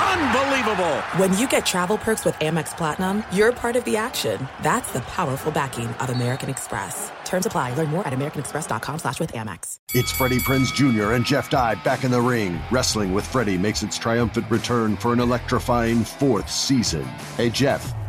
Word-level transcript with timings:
Unbelievable! 0.00 1.00
When 1.16 1.36
you 1.38 1.48
get 1.48 1.64
travel 1.66 1.98
perks 1.98 2.24
with 2.24 2.34
Amex 2.36 2.76
Platinum, 2.76 3.24
you're 3.32 3.52
part 3.52 3.76
of 3.76 3.84
the 3.84 3.96
action. 3.96 4.48
That's 4.62 4.92
the 4.92 5.00
powerful 5.00 5.50
backing 5.50 5.88
of 5.88 6.10
American 6.10 6.50
Express. 6.50 7.10
Terms 7.24 7.46
apply. 7.46 7.74
Learn 7.74 7.88
more 7.88 8.06
at 8.06 8.12
americanexpress.com 8.12 8.98
slash 8.98 9.20
with 9.20 9.32
Amex. 9.32 9.76
It's 9.94 10.10
Freddie 10.12 10.38
Prinze 10.38 10.72
Jr. 10.72 11.12
and 11.12 11.24
Jeff 11.24 11.50
Dye 11.50 11.74
back 11.76 12.04
in 12.04 12.10
the 12.10 12.20
ring. 12.20 12.60
Wrestling 12.70 13.12
with 13.12 13.26
Freddie 13.26 13.58
makes 13.58 13.82
its 13.82 13.98
triumphant 13.98 14.50
return 14.50 14.96
for 14.96 15.12
an 15.12 15.20
electrifying 15.20 16.04
fourth 16.04 16.50
season. 16.50 17.04
Hey, 17.36 17.50
Jeff. 17.50 17.94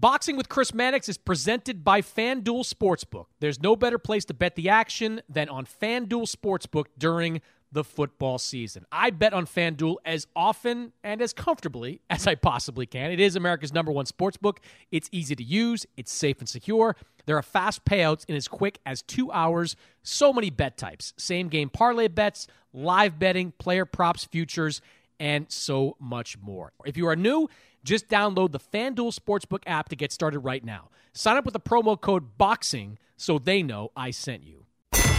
Boxing 0.00 0.38
with 0.38 0.48
Chris 0.48 0.72
Mannix 0.72 1.10
is 1.10 1.18
presented 1.18 1.84
by 1.84 2.00
FanDuel 2.00 2.64
Sportsbook. 2.64 3.26
There's 3.40 3.60
no 3.60 3.76
better 3.76 3.98
place 3.98 4.24
to 4.26 4.34
bet 4.34 4.54
the 4.56 4.70
action 4.70 5.20
than 5.28 5.50
on 5.50 5.66
FanDuel 5.66 6.34
Sportsbook 6.34 6.86
during 6.96 7.42
the 7.70 7.84
football 7.84 8.38
season. 8.38 8.86
I 8.90 9.10
bet 9.10 9.34
on 9.34 9.44
FanDuel 9.44 9.96
as 10.06 10.26
often 10.34 10.94
and 11.04 11.20
as 11.20 11.34
comfortably 11.34 12.00
as 12.10 12.26
I 12.26 12.34
possibly 12.34 12.86
can. 12.86 13.10
It 13.10 13.20
is 13.20 13.36
America's 13.36 13.74
number 13.74 13.92
one 13.92 14.06
sportsbook. 14.06 14.56
It's 14.90 15.10
easy 15.12 15.36
to 15.36 15.44
use, 15.44 15.84
it's 15.98 16.10
safe 16.10 16.38
and 16.38 16.48
secure. 16.48 16.96
There 17.26 17.36
are 17.36 17.42
fast 17.42 17.84
payouts 17.84 18.24
in 18.26 18.36
as 18.36 18.48
quick 18.48 18.78
as 18.86 19.02
two 19.02 19.30
hours. 19.30 19.76
So 20.02 20.32
many 20.32 20.48
bet 20.48 20.78
types 20.78 21.12
same 21.18 21.48
game 21.48 21.68
parlay 21.68 22.08
bets, 22.08 22.46
live 22.72 23.18
betting, 23.18 23.52
player 23.58 23.84
props, 23.84 24.24
futures, 24.24 24.80
and 25.20 25.44
so 25.52 25.96
much 26.00 26.38
more. 26.38 26.72
If 26.86 26.96
you 26.96 27.06
are 27.06 27.14
new, 27.14 27.50
just 27.84 28.08
download 28.08 28.52
the 28.52 28.60
FanDuel 28.60 29.14
Sportsbook 29.14 29.62
app 29.66 29.88
to 29.88 29.96
get 29.96 30.12
started 30.12 30.40
right 30.40 30.64
now. 30.64 30.90
Sign 31.12 31.36
up 31.36 31.44
with 31.44 31.54
the 31.54 31.60
promo 31.60 32.00
code 32.00 32.38
BOXING 32.38 32.96
so 33.16 33.38
they 33.38 33.62
know 33.62 33.90
I 33.96 34.10
sent 34.10 34.44
you. 34.44 34.66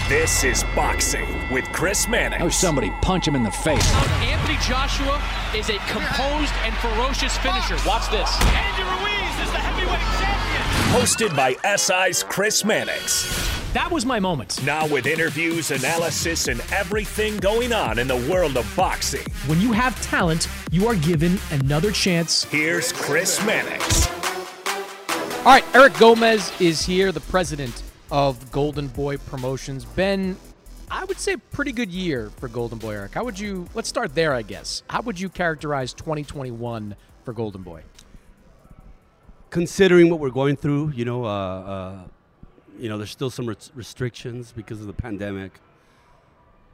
This 0.07 0.44
is 0.44 0.63
Boxing 0.75 1.25
with 1.51 1.63
Chris 1.72 2.07
Mannix. 2.07 2.44
Oh, 2.44 2.49
somebody 2.49 2.91
punch 3.01 3.25
him 3.25 3.35
in 3.35 3.44
the 3.44 3.51
face. 3.51 3.94
Anthony 3.95 4.57
Joshua 4.57 5.22
is 5.55 5.69
a 5.69 5.77
composed 5.88 6.53
and 6.66 6.75
ferocious 6.75 7.38
finisher. 7.38 7.77
Watch 7.88 8.09
this. 8.11 8.29
Andy 8.41 8.83
Ruiz 8.83 9.47
is 9.47 9.51
the 9.51 9.57
heavyweight 9.57 9.99
champion. 10.19 10.51
Hosted 11.01 11.33
by 11.33 11.55
SI's 11.78 12.23
Chris 12.23 12.66
Mannix. 12.66 13.51
That 13.73 13.89
was 13.89 14.05
my 14.05 14.19
moment. 14.19 14.61
Now 14.66 14.85
with 14.85 15.05
interviews, 15.07 15.72
analysis, 15.72 16.49
and 16.49 16.59
everything 16.73 17.38
going 17.38 17.72
on 17.72 17.97
in 17.97 18.07
the 18.09 18.17
world 18.29 18.57
of 18.57 18.69
boxing. 18.75 19.25
When 19.47 19.61
you 19.61 19.72
have 19.72 19.99
talent, 20.01 20.49
you 20.71 20.87
are 20.87 20.95
given 20.95 21.37
another 21.51 21.91
chance. 21.91 22.45
Here's 22.45 22.93
Chris 22.93 23.45
Mannix. 23.45 24.07
All 25.39 25.45
right, 25.45 25.65
Eric 25.75 25.97
Gomez 25.97 26.53
is 26.61 26.85
here, 26.85 27.11
the 27.11 27.19
president 27.19 27.83
of 28.09 28.51
Golden 28.51 28.87
Boy 28.87 29.17
Promotions. 29.17 29.83
Ben, 29.83 30.37
I 30.89 31.03
would 31.03 31.19
say 31.19 31.35
pretty 31.35 31.73
good 31.73 31.91
year 31.91 32.31
for 32.37 32.47
Golden 32.47 32.77
Boy, 32.77 32.91
Eric. 32.91 33.13
How 33.13 33.25
would 33.25 33.37
you, 33.37 33.67
let's 33.73 33.89
start 33.89 34.15
there, 34.15 34.33
I 34.33 34.43
guess. 34.43 34.83
How 34.89 35.01
would 35.01 35.19
you 35.19 35.27
characterize 35.27 35.93
2021 35.93 36.95
for 37.25 37.33
Golden 37.33 37.63
Boy? 37.63 37.83
Considering 39.49 40.09
what 40.09 40.19
we're 40.19 40.29
going 40.29 40.55
through, 40.55 40.91
you 40.95 41.03
know, 41.03 41.25
uh, 41.25 41.27
uh, 41.27 41.99
you 42.79 42.87
know, 42.87 42.97
there's 42.97 43.11
still 43.11 43.29
some 43.29 43.45
res- 43.45 43.71
restrictions 43.75 44.53
because 44.55 44.79
of 44.79 44.87
the 44.87 44.93
pandemic. 44.93 45.51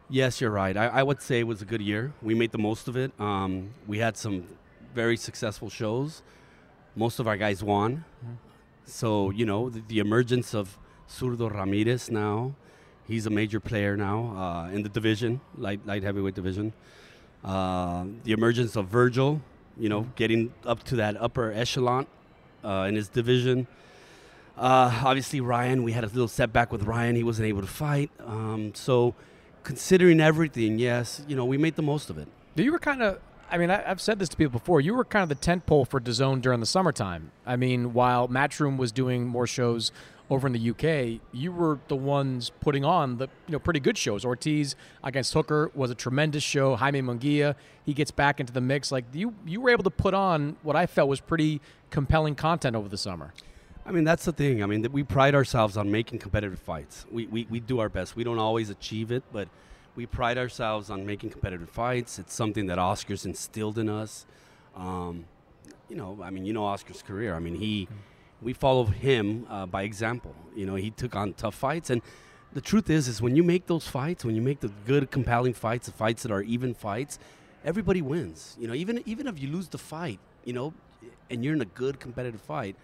Yes, 0.10 0.40
you're 0.40 0.52
right. 0.52 0.78
I, 0.78 0.88
I, 0.88 1.04
would 1.04 1.22
say 1.22 1.42
it 1.42 1.48
was 1.48 1.62
a 1.62 1.66
good 1.66 1.82
year. 1.82 2.14
We 2.22 2.34
made 2.34 2.54
the 2.54 2.58
most 2.58 2.88
of 2.88 2.96
it. 2.96 3.12
Um, 3.20 3.72
we 3.88 3.98
had 3.98 4.16
some 4.16 4.48
very 4.96 5.18
successful 5.18 5.70
shows. 5.70 6.24
Most 6.96 7.20
of 7.20 7.28
our 7.28 7.36
guys 7.36 7.62
won. 7.62 8.06
Mm-hmm. 8.24 8.34
So, 8.86 9.32
you 9.32 9.46
know, 9.46 9.70
the, 9.70 9.84
the, 9.86 10.00
emergence 10.00 10.56
of 10.56 10.78
Zurdo 11.10 11.54
Ramirez 11.54 12.10
now, 12.10 12.56
he's 13.06 13.26
a 13.26 13.30
major 13.30 13.60
player 13.60 13.98
now 13.98 14.34
uh, 14.38 14.74
in 14.74 14.82
the 14.82 14.88
division, 14.88 15.42
light, 15.58 15.86
light 15.86 16.04
heavyweight 16.04 16.36
division. 16.36 16.72
Uh, 17.44 18.06
the 18.24 18.32
emergence 18.32 18.78
of 18.78 18.88
Virgil, 18.88 19.42
you 19.78 19.90
know, 19.90 20.04
mm-hmm. 20.04 20.12
getting 20.16 20.54
up 20.66 20.84
to 20.84 20.96
that 20.96 21.22
upper 21.22 21.52
echelon 21.52 22.08
uh, 22.64 22.86
in 22.88 22.96
his 22.96 23.10
division. 23.10 23.68
Uh, 24.58 25.02
obviously, 25.04 25.42
Ryan, 25.42 25.84
we 25.84 25.92
had 25.92 26.06
a 26.06 26.08
little 26.08 26.30
setback 26.30 26.72
with 26.72 26.84
Ryan. 26.84 27.18
He 27.18 27.24
wasn't 27.24 27.50
able 27.50 27.62
to 27.62 27.68
fight. 27.68 28.10
Um, 28.26 28.74
so, 28.74 29.14
considering 29.68 30.22
everything, 30.22 30.80
yes, 30.80 31.22
you 31.28 31.36
know, 31.36 31.44
we 31.44 31.58
made 31.58 31.76
the 31.76 31.82
most 31.82 32.10
of 32.10 32.18
it. 32.18 32.26
You 32.56 32.72
were 32.72 32.80
kind 32.80 33.04
of, 33.04 33.20
I 33.52 33.58
mean, 33.58 33.70
I, 33.70 33.82
have 33.82 34.00
said 34.00 34.18
this 34.18 34.30
to 34.30 34.38
people 34.38 34.58
before. 34.58 34.80
You 34.80 34.94
were 34.94 35.04
kind 35.04 35.24
of 35.24 35.28
the 35.28 35.36
tent 35.36 35.66
pole 35.66 35.84
for 35.84 36.00
DAZN 36.00 36.42
during 36.42 36.62
the 36.62 36.66
summertime. 36.66 37.32
I 37.46 37.58
mean, 37.58 37.92
while 37.92 38.30
Matchroom 38.30 38.78
was 38.78 38.94
doing 38.94 39.28
more 39.28 39.46
shows 39.46 39.92
over 40.30 40.48
in 40.48 40.54
the 40.54 40.70
UK, 40.70 41.20
you 41.34 41.52
were 41.52 41.80
the 41.90 41.98
ones 41.98 42.50
putting 42.62 42.86
on 42.86 43.18
the 43.18 43.28
you 43.46 43.52
know 43.52 43.60
pretty 43.60 43.82
good 43.82 43.98
shows. 43.98 44.24
Ortiz 44.24 44.78
against 45.04 45.34
Hooker 45.34 45.70
was 45.76 45.92
a 45.92 45.96
tremendous 45.96 46.44
show. 46.44 46.78
Jaime 46.78 47.02
Munguia, 47.02 47.56
he 47.86 47.94
gets 47.94 48.10
back 48.12 48.40
into 48.40 48.54
the 48.54 48.62
mix. 48.62 48.90
Like 48.90 49.04
you, 49.12 49.34
you 49.46 49.60
were 49.60 49.70
able 49.70 49.84
to 49.84 49.90
put 49.90 50.14
on 50.14 50.56
what 50.64 50.78
I 50.78 50.86
felt 50.86 51.10
was 51.10 51.20
pretty 51.20 51.60
compelling 51.92 52.36
content 52.36 52.78
over 52.78 52.88
the 52.88 52.98
summer. 52.98 53.34
I 53.88 53.92
mean, 53.92 54.04
that's 54.04 54.26
the 54.26 54.34
thing. 54.34 54.62
I 54.62 54.66
mean, 54.66 54.86
we 54.92 55.04
pride 55.04 55.34
ourselves 55.34 55.78
on 55.78 55.90
making 55.90 56.20
competitive 56.20 56.60
fights. 56.60 57.06
We, 57.10 57.26
we, 57.28 57.48
we 57.50 57.62
do 57.62 57.80
our 57.80 57.88
best. 57.88 58.18
We 58.18 58.26
don't 58.26 58.38
always 58.38 58.70
achieve 58.70 59.14
it, 59.14 59.24
but 59.32 59.48
we 59.96 60.06
pride 60.06 60.38
ourselves 60.38 60.90
on 60.90 61.06
making 61.06 61.30
competitive 61.30 61.70
fights. 61.70 62.20
It's 62.20 62.34
something 62.34 62.68
that 62.68 62.80
Oscar's 62.80 63.26
instilled 63.26 63.80
in 63.80 63.88
us. 63.88 64.26
Um, 64.76 65.24
you 65.90 65.96
know, 65.96 66.20
I 66.22 66.32
mean, 66.32 66.46
you 66.46 66.52
know 66.52 66.66
Oscar's 66.66 67.02
career. 67.02 67.34
I 67.34 67.40
mean, 67.40 67.56
he, 67.56 67.88
we 68.42 68.52
followed 68.52 68.90
him 68.90 69.48
uh, 69.50 69.66
by 69.66 69.84
example. 69.84 70.36
You 70.54 70.66
know, 70.66 70.76
he 70.76 70.92
took 70.92 71.16
on 71.16 71.34
tough 71.34 71.56
fights, 71.56 71.90
and 71.90 72.02
the 72.52 72.62
truth 72.62 72.90
is, 72.90 73.08
is 73.08 73.22
when 73.22 73.38
you 73.38 73.44
make 73.44 73.68
those 73.68 73.88
fights, 73.88 74.26
when 74.26 74.36
you 74.36 74.42
make 74.42 74.60
the 74.60 74.72
good, 74.86 75.12
compelling 75.12 75.54
fights, 75.54 75.88
the 75.88 75.94
fights 75.94 76.24
that 76.24 76.32
are 76.32 76.42
even 76.42 76.74
fights, 76.74 77.20
everybody 77.64 78.02
wins. 78.02 78.58
You 78.60 78.68
know, 78.68 78.74
even 78.74 79.02
even 79.06 79.28
if 79.28 79.42
you 79.42 79.48
lose 79.48 79.70
the 79.70 79.78
fight, 79.78 80.20
you 80.44 80.52
know, 80.52 80.74
and 81.30 81.44
you're 81.44 81.54
in 81.54 81.62
a 81.62 81.66
good 81.66 82.02
competitive 82.02 82.42
fight, 82.42 82.76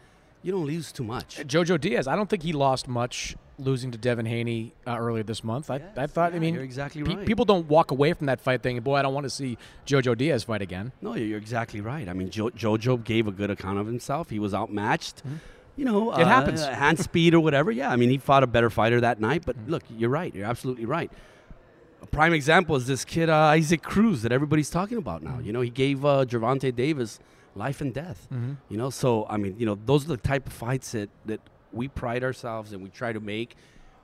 you 0.43 0.51
don't 0.51 0.65
lose 0.65 0.91
too 0.91 1.03
much. 1.03 1.37
Jojo 1.37 1.79
Diaz, 1.79 2.07
I 2.07 2.15
don't 2.15 2.29
think 2.29 2.43
he 2.43 2.53
lost 2.53 2.87
much 2.87 3.35
losing 3.57 3.91
to 3.91 3.97
Devin 3.97 4.25
Haney 4.25 4.73
uh, 4.85 4.97
earlier 4.97 5.23
this 5.23 5.43
month. 5.43 5.69
I, 5.69 5.77
yes, 5.77 5.97
I 5.97 6.07
thought, 6.07 6.31
yeah, 6.31 6.37
I 6.37 6.39
mean, 6.39 6.53
you're 6.53 6.63
exactly 6.63 7.03
pe- 7.03 7.15
right. 7.15 7.25
people 7.25 7.45
don't 7.45 7.67
walk 7.67 7.91
away 7.91 8.13
from 8.13 8.27
that 8.27 8.41
fight 8.41 8.61
thinking, 8.61 8.83
boy, 8.83 8.95
I 8.95 9.01
don't 9.01 9.13
want 9.13 9.25
to 9.25 9.29
see 9.29 9.57
Jojo 9.85 10.17
Diaz 10.17 10.43
fight 10.43 10.61
again. 10.61 10.91
No, 11.01 11.15
you're 11.15 11.37
exactly 11.37 11.81
right. 11.81 12.07
I 12.09 12.13
mean, 12.13 12.29
jo- 12.29 12.49
Jojo 12.49 13.01
gave 13.03 13.27
a 13.27 13.31
good 13.31 13.49
account 13.49 13.79
of 13.79 13.87
himself. 13.87 14.29
He 14.29 14.39
was 14.39 14.53
outmatched. 14.53 15.17
Mm-hmm. 15.17 15.35
You 15.75 15.85
know, 15.85 16.11
it 16.13 16.23
uh, 16.23 16.25
happens. 16.25 16.65
hand 16.65 16.99
speed 16.99 17.33
or 17.33 17.39
whatever. 17.39 17.71
Yeah, 17.71 17.89
I 17.89 17.95
mean, 17.95 18.09
he 18.09 18.17
fought 18.17 18.43
a 18.43 18.47
better 18.47 18.69
fighter 18.69 19.01
that 19.01 19.19
night. 19.19 19.43
But 19.45 19.57
mm-hmm. 19.57 19.71
look, 19.71 19.83
you're 19.89 20.09
right. 20.09 20.33
You're 20.33 20.45
absolutely 20.45 20.85
right. 20.85 21.11
A 22.01 22.05
prime 22.05 22.33
example 22.33 22.75
is 22.75 22.85
this 22.85 23.05
kid 23.05 23.29
uh, 23.29 23.35
Isaac 23.35 23.81
Cruz 23.81 24.23
that 24.23 24.31
everybody's 24.31 24.69
talking 24.69 24.97
about 24.97 25.23
now. 25.23 25.31
Mm-hmm. 25.31 25.45
You 25.45 25.53
know, 25.53 25.61
he 25.61 25.69
gave 25.69 26.03
uh, 26.03 26.25
Gervonta 26.25 26.75
Davis 26.75 27.19
life 27.55 27.81
and 27.81 27.93
death. 27.93 28.27
Mm-hmm. 28.33 28.53
You 28.69 28.77
know, 28.77 28.89
so 28.89 29.25
I 29.29 29.37
mean, 29.37 29.55
you 29.57 29.65
know, 29.65 29.77
those 29.85 30.05
are 30.05 30.09
the 30.09 30.17
type 30.17 30.47
of 30.47 30.53
fights 30.53 30.91
that 30.93 31.09
that 31.25 31.41
we 31.71 31.87
pride 31.87 32.23
ourselves 32.23 32.73
and 32.73 32.83
we 32.83 32.89
try 32.89 33.13
to 33.13 33.19
make. 33.19 33.55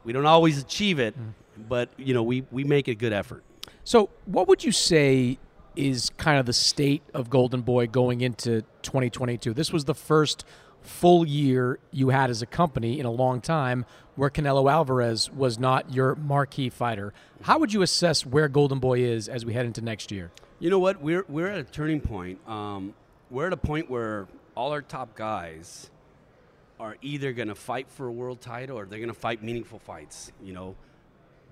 We 0.04 0.14
don't 0.14 0.26
always 0.26 0.60
achieve 0.62 1.00
it, 1.00 1.16
Mm. 1.20 1.34
but 1.68 1.90
you 1.98 2.14
know, 2.14 2.24
we 2.24 2.44
we 2.52 2.64
make 2.64 2.88
a 2.88 2.96
good 2.96 3.14
effort. 3.14 3.44
So, 3.84 4.10
what 4.26 4.48
would 4.48 4.64
you 4.64 4.72
say 4.72 5.38
is 5.76 6.10
kind 6.18 6.40
of 6.40 6.46
the 6.46 6.54
state 6.54 7.02
of 7.14 7.30
Golden 7.30 7.62
Boy 7.62 7.88
going 7.88 8.22
into 8.22 8.62
2022? 8.82 9.54
This 9.54 9.72
was 9.72 9.86
the 9.86 9.94
first 9.96 10.46
full 10.82 11.28
year 11.28 11.78
you 11.92 12.10
had 12.10 12.30
as 12.30 12.42
a 12.42 12.46
company 12.46 13.00
in 13.00 13.06
a 13.06 13.12
long 13.12 13.42
time 13.42 13.86
where 14.16 14.30
Canelo 14.30 14.72
Alvarez 14.72 15.30
was 15.32 15.60
not 15.60 15.94
your 15.94 16.16
marquee 16.16 16.70
fighter. 16.70 17.14
How 17.44 17.60
would 17.60 17.74
you 17.74 17.82
assess 17.82 18.26
where 18.26 18.48
Golden 18.48 18.80
Boy 18.80 19.00
is 19.00 19.28
as 19.30 19.46
we 19.46 19.54
head 19.54 19.66
into 19.66 19.82
next 19.82 20.12
year? 20.12 20.32
You 20.60 20.70
know 20.70 20.80
what? 20.80 21.02
We're 21.02 21.26
we're 21.28 21.48
at 21.48 21.60
a 21.60 21.64
turning 21.64 22.02
point. 22.02 22.40
Um, 22.48 22.94
we're 23.30 23.48
at 23.48 23.54
a 23.54 23.58
point 23.58 23.90
where 23.90 24.28
all 24.56 24.72
our 24.72 24.82
top 24.82 25.16
guys 25.16 25.90
are 26.80 26.98
either 27.02 27.34
going 27.34 27.48
to 27.50 27.56
fight 27.56 27.90
for 27.90 28.08
a 28.08 28.12
world 28.12 28.42
title 28.42 28.78
or 28.78 28.86
they're 28.86 29.00
going 29.00 29.10
to 29.10 29.20
fight 29.20 29.44
meaningful 29.44 29.80
fights. 29.80 30.32
You 30.42 30.54
know, 30.54 30.76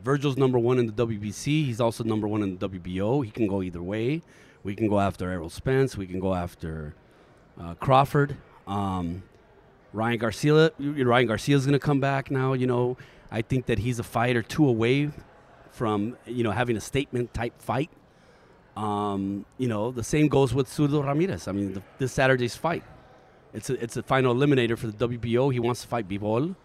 Virgil's 0.03 0.37
number 0.37 0.57
one 0.57 0.79
in 0.79 0.87
the 0.87 0.93
WBC. 0.93 1.65
He's 1.65 1.81
also 1.81 2.03
number 2.03 2.27
one 2.27 2.43
in 2.43 2.57
the 2.57 2.69
WBO. 2.69 3.23
He 3.23 3.31
can 3.31 3.47
go 3.47 3.61
either 3.61 3.81
way. 3.81 4.21
We 4.63 4.75
can 4.75 4.87
go 4.87 4.99
after 4.99 5.29
Errol 5.29 5.49
Spence. 5.49 5.97
We 5.97 6.07
can 6.07 6.19
go 6.19 6.33
after 6.33 6.93
uh, 7.59 7.73
Crawford. 7.75 8.37
Um, 8.67 9.23
Ryan 9.93 10.17
Garcia. 10.17 10.71
Ryan 10.79 11.27
Garcia 11.27 11.55
is 11.55 11.65
going 11.65 11.73
to 11.73 11.79
come 11.79 11.99
back 11.99 12.31
now. 12.31 12.53
You 12.53 12.67
know, 12.67 12.97
I 13.31 13.41
think 13.41 13.65
that 13.67 13.79
he's 13.79 13.99
a 13.99 14.03
fight 14.03 14.35
or 14.35 14.43
two 14.43 14.67
away 14.67 15.11
from 15.71 16.17
you 16.25 16.43
know 16.43 16.51
having 16.51 16.77
a 16.77 16.81
statement 16.81 17.33
type 17.33 17.61
fight. 17.61 17.89
Um, 18.77 19.43
you 19.57 19.67
know, 19.67 19.89
the 19.89 20.03
same 20.03 20.27
goes 20.27 20.53
with 20.53 20.67
Zurdo 20.67 21.03
Ramirez. 21.03 21.47
I 21.47 21.51
mean, 21.51 21.73
the, 21.73 21.81
this 21.97 22.11
Saturday's 22.11 22.55
fight, 22.55 22.83
it's 23.51 23.71
a, 23.71 23.83
it's 23.83 23.97
a 23.97 24.03
final 24.03 24.35
eliminator 24.35 24.77
for 24.77 24.85
the 24.85 25.07
WBO. 25.07 25.51
He 25.51 25.59
wants 25.59 25.81
to 25.81 25.87
fight 25.87 26.07
Bivol. 26.07 26.55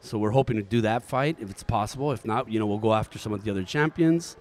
So 0.00 0.18
we're 0.18 0.32
hoping 0.32 0.58
to 0.58 0.62
do 0.62 0.82
that 0.82 1.02
fight 1.02 1.38
if 1.40 1.50
it's 1.50 1.62
possible. 1.62 2.12
If 2.12 2.26
not, 2.26 2.50
you 2.50 2.58
know, 2.58 2.66
we'll 2.66 2.76
go 2.76 2.92
after 2.92 3.18
some 3.18 3.32
of 3.32 3.44
the 3.44 3.50
other 3.50 3.62
champions. 3.62 4.36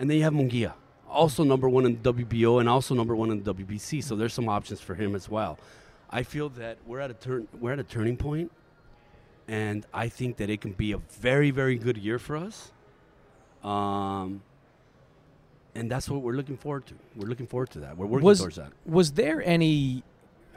And 0.00 0.10
then 0.10 0.16
you 0.16 0.24
have 0.24 0.32
Munguia, 0.32 0.72
also 1.08 1.44
number 1.44 1.68
one 1.68 1.86
in 1.86 2.02
the 2.02 2.12
WBO 2.12 2.58
and 2.58 2.68
also 2.68 2.96
number 2.96 3.14
one 3.14 3.30
in 3.30 3.44
the 3.44 3.54
WBC. 3.54 4.02
So 4.02 4.16
there's 4.16 4.34
some 4.34 4.48
options 4.48 4.80
for 4.80 4.96
him 4.96 5.14
as 5.14 5.28
well. 5.28 5.56
I 6.10 6.24
feel 6.24 6.48
that 6.50 6.78
we're 6.84 6.98
at 6.98 7.12
a 7.12 7.14
turn 7.14 7.46
we're 7.60 7.72
at 7.72 7.78
a 7.78 7.84
turning 7.84 8.16
point, 8.16 8.50
and 9.46 9.86
I 9.94 10.08
think 10.08 10.38
that 10.38 10.50
it 10.50 10.60
can 10.60 10.72
be 10.72 10.92
a 10.92 10.98
very 10.98 11.50
very 11.52 11.76
good 11.76 11.96
year 11.96 12.18
for 12.18 12.36
us. 12.36 12.72
Um, 13.62 14.42
and 15.74 15.90
that's 15.90 16.08
what 16.08 16.22
we're 16.22 16.32
looking 16.32 16.56
forward 16.56 16.86
to. 16.86 16.94
We're 17.16 17.28
looking 17.28 17.46
forward 17.46 17.70
to 17.70 17.80
that. 17.80 17.96
We're 17.96 18.06
working 18.06 18.26
was, 18.26 18.40
towards 18.40 18.56
that. 18.56 18.72
Was 18.86 19.12
there 19.12 19.42
any, 19.42 20.02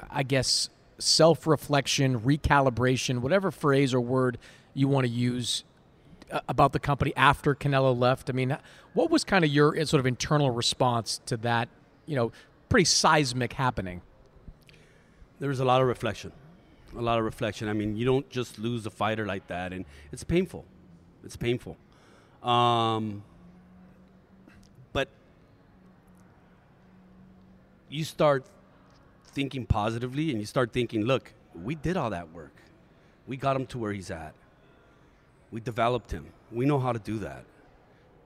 I 0.10 0.24
guess, 0.24 0.70
self 1.00 1.48
reflection, 1.48 2.20
recalibration, 2.20 3.20
whatever 3.20 3.52
phrase 3.52 3.94
or 3.94 4.02
word 4.02 4.38
you 4.74 4.88
want 4.88 5.06
to 5.06 5.12
use 5.12 5.64
uh, 6.32 6.42
about 6.48 6.74
the 6.74 6.80
company 6.80 7.14
after 7.16 7.56
Canelo 7.56 7.98
left? 7.98 8.30
I 8.30 8.34
mean, 8.34 8.58
what 8.94 9.10
was 9.10 9.24
kind 9.24 9.44
of 9.44 9.52
your 9.52 9.80
uh, 9.80 9.86
sort 9.86 10.00
of 10.00 10.06
internal 10.06 10.52
response 10.52 11.20
to 11.26 11.38
that, 11.38 11.70
you 12.06 12.16
know, 12.16 12.32
pretty 12.70 12.86
seismic 12.86 13.54
happening? 13.54 14.02
There 15.40 15.50
was 15.50 15.60
a 15.60 15.66
lot 15.66 15.82
of 15.82 15.88
reflection. 15.88 16.32
A 16.96 17.02
lot 17.02 17.20
of 17.20 17.26
reflection. 17.26 17.70
I 17.70 17.74
mean, 17.74 17.96
you 17.96 18.06
don't 18.06 18.28
just 18.30 18.58
lose 18.58 18.86
a 18.86 18.90
fighter 18.90 19.26
like 19.26 19.48
that, 19.48 19.74
and 19.74 19.86
it's 20.12 20.24
painful. 20.24 20.66
It's 21.24 21.36
painful. 21.36 21.78
Um, 22.42 23.24
you 27.90 28.04
start 28.04 28.46
thinking 29.28 29.66
positively 29.66 30.32
and 30.32 30.40
you 30.40 30.46
start 30.46 30.74
thinking, 30.74 31.06
look, 31.06 31.34
we 31.54 31.76
did 31.76 31.98
all 31.98 32.10
that 32.10 32.32
work. 32.34 32.56
We 33.28 33.38
got 33.38 33.56
him 33.56 33.66
to 33.68 33.78
where 33.78 33.92
he's 33.92 34.12
at. 34.12 34.34
We 35.52 35.62
developed 35.62 36.12
him. 36.12 36.26
We 36.52 36.66
know 36.66 36.80
how 36.80 36.92
to 36.92 37.00
do 37.00 37.20
that. 37.20 37.46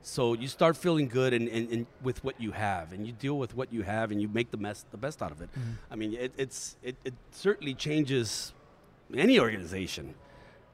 So 0.04 0.34
you 0.34 0.48
start 0.48 0.76
feeling 0.78 1.08
good 1.08 1.34
and, 1.34 1.48
and, 1.48 1.70
and 1.70 1.86
with 2.02 2.24
what 2.24 2.40
you 2.42 2.52
have, 2.52 2.92
and 2.92 3.06
you 3.06 3.14
deal 3.14 3.38
with 3.38 3.56
what 3.56 3.72
you 3.72 3.84
have, 3.84 4.10
and 4.12 4.20
you 4.20 4.28
make 4.28 4.50
the 4.50 4.58
best 4.58 4.90
the 4.90 4.98
best 4.98 5.22
out 5.22 5.32
of 5.32 5.42
it. 5.42 5.50
Mm-hmm. 5.52 5.72
I 5.92 5.96
mean, 5.96 6.14
it, 6.14 6.34
it's 6.38 6.76
it, 6.82 6.96
it 7.06 7.14
certainly 7.30 7.76
changes 7.76 8.54
any 9.16 9.40
organization, 9.40 10.16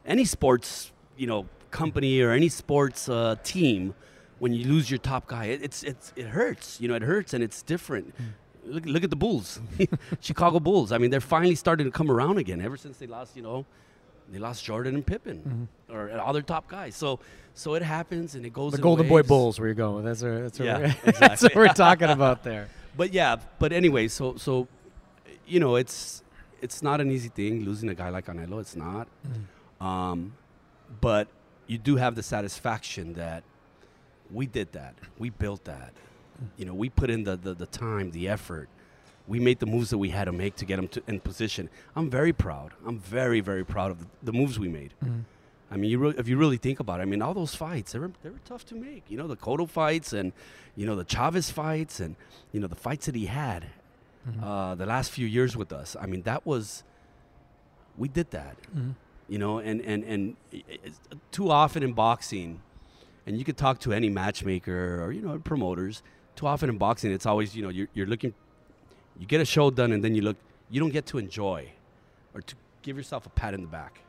any 0.06 0.24
sports 0.24 0.94
you 1.18 1.28
know 1.28 1.46
company 1.72 2.22
or 2.22 2.32
any 2.32 2.48
sports 2.48 3.10
uh, 3.10 3.36
team 3.44 3.96
when 4.40 4.54
you 4.54 4.66
lose 4.66 4.90
your 4.90 5.00
top 5.00 5.28
guy. 5.28 5.46
It, 5.46 5.62
it's 5.62 5.84
it's 5.84 6.14
it 6.16 6.28
hurts. 6.28 6.80
You 6.80 6.88
know, 6.88 6.96
it 6.96 7.02
hurts, 7.02 7.34
and 7.34 7.44
it's 7.44 7.62
different. 7.62 8.16
Mm-hmm 8.16 8.47
look, 8.68 8.86
look 8.86 9.04
at 9.04 9.10
the 9.10 9.16
Bulls, 9.16 9.60
Chicago 10.22 10.60
Bulls. 10.60 10.92
I 10.92 10.98
mean, 10.98 11.12
they're 11.12 11.22
finally 11.22 11.56
starting 11.56 11.86
to 11.86 11.92
come 11.92 12.12
around 12.12 12.38
again. 12.38 12.62
Ever 12.62 12.78
since 12.78 12.98
they 12.98 13.08
lost, 13.08 13.36
you 13.36 13.42
know, 13.42 13.66
they 14.32 14.40
lost 14.40 14.64
Jordan 14.64 14.96
and 14.96 15.06
Pippen 15.06 15.70
mm-hmm. 15.90 15.96
or 15.96 16.12
other 16.20 16.42
top 16.42 16.68
guys. 16.68 16.96
So, 16.96 17.20
so 17.54 17.76
it 17.76 17.82
happens 17.82 18.36
and 18.36 18.46
it 18.46 18.54
goes. 18.54 18.74
The 18.74 18.78
Golden 18.80 19.08
waves. 19.08 19.28
Boy 19.28 19.28
Bulls, 19.28 19.60
where 19.60 19.68
you're 19.68 19.76
going. 19.76 20.06
That's 20.06 20.22
what, 20.22 20.42
that's 20.42 20.60
what, 20.60 20.66
yeah, 20.66 20.78
we're, 20.78 20.86
exactly. 21.06 21.28
that's 21.28 21.44
what 21.44 21.56
we're 21.56 21.68
talking 21.70 22.10
about 22.10 22.44
there. 22.44 22.70
But 22.98 23.14
yeah, 23.14 23.36
but 23.60 23.74
anyway, 23.74 24.08
so 24.08 24.38
so, 24.38 24.68
you 25.46 25.60
know, 25.60 25.76
it's 25.76 26.24
it's 26.64 26.82
not 26.82 27.00
an 27.00 27.12
easy 27.12 27.30
thing 27.30 27.64
losing 27.64 27.90
a 27.90 27.94
guy 27.94 28.10
like 28.10 28.26
Canelo. 28.26 28.60
It's 28.60 28.76
not. 28.76 29.08
Mm. 29.80 29.86
Um, 29.86 30.34
but 31.00 31.28
you 31.68 31.78
do 31.78 31.98
have 31.98 32.16
the 32.16 32.24
satisfaction 32.24 33.14
that 33.14 33.44
we 34.32 34.48
did 34.48 34.72
that. 34.72 34.96
We 35.20 35.30
built 35.30 35.66
that 35.66 35.94
you 36.58 36.66
know, 36.66 36.74
we 36.74 36.90
put 36.90 37.10
in 37.10 37.24
the, 37.24 37.36
the, 37.36 37.54
the 37.54 37.66
time, 37.66 38.12
the 38.12 38.28
effort. 38.28 38.70
We 39.28 39.40
made 39.40 39.60
the 39.60 39.66
moves 39.66 39.90
that 39.90 39.98
we 39.98 40.10
had 40.10 40.26
to 40.26 40.32
make 40.32 40.56
to 40.56 40.66
get 40.66 40.80
him 40.80 40.88
to, 40.90 41.04
in 41.08 41.20
position. 41.20 41.70
I'm 41.96 42.10
very 42.10 42.32
proud. 42.32 42.72
I'm 42.86 43.00
very, 43.00 43.42
very 43.42 43.66
proud 43.66 43.92
of 43.92 44.00
the, 44.00 44.08
the 44.24 44.32
moves 44.32 44.58
we 44.58 44.70
made. 44.70 44.94
Mm-hmm. 45.04 45.20
I 45.70 45.76
mean, 45.76 45.92
you 45.92 46.00
re- 46.00 46.16
if 46.18 46.30
you 46.30 46.38
really 46.38 46.58
think 46.58 46.80
about 46.80 47.00
it, 47.00 47.04
I 47.04 47.06
mean, 47.06 47.22
all 47.22 47.34
those 47.34 47.54
fights, 47.54 47.92
they 47.92 48.00
were, 48.00 48.12
they 48.24 48.30
were 48.30 48.40
tough 48.46 48.66
to 48.68 48.76
make. 48.76 49.04
You 49.10 49.18
know, 49.18 49.28
the 49.28 49.36
Cotto 49.36 49.68
fights 49.68 50.14
and, 50.14 50.32
you 50.78 50.86
know, 50.86 50.96
the 50.96 51.04
Chavez 51.04 51.52
fights 51.52 52.00
and, 52.00 52.16
you 52.54 52.62
know, 52.62 52.68
the 52.68 52.76
fights 52.76 53.08
that 53.08 53.16
he 53.16 53.26
had 53.26 53.66
mm-hmm. 54.26 54.44
uh, 54.44 54.76
the 54.76 54.86
last 54.86 55.12
few 55.12 55.28
years 55.28 55.58
with 55.58 55.74
us. 55.74 55.98
I 56.00 56.06
mean, 56.06 56.22
that 56.22 56.46
was, 56.46 56.84
we 57.98 58.08
did 58.08 58.32
that. 58.32 58.56
Mm-hmm. 58.74 58.92
You 59.28 59.40
know, 59.40 59.58
and, 59.60 59.82
and, 59.82 60.06
and 60.06 60.38
too 61.32 61.52
often 61.52 61.84
in 61.84 61.92
boxing, 61.92 62.62
and 63.26 63.38
you 63.38 63.44
could 63.44 63.58
talk 63.58 63.80
to 63.80 63.92
any 63.92 64.08
matchmaker 64.10 65.04
or, 65.04 65.12
you 65.12 65.22
know, 65.22 65.38
promoters– 65.40 66.02
too 66.38 66.48
often 66.48 66.70
in 66.70 66.78
boxing, 66.78 67.12
it's 67.12 67.26
always 67.26 67.56
you 67.56 67.64
know 67.64 67.70
you're, 67.70 67.90
you're 67.94 68.08
looking, 68.08 68.34
you 69.20 69.26
get 69.26 69.42
a 69.42 69.46
show 69.46 69.70
done, 69.70 69.92
and 69.92 70.04
then 70.04 70.16
you 70.16 70.22
look, 70.22 70.38
you 70.70 70.80
don't 70.80 70.94
get 70.94 71.06
to 71.08 71.18
enjoy, 71.18 71.70
or 72.34 72.42
to 72.42 72.56
give 72.84 72.96
yourself 72.96 73.26
a 73.26 73.30
pat 73.30 73.54
in 73.54 73.62
the 73.62 73.68
back. 73.68 74.02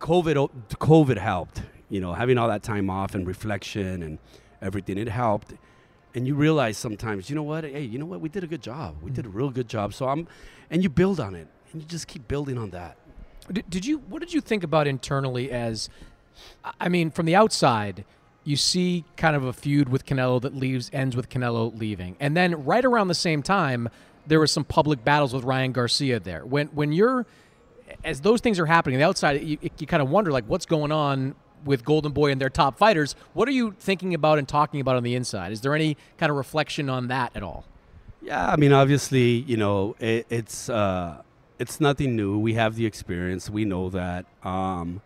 COVID, 0.00 0.48
COVID 0.70 1.18
helped. 1.18 1.62
You 1.88 2.00
know, 2.00 2.14
having 2.14 2.38
all 2.38 2.48
that 2.48 2.62
time 2.62 2.88
off 2.88 3.14
and 3.14 3.26
reflection 3.26 4.02
and 4.02 4.18
everything, 4.62 4.96
it 4.96 5.08
helped. 5.08 5.52
And 6.14 6.26
you 6.26 6.34
realize 6.34 6.78
sometimes, 6.78 7.28
you 7.28 7.36
know 7.36 7.42
what? 7.42 7.64
Hey, 7.64 7.82
you 7.82 7.98
know 7.98 8.06
what? 8.06 8.20
We 8.20 8.28
did 8.28 8.44
a 8.44 8.46
good 8.46 8.62
job. 8.62 8.96
We 9.02 9.10
did 9.10 9.26
a 9.26 9.28
real 9.28 9.50
good 9.50 9.68
job. 9.68 9.92
So 9.92 10.08
I'm, 10.08 10.26
and 10.70 10.82
you 10.82 10.88
build 10.88 11.20
on 11.20 11.34
it, 11.34 11.48
and 11.72 11.82
you 11.82 11.88
just 11.88 12.06
keep 12.06 12.26
building 12.28 12.56
on 12.56 12.70
that. 12.70 12.96
Did, 13.50 13.68
did 13.68 13.84
you? 13.84 13.98
What 13.98 14.20
did 14.20 14.32
you 14.32 14.40
think 14.40 14.64
about 14.64 14.86
internally? 14.86 15.50
As, 15.50 15.90
I 16.80 16.88
mean, 16.88 17.10
from 17.10 17.26
the 17.26 17.34
outside, 17.34 18.04
you 18.44 18.56
see 18.56 19.04
kind 19.16 19.36
of 19.36 19.44
a 19.44 19.52
feud 19.52 19.88
with 19.88 20.04
Canelo 20.04 20.40
that 20.42 20.54
leaves 20.54 20.90
ends 20.92 21.16
with 21.16 21.28
Canelo 21.28 21.78
leaving, 21.78 22.16
and 22.20 22.36
then 22.36 22.64
right 22.64 22.84
around 22.84 23.08
the 23.08 23.14
same 23.14 23.42
time, 23.42 23.88
there 24.26 24.40
was 24.40 24.50
some 24.50 24.64
public 24.64 25.04
battles 25.04 25.32
with 25.32 25.44
Ryan 25.44 25.72
Garcia 25.72 26.20
there. 26.20 26.44
When 26.44 26.68
when 26.68 26.92
you're 26.92 27.26
as 28.04 28.20
those 28.20 28.40
things 28.40 28.58
are 28.58 28.66
happening, 28.66 28.98
the 28.98 29.04
outside 29.04 29.42
you, 29.42 29.58
you 29.78 29.86
kind 29.86 30.02
of 30.02 30.10
wonder 30.10 30.32
like 30.32 30.44
what's 30.46 30.66
going 30.66 30.92
on 30.92 31.34
with 31.64 31.84
Golden 31.84 32.12
Boy 32.12 32.32
and 32.32 32.40
their 32.40 32.50
top 32.50 32.78
fighters. 32.78 33.14
What 33.34 33.48
are 33.48 33.52
you 33.52 33.74
thinking 33.78 34.14
about 34.14 34.38
and 34.38 34.48
talking 34.48 34.80
about 34.80 34.96
on 34.96 35.02
the 35.02 35.14
inside? 35.14 35.52
Is 35.52 35.60
there 35.60 35.74
any 35.74 35.96
kind 36.18 36.30
of 36.30 36.36
reflection 36.36 36.88
on 36.88 37.08
that 37.08 37.32
at 37.34 37.42
all? 37.42 37.64
Yeah, 38.20 38.50
I 38.50 38.56
mean, 38.56 38.72
obviously, 38.72 39.30
you 39.30 39.56
know, 39.56 39.96
it, 39.98 40.26
it's 40.30 40.68
uh, 40.68 41.22
it's 41.58 41.80
nothing 41.80 42.16
new. 42.16 42.38
We 42.38 42.54
have 42.54 42.76
the 42.76 42.86
experience. 42.86 43.50
We 43.50 43.64
know 43.64 43.90
that. 43.90 44.26
Um, 44.44 45.02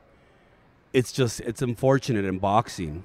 it's 0.93 1.13
just 1.13 1.41
it's 1.41 1.61
unfortunate 1.61 2.25
in 2.25 2.39
boxing 2.39 3.03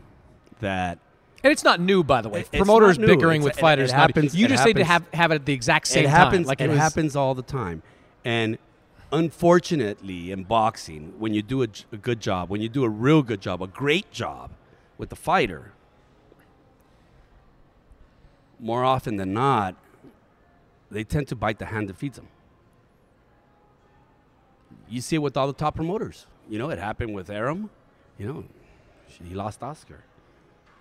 that 0.62 1.00
and 1.44 1.52
it's 1.52 1.64
not 1.64 1.80
new, 1.80 2.04
by 2.04 2.22
the 2.22 2.30
way. 2.30 2.42
It, 2.42 2.52
Promoters 2.52 2.98
bickering 2.98 3.42
it's, 3.42 3.46
with 3.46 3.60
fighters. 3.60 3.92
It, 3.92 3.96
happens. 3.96 4.36
You 4.36 4.48
just 4.48 4.60
happens, 4.60 4.76
need 4.76 4.82
to 4.82 4.86
have 4.86 5.08
have 5.14 5.32
it 5.32 5.36
at 5.36 5.46
the 5.46 5.54
exact 5.54 5.88
same 5.88 6.06
it 6.06 6.10
happens, 6.10 6.46
time. 6.46 6.48
Like 6.48 6.62
it, 6.62 6.70
it 6.70 6.78
happens 6.78 7.16
all 7.16 7.34
the 7.34 7.42
time, 7.42 7.82
and 8.24 8.58
unfortunately, 9.12 10.32
in 10.32 10.44
boxing, 10.44 11.14
when 11.18 11.34
you 11.34 11.42
do 11.42 11.64
a, 11.64 11.68
a 11.92 11.98
good 11.98 12.20
job, 12.20 12.50
when 12.50 12.62
you 12.62 12.70
do 12.70 12.84
a 12.84 12.90
real 12.90 13.24
good 13.24 13.42
job, 13.42 13.62
a 13.62 13.68
great 13.68 14.12
job 14.12 14.52
with 14.98 15.10
the 15.10 15.16
fighter, 15.16 15.74
more 18.60 18.84
often 18.84 19.16
than 19.16 19.34
not, 19.34 19.76
they 20.92 21.04
tend 21.04 21.28
to 21.30 21.36
bite 21.36 21.58
the 21.58 21.66
hand 21.66 21.90
that 21.90 21.98
feeds 21.98 22.18
them. 22.18 22.28
You 24.88 25.02
see 25.02 25.16
it 25.16 25.20
with 25.20 25.38
all 25.38 25.48
the 25.48 25.54
top 25.54 25.76
promoters. 25.76 26.28
You 26.50 26.60
know, 26.60 26.70
it 26.70 26.78
happened 26.78 27.16
with 27.16 27.30
Arum. 27.30 27.70
You 28.18 28.28
know, 28.28 28.44
he 29.24 29.34
lost 29.34 29.64
Oscar 29.64 30.04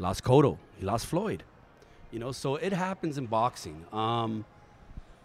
lost 0.01 0.25
Cotto, 0.25 0.59
he 0.79 0.85
lost 0.85 1.07
Floyd. 1.07 1.45
You 2.11 2.19
know, 2.19 2.33
so 2.33 2.57
it 2.57 2.73
happens 2.73 3.19
in 3.19 3.27
boxing. 3.27 3.85
Um, 3.93 4.45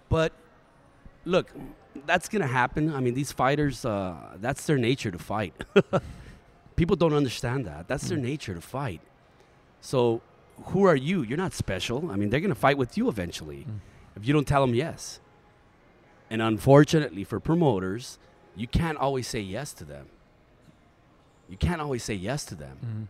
but 0.09 0.33
look, 1.23 1.51
that's 2.05 2.29
gonna 2.29 2.47
happen. 2.47 2.93
I 2.93 2.99
mean, 2.99 3.15
these 3.15 3.31
fighters, 3.31 3.85
uh, 3.85 4.15
that's 4.37 4.65
their 4.67 4.77
nature 4.77 5.11
to 5.11 5.19
fight. 5.19 5.53
People 6.75 6.95
don't 6.95 7.13
understand 7.13 7.65
that. 7.65 7.87
That's 7.87 8.07
their 8.09 8.17
nature 8.17 8.53
to 8.53 8.61
fight. 8.61 9.01
So 9.81 10.21
who 10.65 10.83
are 10.83 10.95
you? 10.95 11.23
You're 11.23 11.37
not 11.37 11.53
special. 11.53 12.11
I 12.11 12.15
mean, 12.15 12.29
they're 12.29 12.39
going 12.39 12.49
to 12.53 12.59
fight 12.59 12.77
with 12.77 12.97
you 12.97 13.07
eventually 13.09 13.65
if 14.15 14.25
you 14.25 14.33
don't 14.33 14.47
tell 14.47 14.61
them 14.65 14.73
yes. 14.75 15.19
And 16.29 16.41
unfortunately 16.41 17.23
for 17.23 17.39
promoters, 17.39 18.17
you 18.55 18.67
can't 18.67 18.97
always 18.97 19.27
say 19.27 19.39
yes 19.39 19.73
to 19.73 19.85
them. 19.85 20.07
You 21.49 21.57
can't 21.57 21.81
always 21.81 22.03
say 22.03 22.13
yes 22.15 22.45
to 22.45 22.55
them. 22.55 23.07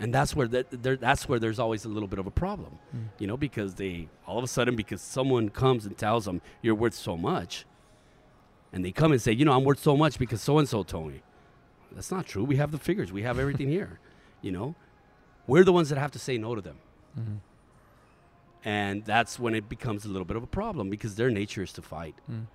And 0.00 0.14
that's 0.14 0.34
where 0.34 0.48
that 0.48 0.82
that's 1.00 1.28
where 1.28 1.38
there's 1.38 1.58
always 1.58 1.84
a 1.84 1.88
little 1.88 2.08
bit 2.08 2.18
of 2.18 2.26
a 2.26 2.30
problem, 2.30 2.78
you 3.18 3.26
know, 3.26 3.36
because 3.36 3.74
they 3.74 4.08
all 4.26 4.38
of 4.38 4.44
a 4.44 4.48
sudden 4.48 4.74
because 4.74 5.02
someone 5.02 5.50
comes 5.50 5.84
and 5.84 5.96
tells 5.96 6.24
them 6.24 6.40
you're 6.62 6.74
worth 6.74 6.94
so 6.94 7.16
much, 7.18 7.66
and 8.72 8.84
they 8.84 8.92
come 8.92 9.12
and 9.12 9.20
say, 9.20 9.32
you 9.32 9.44
know, 9.44 9.52
I'm 9.52 9.64
worth 9.64 9.80
so 9.80 9.96
much 9.96 10.18
because 10.18 10.40
so 10.40 10.58
and 10.58 10.68
so 10.68 10.82
told 10.82 11.08
me. 11.08 11.22
That's 11.92 12.10
not 12.10 12.26
true. 12.26 12.44
We 12.44 12.56
have 12.56 12.70
the 12.70 12.78
figures. 12.78 13.12
We 13.12 13.22
have 13.22 13.38
everything 13.38 13.68
here. 13.78 13.98
You 14.42 14.52
know, 14.52 14.74
we're 15.46 15.64
the 15.64 15.72
ones 15.72 15.90
that 15.90 15.98
have 15.98 16.12
to 16.12 16.18
say 16.18 16.38
no 16.38 16.54
to 16.54 16.60
them. 16.60 16.78
Mm-hmm. 17.18 17.34
And 18.64 19.04
that's 19.04 19.38
when 19.38 19.54
it 19.54 19.68
becomes 19.68 20.04
a 20.04 20.08
little 20.08 20.24
bit 20.24 20.36
of 20.36 20.42
a 20.42 20.46
problem 20.46 20.90
because 20.90 21.16
their 21.16 21.30
nature 21.30 21.62
is 21.62 21.72
to 21.74 21.82
fight. 21.82 22.14
Mm. 22.30 22.46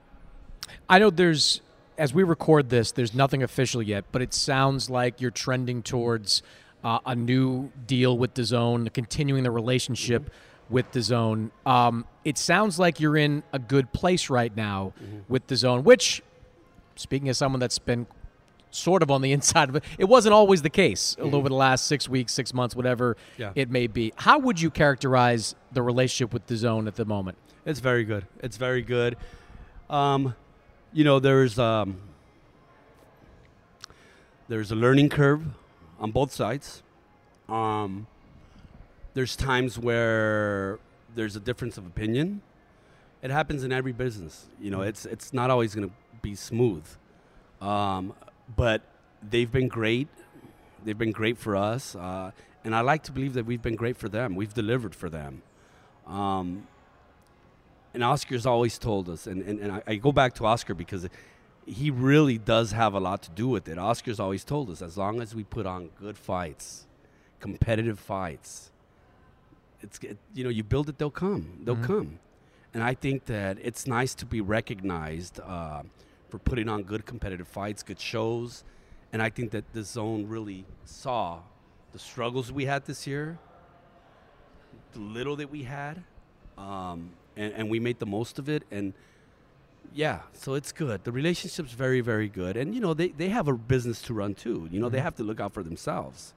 I 0.87 0.99
know 0.99 1.09
there's, 1.09 1.61
as 1.97 2.13
we 2.13 2.23
record 2.23 2.69
this, 2.69 2.91
there's 2.91 3.13
nothing 3.13 3.41
official 3.43 3.81
yet, 3.81 4.05
but 4.11 4.21
it 4.21 4.33
sounds 4.33 4.89
like 4.89 5.19
you're 5.19 5.31
trending 5.31 5.81
towards 5.81 6.43
uh, 6.85 6.99
a 7.05 7.15
new 7.15 7.71
deal 7.87 8.17
with 8.17 8.35
the 8.35 8.43
zone, 8.45 8.87
continuing 8.93 9.43
the 9.43 9.51
relationship 9.51 10.29
with 10.69 10.89
DAZN. 10.91 11.49
Um, 11.65 12.05
it 12.23 12.37
sounds 12.37 12.77
like 12.79 12.99
you're 12.99 13.17
in 13.17 13.43
a 13.51 13.59
good 13.59 13.91
place 13.91 14.29
right 14.29 14.55
now 14.55 14.93
with 15.27 15.47
the 15.47 15.55
zone, 15.55 15.83
which, 15.83 16.21
speaking 16.95 17.27
as 17.27 17.37
someone 17.37 17.59
that's 17.59 17.79
been 17.79 18.05
sort 18.71 19.01
of 19.03 19.09
on 19.11 19.21
the 19.21 19.31
inside 19.37 19.69
of 19.69 19.75
it, 19.77 19.83
it 19.97 20.05
wasn't 20.05 20.33
always 20.33 20.61
the 20.61 20.69
case 20.69 21.15
over 21.19 21.49
the 21.49 21.55
last 21.55 21.85
six 21.87 22.07
weeks, 22.07 22.33
six 22.33 22.53
months, 22.53 22.75
whatever 22.75 23.17
Yeah. 23.37 23.51
it 23.55 23.69
may 23.71 23.87
be. 23.87 24.13
How 24.15 24.37
would 24.39 24.61
you 24.61 24.69
characterize 24.69 25.55
the 25.71 25.81
relationship 25.81 26.33
with 26.33 26.45
the 26.47 26.55
zone 26.55 26.87
at 26.87 26.95
the 26.95 27.05
moment? 27.05 27.37
It's 27.65 27.79
very 27.79 28.03
good. 28.03 28.25
It's 28.41 28.57
very 28.57 28.83
good. 28.83 29.17
Um, 29.89 30.35
you 30.93 31.03
know, 31.03 31.19
there's 31.19 31.57
um, 31.57 31.97
there's 34.47 34.71
a 34.71 34.75
learning 34.75 35.09
curve 35.09 35.43
on 35.99 36.11
both 36.11 36.31
sides. 36.31 36.83
Um, 37.47 38.07
there's 39.13 39.35
times 39.35 39.79
where 39.79 40.79
there's 41.15 41.35
a 41.35 41.39
difference 41.39 41.77
of 41.77 41.85
opinion. 41.85 42.41
It 43.21 43.31
happens 43.31 43.63
in 43.63 43.71
every 43.71 43.93
business. 43.93 44.45
You 44.59 44.71
know, 44.71 44.81
it's 44.81 45.05
it's 45.05 45.33
not 45.33 45.49
always 45.49 45.73
going 45.73 45.89
to 45.89 45.95
be 46.21 46.35
smooth. 46.35 46.85
Um, 47.61 48.13
but 48.55 48.81
they've 49.27 49.51
been 49.51 49.67
great. 49.67 50.07
They've 50.83 50.97
been 50.97 51.11
great 51.11 51.37
for 51.37 51.55
us, 51.55 51.95
uh, 51.95 52.31
and 52.63 52.75
I 52.75 52.81
like 52.81 53.01
to 53.03 53.11
believe 53.11 53.33
that 53.33 53.45
we've 53.45 53.61
been 53.61 53.75
great 53.75 53.97
for 53.97 54.07
them. 54.07 54.35
We've 54.35 54.53
delivered 54.53 54.93
for 54.93 55.09
them. 55.09 55.41
Um, 56.05 56.67
and 57.95 58.03
Oscar's 58.03 58.45
always 58.45 58.77
told 58.77 59.09
us, 59.09 59.25
and, 59.25 59.41
and, 59.41 59.59
and 59.59 59.71
I, 59.71 59.83
I 59.87 59.95
go 59.95 60.11
back 60.11 60.35
to 60.35 60.45
Oscar 60.45 60.75
because 60.75 61.07
he 61.65 61.89
really 61.89 62.37
does 62.37 62.71
have 62.71 62.93
a 62.93 62.99
lot 62.99 63.23
to 63.23 63.31
do 63.31 63.47
with 63.47 63.67
it. 63.67 63.77
Oscar's 63.77 64.19
always 64.19 64.43
told 64.43 64.69
us 64.69 64.81
as 64.81 64.97
long 64.97 65.21
as 65.21 65.33
we 65.33 65.43
put 65.43 65.65
on 65.65 65.89
good 65.99 66.17
fights, 66.17 66.85
competitive 67.39 67.99
fights, 67.99 68.71
it's 69.81 69.99
it, 69.99 70.17
you 70.33 70.43
know 70.43 70.49
you 70.49 70.63
build 70.63 70.89
it, 70.89 70.97
they'll 70.97 71.09
come, 71.09 71.59
they'll 71.63 71.75
come, 71.75 72.19
and 72.73 72.83
I 72.83 72.93
think 72.93 73.25
that 73.25 73.57
it's 73.61 73.87
nice 73.87 74.15
to 74.15 74.25
be 74.25 74.41
recognized 74.41 75.39
uh, 75.39 75.83
for 76.29 76.39
putting 76.39 76.69
on 76.69 76.83
good 76.83 77.05
competitive 77.05 77.47
fights, 77.47 77.83
good 77.83 77.99
shows, 77.99 78.63
and 79.11 79.21
I 79.21 79.29
think 79.29 79.51
that 79.51 79.73
the 79.73 79.83
zone 79.83 80.27
really 80.27 80.65
saw 80.85 81.39
the 81.93 81.99
struggles 81.99 82.51
we 82.51 82.65
had 82.65 82.85
this 82.85 83.07
year, 83.07 83.37
the 84.93 84.99
little 84.99 85.35
that 85.37 85.49
we 85.49 85.63
had, 85.63 86.03
um, 86.57 87.11
and, 87.37 87.53
and 87.53 87.69
we 87.69 87.79
made 87.79 87.99
the 87.99 88.05
most 88.05 88.39
of 88.39 88.49
it. 88.49 88.63
And 88.71 88.93
yeah, 89.95 90.19
so 90.33 90.55
it's 90.55 90.73
good. 90.73 91.05
The 91.05 91.11
relationship's 91.11 91.71
very, 91.71 92.01
very 92.01 92.27
good. 92.27 92.57
And, 92.57 92.75
you 92.75 92.81
know, 92.81 92.93
they, 92.93 93.07
they 93.07 93.29
have 93.29 93.47
a 93.47 93.53
business 93.53 94.01
to 94.03 94.13
run 94.13 94.35
too. 94.35 94.67
You 94.69 94.81
know, 94.81 94.89
they 94.89 94.99
have 94.99 95.15
to 95.15 95.23
look 95.23 95.39
out 95.39 95.53
for 95.53 95.63
themselves. 95.63 96.33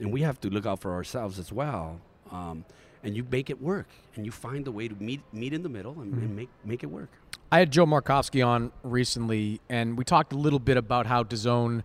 And 0.00 0.12
we 0.12 0.22
have 0.22 0.40
to 0.40 0.50
look 0.50 0.66
out 0.66 0.80
for 0.80 0.92
ourselves 0.92 1.38
as 1.38 1.52
well. 1.52 2.00
Um, 2.32 2.64
and 3.04 3.16
you 3.16 3.24
make 3.30 3.48
it 3.48 3.62
work. 3.62 3.86
And 4.16 4.26
you 4.26 4.32
find 4.32 4.66
a 4.66 4.72
way 4.72 4.88
to 4.88 4.94
meet, 4.96 5.20
meet 5.32 5.52
in 5.52 5.62
the 5.62 5.68
middle 5.68 6.00
and, 6.00 6.12
and 6.14 6.34
make, 6.34 6.48
make 6.64 6.82
it 6.82 6.88
work. 6.88 7.10
I 7.52 7.60
had 7.60 7.70
Joe 7.70 7.86
Markowski 7.86 8.44
on 8.44 8.72
recently, 8.82 9.60
and 9.68 9.96
we 9.96 10.04
talked 10.04 10.32
a 10.32 10.36
little 10.36 10.58
bit 10.58 10.76
about 10.76 11.06
how 11.06 11.22
DAZN 11.22 11.84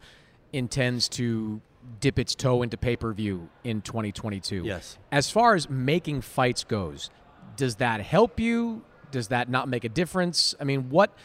intends 0.53 1.07
to 1.09 1.61
dip 1.99 2.17
its 2.17 2.33
toe 2.33 2.63
into 2.63 2.77
pay 2.77 2.95
per 2.95 3.13
view 3.13 3.49
in 3.63 3.81
2022. 3.81 4.63
Yes. 4.63 4.97
As 5.11 5.29
far 5.29 5.53
as 5.53 5.69
making 5.69 6.21
fights 6.21 6.63
goes, 6.63 7.11
does 7.57 7.75
that 7.75 8.01
help 8.01 8.39
you? 8.39 8.83
Does 9.15 9.29
that 9.29 9.47
not 9.47 9.69
make 9.69 9.85
a 9.85 9.89
difference? 9.89 10.53
I 10.59 10.65
mean, 10.65 10.89
what 10.89 11.17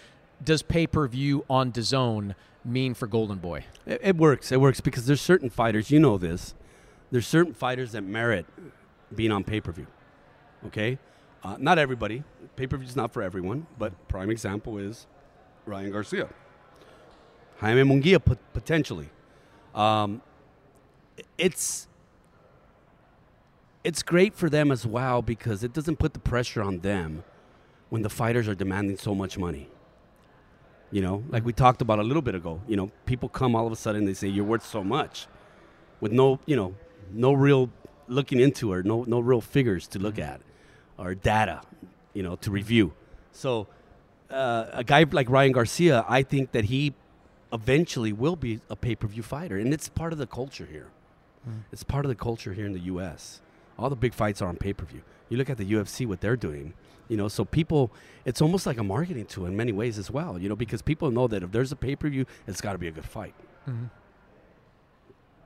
does 0.44 0.62
pay 0.62 0.86
per 0.86 1.08
view 1.08 1.44
on 1.50 1.72
DAZN 1.72 2.36
mean 2.64 2.94
for 2.94 3.08
Golden 3.08 3.38
Boy? 3.38 3.64
It, 3.84 4.00
it 4.00 4.16
works. 4.16 4.52
It 4.52 4.60
works 4.60 4.80
because 4.80 5.06
there's 5.06 5.20
certain 5.20 5.50
fighters, 5.50 5.90
you 5.90 5.98
know 5.98 6.16
this. 6.16 6.54
There's 7.10 7.26
certain 7.26 7.52
fighters 7.52 7.90
that 7.90 8.02
merit 8.02 8.46
being 9.12 9.32
on 9.32 9.42
pay 9.42 9.60
per 9.60 9.72
view. 9.72 9.88
Okay? 10.68 11.00
Uh, 11.42 11.56
not 11.58 11.80
everybody. 11.80 12.22
Pay 12.54 12.68
per 12.68 12.76
view 12.76 12.86
is 12.86 12.94
not 12.94 13.12
for 13.12 13.24
everyone, 13.24 13.66
but 13.76 13.92
prime 14.06 14.30
example 14.30 14.78
is 14.78 15.08
Ryan 15.66 15.90
Garcia. 15.90 16.28
Jaime 17.58 17.82
Munguia, 17.82 18.24
pot- 18.24 18.38
potentially. 18.52 19.08
Um, 19.74 20.22
it's 21.36 21.88
it's 23.82 24.04
great 24.04 24.36
for 24.36 24.48
them 24.48 24.70
as 24.70 24.86
well 24.86 25.22
because 25.22 25.64
it 25.64 25.72
doesn't 25.72 25.96
put 25.96 26.12
the 26.12 26.20
pressure 26.20 26.62
on 26.62 26.78
them 26.80 27.24
when 27.90 28.02
the 28.02 28.08
fighters 28.08 28.48
are 28.48 28.54
demanding 28.54 28.96
so 28.96 29.14
much 29.14 29.36
money. 29.36 29.68
You 30.90 31.02
know, 31.02 31.22
like 31.28 31.44
we 31.44 31.52
talked 31.52 31.82
about 31.82 31.98
a 31.98 32.02
little 32.02 32.22
bit 32.22 32.34
ago. 32.34 32.60
You 32.66 32.76
know, 32.76 32.90
people 33.06 33.28
come 33.28 33.54
all 33.54 33.66
of 33.66 33.72
a 33.72 33.76
sudden 33.76 34.06
they 34.06 34.14
say 34.14 34.26
you're 34.26 34.44
worth 34.44 34.66
so 34.66 34.82
much, 34.82 35.26
with 36.00 36.10
no, 36.12 36.40
you 36.46 36.56
know, 36.56 36.74
no 37.12 37.32
real 37.32 37.70
looking 38.08 38.40
into 38.40 38.72
or 38.72 38.82
no 38.82 39.04
no 39.04 39.20
real 39.20 39.40
figures 39.40 39.86
to 39.88 39.98
look 39.98 40.18
at, 40.18 40.40
or 40.98 41.14
data, 41.14 41.60
you 42.12 42.22
know, 42.22 42.36
to 42.36 42.50
review. 42.50 42.92
So, 43.32 43.68
uh, 44.30 44.66
a 44.72 44.82
guy 44.82 45.04
like 45.10 45.30
Ryan 45.30 45.52
Garcia, 45.52 46.04
I 46.08 46.22
think 46.24 46.50
that 46.52 46.64
he 46.64 46.94
eventually 47.52 48.12
will 48.12 48.36
be 48.36 48.60
a 48.68 48.74
pay 48.74 48.96
per 48.96 49.06
view 49.06 49.22
fighter, 49.22 49.58
and 49.58 49.72
it's 49.72 49.88
part 49.88 50.12
of 50.12 50.18
the 50.18 50.26
culture 50.26 50.66
here. 50.66 50.88
It's 51.72 51.82
part 51.84 52.04
of 52.04 52.10
the 52.10 52.14
culture 52.16 52.52
here 52.52 52.66
in 52.66 52.72
the 52.72 52.80
U.S. 52.80 53.40
All 53.78 53.88
the 53.88 53.96
big 53.96 54.12
fights 54.12 54.42
are 54.42 54.48
on 54.48 54.56
pay 54.56 54.72
per 54.72 54.84
view. 54.84 55.02
You 55.28 55.36
look 55.38 55.48
at 55.48 55.56
the 55.56 55.64
UFC, 55.64 56.06
what 56.06 56.20
they're 56.20 56.36
doing, 56.36 56.74
you 57.10 57.16
know. 57.16 57.28
So 57.28 57.44
people, 57.44 57.92
it's 58.24 58.40
almost 58.40 58.64
like 58.64 58.78
a 58.78 58.84
marketing 58.84 59.26
tool 59.26 59.44
in 59.46 59.56
many 59.56 59.72
ways 59.72 59.98
as 59.98 60.10
well, 60.10 60.38
you 60.38 60.48
know, 60.48 60.56
because 60.56 60.80
people 60.80 61.10
know 61.10 61.26
that 61.28 61.42
if 61.42 61.52
there's 61.52 61.72
a 61.72 61.76
pay 61.76 61.96
per 61.96 62.08
view, 62.08 62.24
it's 62.46 62.60
got 62.62 62.72
to 62.72 62.78
be 62.78 62.88
a 62.88 62.92
good 62.92 63.04
fight. 63.04 63.34
Mm-hmm. 63.68 63.86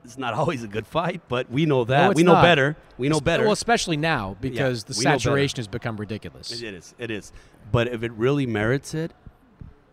It's 0.05 0.19
not 0.19 0.35
always 0.41 0.63
a 0.63 0.69
good 0.69 0.87
fight, 0.87 1.23
but 1.29 1.51
we 1.51 1.67
know 1.67 1.85
that. 1.85 2.09
No, 2.09 2.13
we 2.13 2.23
know 2.23 2.35
not. 2.35 2.43
better. 2.43 2.77
We 2.99 3.09
know 3.09 3.21
better. 3.21 3.45
Well, 3.45 3.53
especially 3.53 3.97
now 3.97 4.37
because 4.41 4.85
the 4.85 4.93
know 4.95 5.11
better. 5.11 5.19
saturation 5.19 5.57
has 5.57 5.67
become 5.67 5.97
ridiculous. 5.97 6.53
It 6.63 6.75
is. 6.75 6.95
It 6.99 7.11
is. 7.11 7.33
But 7.73 7.89
if 7.89 8.03
it 8.03 8.13
really 8.13 8.47
merits 8.47 8.95
it, 8.95 9.13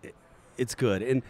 it 0.04 0.14
it's 0.58 0.76
good. 0.76 1.02
And 1.02 1.24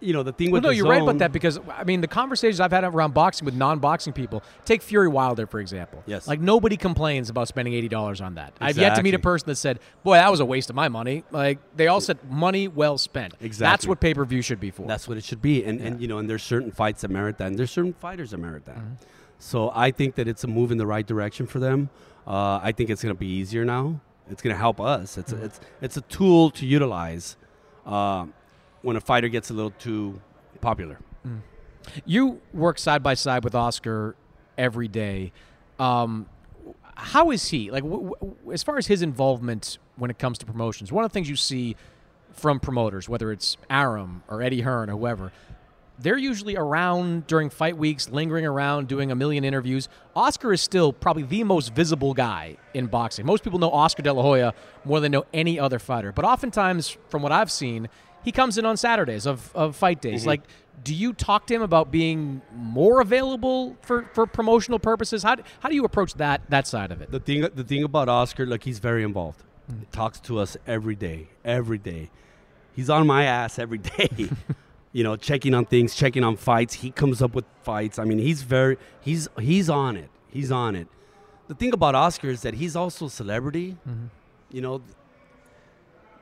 you 0.00 0.12
know 0.12 0.22
the 0.22 0.32
thing 0.32 0.50
Well, 0.50 0.58
with 0.58 0.62
no, 0.64 0.68
the 0.70 0.76
you're 0.76 0.86
right 0.88 1.02
about 1.02 1.18
that 1.18 1.32
because 1.32 1.58
I 1.72 1.84
mean 1.84 2.00
the 2.00 2.08
conversations 2.08 2.60
I've 2.60 2.70
had 2.72 2.84
around 2.84 3.14
boxing 3.14 3.44
with 3.44 3.54
non-boxing 3.54 4.12
people. 4.12 4.42
Take 4.64 4.82
Fury 4.82 5.08
Wilder 5.08 5.46
for 5.46 5.60
example. 5.60 6.02
Yes. 6.06 6.26
Like 6.28 6.40
nobody 6.40 6.76
complains 6.76 7.30
about 7.30 7.48
spending 7.48 7.74
eighty 7.74 7.88
dollars 7.88 8.20
on 8.20 8.34
that. 8.36 8.52
I've 8.60 8.78
yet 8.78 8.94
to 8.96 9.02
meet 9.02 9.14
a 9.14 9.18
person 9.18 9.46
that 9.48 9.56
said, 9.56 9.80
"Boy, 10.04 10.14
that 10.16 10.30
was 10.30 10.40
a 10.40 10.44
waste 10.44 10.70
of 10.70 10.76
my 10.76 10.88
money." 10.88 11.24
Like 11.30 11.58
they 11.76 11.86
all 11.88 12.00
said, 12.00 12.18
"Money 12.30 12.68
well 12.68 12.98
spent." 12.98 13.34
Exactly. 13.40 13.70
That's 13.72 13.86
what 13.86 14.00
pay-per-view 14.00 14.42
should 14.42 14.60
be 14.60 14.70
for. 14.70 14.86
That's 14.86 15.08
what 15.08 15.16
it 15.18 15.24
should 15.24 15.42
be. 15.42 15.64
And 15.64 15.80
and 15.80 16.00
you 16.00 16.08
know, 16.08 16.18
and 16.18 16.28
there's 16.30 16.42
certain 16.42 16.70
fights 16.70 17.02
that 17.02 17.10
merit 17.10 17.38
that, 17.38 17.48
and 17.48 17.58
there's 17.58 17.70
certain 17.70 17.92
fighters 17.94 18.30
that 18.30 18.38
merit 18.38 18.64
that. 18.66 18.76
Mm-hmm. 18.76 18.94
So 19.40 19.70
I 19.74 19.90
think 19.90 20.16
that 20.16 20.26
it's 20.28 20.44
a 20.44 20.48
move 20.48 20.70
in 20.72 20.78
the 20.78 20.86
right 20.86 21.06
direction 21.06 21.46
for 21.46 21.58
them. 21.58 21.90
Uh, 22.26 22.58
I 22.62 22.72
think 22.72 22.90
it's 22.90 23.02
going 23.02 23.14
to 23.14 23.18
be 23.18 23.26
easier 23.28 23.64
now. 23.64 24.00
It's 24.30 24.42
going 24.42 24.54
to 24.54 24.58
help 24.58 24.80
us. 24.80 25.16
It's 25.16 25.32
Mm-hmm. 25.32 25.42
a, 25.42 25.46
it's 25.46 25.60
it's 25.80 25.96
a 25.96 26.00
tool 26.02 26.50
to 26.50 26.66
utilize 26.66 27.36
uh, 27.86 28.26
when 28.82 28.96
a 28.96 29.00
fighter 29.00 29.28
gets 29.28 29.50
a 29.50 29.54
little 29.54 29.72
too 29.72 30.20
popular. 30.60 30.98
You 32.04 32.40
work 32.52 32.78
side 32.78 33.02
by 33.02 33.14
side 33.14 33.44
with 33.44 33.54
Oscar 33.54 34.14
every 34.56 34.88
day. 34.88 35.32
Um, 35.78 36.26
how 36.94 37.30
is 37.30 37.48
he? 37.48 37.70
Like, 37.70 37.82
w- 37.84 38.10
w- 38.20 38.36
as 38.52 38.62
far 38.62 38.76
as 38.76 38.86
his 38.86 39.02
involvement 39.02 39.78
when 39.96 40.10
it 40.10 40.18
comes 40.18 40.38
to 40.38 40.46
promotions, 40.46 40.92
one 40.92 41.04
of 41.04 41.10
the 41.10 41.14
things 41.14 41.28
you 41.28 41.36
see 41.36 41.76
from 42.32 42.60
promoters, 42.60 43.08
whether 43.08 43.32
it's 43.32 43.56
Arum 43.70 44.22
or 44.28 44.42
Eddie 44.42 44.60
Hearn 44.60 44.90
or 44.90 44.96
whoever, 44.98 45.32
they're 46.00 46.18
usually 46.18 46.56
around 46.56 47.26
during 47.26 47.50
fight 47.50 47.76
weeks, 47.76 48.08
lingering 48.08 48.46
around, 48.46 48.86
doing 48.86 49.10
a 49.10 49.14
million 49.16 49.42
interviews. 49.42 49.88
Oscar 50.14 50.52
is 50.52 50.60
still 50.60 50.92
probably 50.92 51.24
the 51.24 51.42
most 51.42 51.74
visible 51.74 52.14
guy 52.14 52.56
in 52.74 52.86
boxing. 52.86 53.26
Most 53.26 53.42
people 53.42 53.58
know 53.58 53.70
Oscar 53.70 54.02
De 54.02 54.12
La 54.12 54.22
Hoya 54.22 54.54
more 54.84 55.00
than 55.00 55.10
know 55.12 55.24
any 55.32 55.58
other 55.58 55.78
fighter. 55.80 56.12
But 56.12 56.24
oftentimes, 56.24 56.96
from 57.08 57.22
what 57.22 57.32
I've 57.32 57.50
seen, 57.50 57.88
he 58.24 58.32
comes 58.32 58.58
in 58.58 58.66
on 58.66 58.76
Saturdays 58.76 59.26
of, 59.26 59.54
of 59.54 59.76
fight 59.76 60.00
days. 60.00 60.20
Mm-hmm. 60.20 60.28
Like, 60.28 60.42
do 60.84 60.94
you 60.94 61.12
talk 61.12 61.46
to 61.48 61.54
him 61.54 61.62
about 61.62 61.90
being 61.90 62.40
more 62.54 63.00
available 63.00 63.76
for, 63.82 64.08
for 64.14 64.26
promotional 64.26 64.78
purposes? 64.78 65.22
How, 65.22 65.34
do- 65.34 65.42
how 65.60 65.68
do 65.68 65.74
you 65.74 65.84
approach 65.84 66.14
that 66.14 66.48
that 66.50 66.66
side 66.66 66.92
of 66.92 67.02
it? 67.02 67.10
The 67.10 67.20
thing, 67.20 67.40
the 67.54 67.64
thing 67.64 67.82
about 67.84 68.08
Oscar, 68.08 68.46
like 68.46 68.64
he's 68.64 68.78
very 68.78 69.02
involved. 69.02 69.42
He 69.68 69.86
talks 69.92 70.18
to 70.20 70.38
us 70.38 70.56
every 70.66 70.94
day, 70.94 71.28
every 71.44 71.78
day. 71.78 72.10
He's 72.74 72.88
on 72.88 73.06
my 73.06 73.24
ass 73.24 73.58
every 73.58 73.78
day. 73.78 74.30
you 74.92 75.04
know, 75.04 75.16
checking 75.16 75.52
on 75.52 75.66
things, 75.66 75.94
checking 75.94 76.24
on 76.24 76.36
fights. 76.36 76.74
He 76.74 76.90
comes 76.90 77.20
up 77.20 77.34
with 77.34 77.44
fights. 77.62 77.98
I 77.98 78.04
mean, 78.04 78.18
he's 78.18 78.42
very, 78.42 78.78
he's 79.00 79.28
he's 79.38 79.68
on 79.68 79.96
it. 79.96 80.10
He's 80.28 80.50
on 80.50 80.74
it. 80.74 80.88
The 81.48 81.54
thing 81.54 81.72
about 81.72 81.94
Oscar 81.94 82.28
is 82.28 82.42
that 82.42 82.54
he's 82.54 82.76
also 82.76 83.06
a 83.06 83.10
celebrity. 83.10 83.76
You 84.50 84.60
know, 84.62 84.82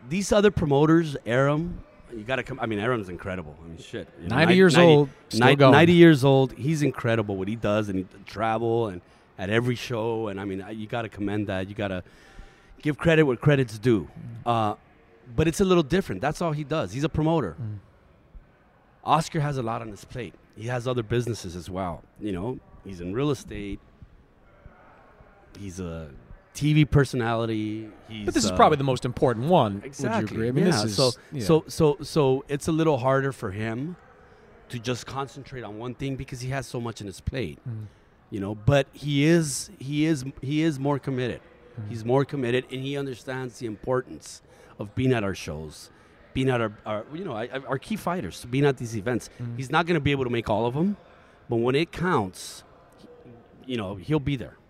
these 0.08 0.32
other 0.32 0.50
promoters, 0.50 1.16
Arum, 1.26 1.80
you 2.14 2.22
got 2.22 2.36
to 2.36 2.42
come. 2.42 2.58
I 2.60 2.66
mean, 2.66 2.78
Arum's 2.78 3.08
incredible. 3.08 3.56
I 3.64 3.68
mean, 3.68 3.78
shit. 3.78 4.08
you 4.22 4.28
know, 4.28 4.36
90 4.36 4.50
nin- 4.50 4.56
years 4.56 4.76
old, 4.78 5.08
still 5.28 5.46
nin- 5.46 5.58
going. 5.58 5.72
90 5.72 5.92
years 5.92 6.24
old. 6.24 6.52
He's 6.52 6.82
incredible 6.82 7.36
what 7.36 7.48
he 7.48 7.56
does 7.56 7.88
and 7.88 7.98
he 7.98 8.06
travel 8.24 8.88
and 8.88 9.00
at 9.38 9.50
every 9.50 9.74
show. 9.74 10.28
And 10.28 10.40
I 10.40 10.44
mean, 10.44 10.64
you 10.72 10.86
got 10.86 11.02
to 11.02 11.08
commend 11.08 11.48
that. 11.48 11.68
You 11.68 11.74
got 11.74 11.88
to 11.88 12.02
give 12.82 12.96
credit 12.98 13.24
where 13.24 13.36
credit's 13.36 13.78
due. 13.78 14.08
Uh, 14.44 14.74
but 15.34 15.48
it's 15.48 15.60
a 15.60 15.64
little 15.64 15.82
different. 15.82 16.20
That's 16.20 16.40
all 16.40 16.52
he 16.52 16.64
does. 16.64 16.92
He's 16.92 17.04
a 17.04 17.08
promoter. 17.08 17.56
Oscar 19.04 19.40
has 19.40 19.56
a 19.58 19.62
lot 19.62 19.82
on 19.82 19.88
his 19.88 20.04
plate. 20.04 20.34
He 20.56 20.68
has 20.68 20.88
other 20.88 21.02
businesses 21.02 21.54
as 21.54 21.68
well. 21.68 22.02
You 22.20 22.32
know, 22.32 22.58
he's 22.84 23.00
in 23.00 23.12
real 23.12 23.30
estate. 23.30 23.78
He's 25.58 25.80
a 25.80 26.10
TV 26.56 26.90
personality. 26.90 27.88
He's, 28.08 28.24
But 28.24 28.34
this 28.34 28.44
is 28.44 28.50
uh, 28.50 28.56
probably 28.56 28.78
the 28.78 28.84
most 28.84 29.04
important 29.04 29.46
one. 29.46 29.82
Exactly. 29.84 30.22
Would 30.22 30.30
you 30.30 30.36
agree? 30.36 30.48
I 30.48 30.52
mean, 30.52 30.66
yeah. 30.66 30.72
this 30.72 30.84
is 30.84 30.96
so 30.96 31.12
yeah. 31.32 31.44
so 31.44 31.64
so 31.68 31.98
so 32.02 32.44
it's 32.48 32.66
a 32.66 32.72
little 32.72 32.98
harder 32.98 33.32
for 33.32 33.50
him 33.52 33.96
to 34.70 34.78
just 34.78 35.06
concentrate 35.06 35.62
on 35.62 35.78
one 35.78 35.94
thing 35.94 36.16
because 36.16 36.40
he 36.40 36.50
has 36.50 36.66
so 36.66 36.80
much 36.80 37.00
in 37.00 37.06
his 37.06 37.20
plate. 37.20 37.58
Mm. 37.68 37.86
You 38.30 38.40
know, 38.40 38.54
but 38.54 38.88
he 38.92 39.24
is 39.24 39.70
he 39.78 40.06
is 40.06 40.24
he 40.40 40.62
is 40.62 40.80
more 40.80 40.98
committed. 40.98 41.40
Mm. 41.80 41.88
He's 41.90 42.04
more 42.04 42.24
committed, 42.24 42.64
and 42.72 42.80
he 42.80 42.96
understands 42.96 43.58
the 43.58 43.66
importance 43.66 44.42
of 44.78 44.94
being 44.94 45.12
at 45.12 45.22
our 45.22 45.34
shows, 45.34 45.90
being 46.34 46.48
at 46.48 46.60
our, 46.60 46.72
our 46.84 47.04
you 47.12 47.24
know 47.24 47.32
our, 47.32 47.48
our 47.68 47.78
key 47.78 47.96
fighters, 47.96 48.44
being 48.46 48.64
at 48.64 48.78
these 48.78 48.96
events. 48.96 49.30
Mm. 49.40 49.56
He's 49.56 49.70
not 49.70 49.86
going 49.86 49.94
to 49.94 50.00
be 50.00 50.10
able 50.10 50.24
to 50.24 50.30
make 50.30 50.48
all 50.50 50.66
of 50.66 50.74
them, 50.74 50.96
but 51.48 51.56
when 51.56 51.74
it 51.74 51.92
counts, 51.92 52.64
you 53.66 53.76
know 53.76 53.94
he'll 53.96 54.18
be 54.18 54.36
there. 54.36 54.56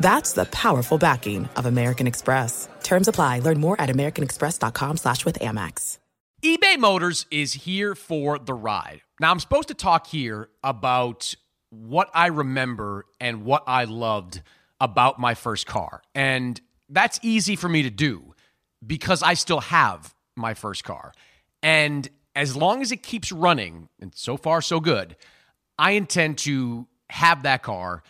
That's 0.00 0.32
the 0.32 0.44
powerful 0.46 0.98
backing 0.98 1.48
of 1.56 1.66
American 1.66 2.06
Express. 2.06 2.68
Terms 2.82 3.08
apply. 3.08 3.40
Learn 3.40 3.60
more 3.60 3.80
at 3.80 3.88
americanexpress.com 3.88 4.96
slash 4.96 5.24
with 5.24 5.38
Amex. 5.38 5.98
eBay 6.44 6.78
Motors 6.78 7.26
is 7.30 7.52
here 7.52 7.94
for 7.94 8.38
the 8.38 8.54
ride. 8.54 9.02
Now, 9.20 9.30
I'm 9.30 9.40
supposed 9.40 9.68
to 9.68 9.74
talk 9.74 10.06
here 10.08 10.48
about 10.64 11.34
what 11.70 12.10
I 12.12 12.26
remember 12.26 13.06
and 13.20 13.44
what 13.44 13.62
I 13.66 13.84
loved 13.84 14.42
about 14.80 15.18
my 15.20 15.34
first 15.34 15.66
car. 15.66 16.02
And 16.14 16.60
that's 16.88 17.20
easy 17.22 17.56
for 17.56 17.68
me 17.68 17.82
to 17.84 17.90
do 17.90 18.34
because 18.84 19.22
I 19.22 19.34
still 19.34 19.60
have 19.60 20.14
my 20.36 20.54
first 20.54 20.84
car. 20.84 21.12
And 21.62 22.08
as 22.34 22.56
long 22.56 22.82
as 22.82 22.92
it 22.92 23.02
keeps 23.02 23.30
running, 23.30 23.88
and 24.00 24.12
so 24.14 24.36
far, 24.36 24.60
so 24.60 24.80
good, 24.80 25.16
I 25.78 25.92
intend 25.92 26.38
to 26.38 26.88
have 27.08 27.44
that 27.44 27.62
car 27.62 28.02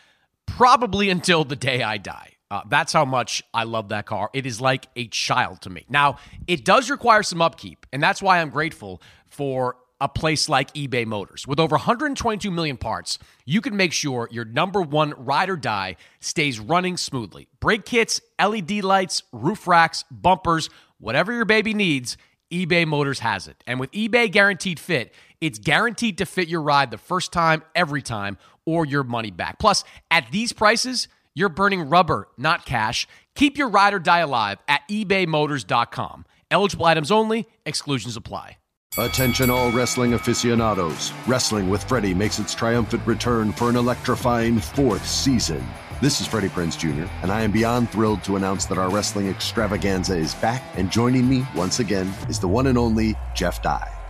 probably 0.57 1.09
until 1.09 1.45
the 1.45 1.57
day 1.57 1.83
I 1.83 1.97
die. 1.99 2.33
Uh, 2.51 2.61
that's 2.69 2.93
how 2.93 3.07
much 3.07 3.43
I 3.55 3.65
love 3.65 3.89
that 3.89 4.05
car. 4.05 4.29
It 4.35 4.45
is 4.45 4.61
like 4.61 4.87
a 4.95 5.07
child 5.09 5.63
to 5.63 5.71
me. 5.71 5.87
Now, 5.89 6.17
it 6.47 6.65
does 6.65 6.91
require 6.91 7.23
some 7.23 7.41
upkeep, 7.41 7.87
and 7.93 8.03
that's 8.03 8.21
why 8.21 8.41
I'm 8.41 8.51
grateful 8.51 9.01
for 9.27 9.77
a 9.99 10.09
place 10.09 10.51
like 10.51 10.75
eBay 10.75 11.07
Motors. 11.07 11.47
With 11.47 11.59
over 11.59 11.77
122 11.77 12.51
million 12.51 12.77
parts, 12.77 13.19
you 13.47 13.63
can 13.63 13.77
make 13.77 13.93
sure 13.93 14.29
your 14.31 14.45
number 14.45 14.83
one 14.83 15.15
ride 15.17 15.49
or 15.49 15.57
die 15.57 15.97
stays 16.21 16.61
running 16.61 16.99
smoothly. 16.99 17.49
Brake 17.59 17.87
kits, 17.87 18.21
LED 18.39 18.85
lights, 18.85 19.23
roof 19.33 19.67
racks, 19.67 20.05
bumpers, 20.11 20.69
whatever 20.99 21.33
your 21.33 21.47
baby 21.47 21.73
needs, 21.73 22.19
eBay 22.51 22.87
Motors 22.87 23.21
has 23.21 23.49
it. 23.49 23.65
And 23.67 23.81
with 23.81 23.91
eBay 23.93 24.31
Guaranteed 24.31 24.79
Fit, 24.79 25.15
it's 25.43 25.59
guaranteed 25.59 26.19
to 26.19 26.25
fit 26.25 26.49
your 26.49 26.63
ride 26.63 26.93
the 26.93 26.97
first 26.97 27.33
time, 27.33 27.63
every 27.75 28.01
time, 28.01 28.39
or 28.65 28.87
your 28.87 29.03
money 29.03 29.33
back. 29.33 29.59
Plus, 29.59 29.83
at 30.09 30.31
these 30.31 30.53
prices, 30.53 31.09
you're 31.35 31.49
burning 31.49 31.89
rubber, 31.89 32.29
not 32.39 32.65
cash. 32.65 33.09
Keep 33.35 33.59
your 33.59 33.69
ride 33.69 33.93
or 33.93 33.99
die 33.99 34.21
alive 34.21 34.59
at 34.69 34.83
ebaymotors.com. 34.89 36.25
Eligible 36.51 36.87
items 36.87 37.11
only, 37.11 37.49
exclusions 37.67 38.17
apply. 38.17 38.57
Attention, 38.99 39.51
all 39.51 39.73
wrestling 39.73 40.13
aficionados. 40.13 41.13
Wrestling 41.27 41.69
with 41.69 41.83
Freddie 41.85 42.15
makes 42.15 42.39
its 42.39 42.55
triumphant 42.55 43.05
return 43.07 43.51
for 43.51 43.69
an 43.69 43.77
electrifying 43.77 44.61
fourth 44.61 45.07
season. 45.09 45.67
This 46.01 46.21
is 46.21 46.27
Freddie 46.27 46.51
Prinze 46.51 46.79
Jr., 46.79 47.11
and 47.23 47.33
I 47.33 47.41
am 47.41 47.51
beyond 47.51 47.91
thrilled 47.91 48.23
to 48.25 48.37
announce 48.37 48.67
that 48.67 48.79
our 48.79 48.91
wrestling 48.91 49.29
extravaganza 49.29 50.17
is 50.17 50.35
back, 50.35 50.63
and 50.75 50.91
joining 50.91 51.29
me 51.29 51.47
once 51.57 51.81
again 51.81 52.13
is 52.29 52.39
the 52.39 52.49
one 52.49 52.67
and 52.67 52.77
only 52.77 53.17
Jeff 53.35 53.63
Dye. 53.63 54.02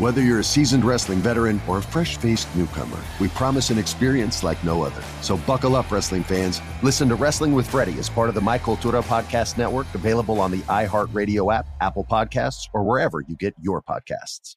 Whether 0.00 0.22
you're 0.22 0.40
a 0.40 0.44
seasoned 0.44 0.84
wrestling 0.84 1.20
veteran 1.20 1.60
or 1.68 1.78
a 1.78 1.82
fresh 1.82 2.16
faced 2.16 2.48
newcomer, 2.56 2.98
we 3.20 3.28
promise 3.28 3.70
an 3.70 3.78
experience 3.78 4.42
like 4.42 4.62
no 4.64 4.82
other. 4.82 5.00
So 5.22 5.36
buckle 5.36 5.76
up, 5.76 5.88
wrestling 5.88 6.24
fans. 6.24 6.60
Listen 6.82 7.08
to 7.10 7.14
Wrestling 7.14 7.52
with 7.52 7.70
Freddie 7.70 7.96
as 8.00 8.10
part 8.10 8.28
of 8.28 8.34
the 8.34 8.40
My 8.40 8.58
Cultura 8.58 9.04
Podcast 9.04 9.56
Network, 9.56 9.86
available 9.94 10.40
on 10.40 10.50
the 10.50 10.62
iHeartRadio 10.62 11.54
app, 11.54 11.68
Apple 11.80 12.04
Podcasts, 12.10 12.68
or 12.72 12.82
wherever 12.82 13.20
you 13.20 13.36
get 13.36 13.54
your 13.62 13.82
podcasts. 13.82 14.56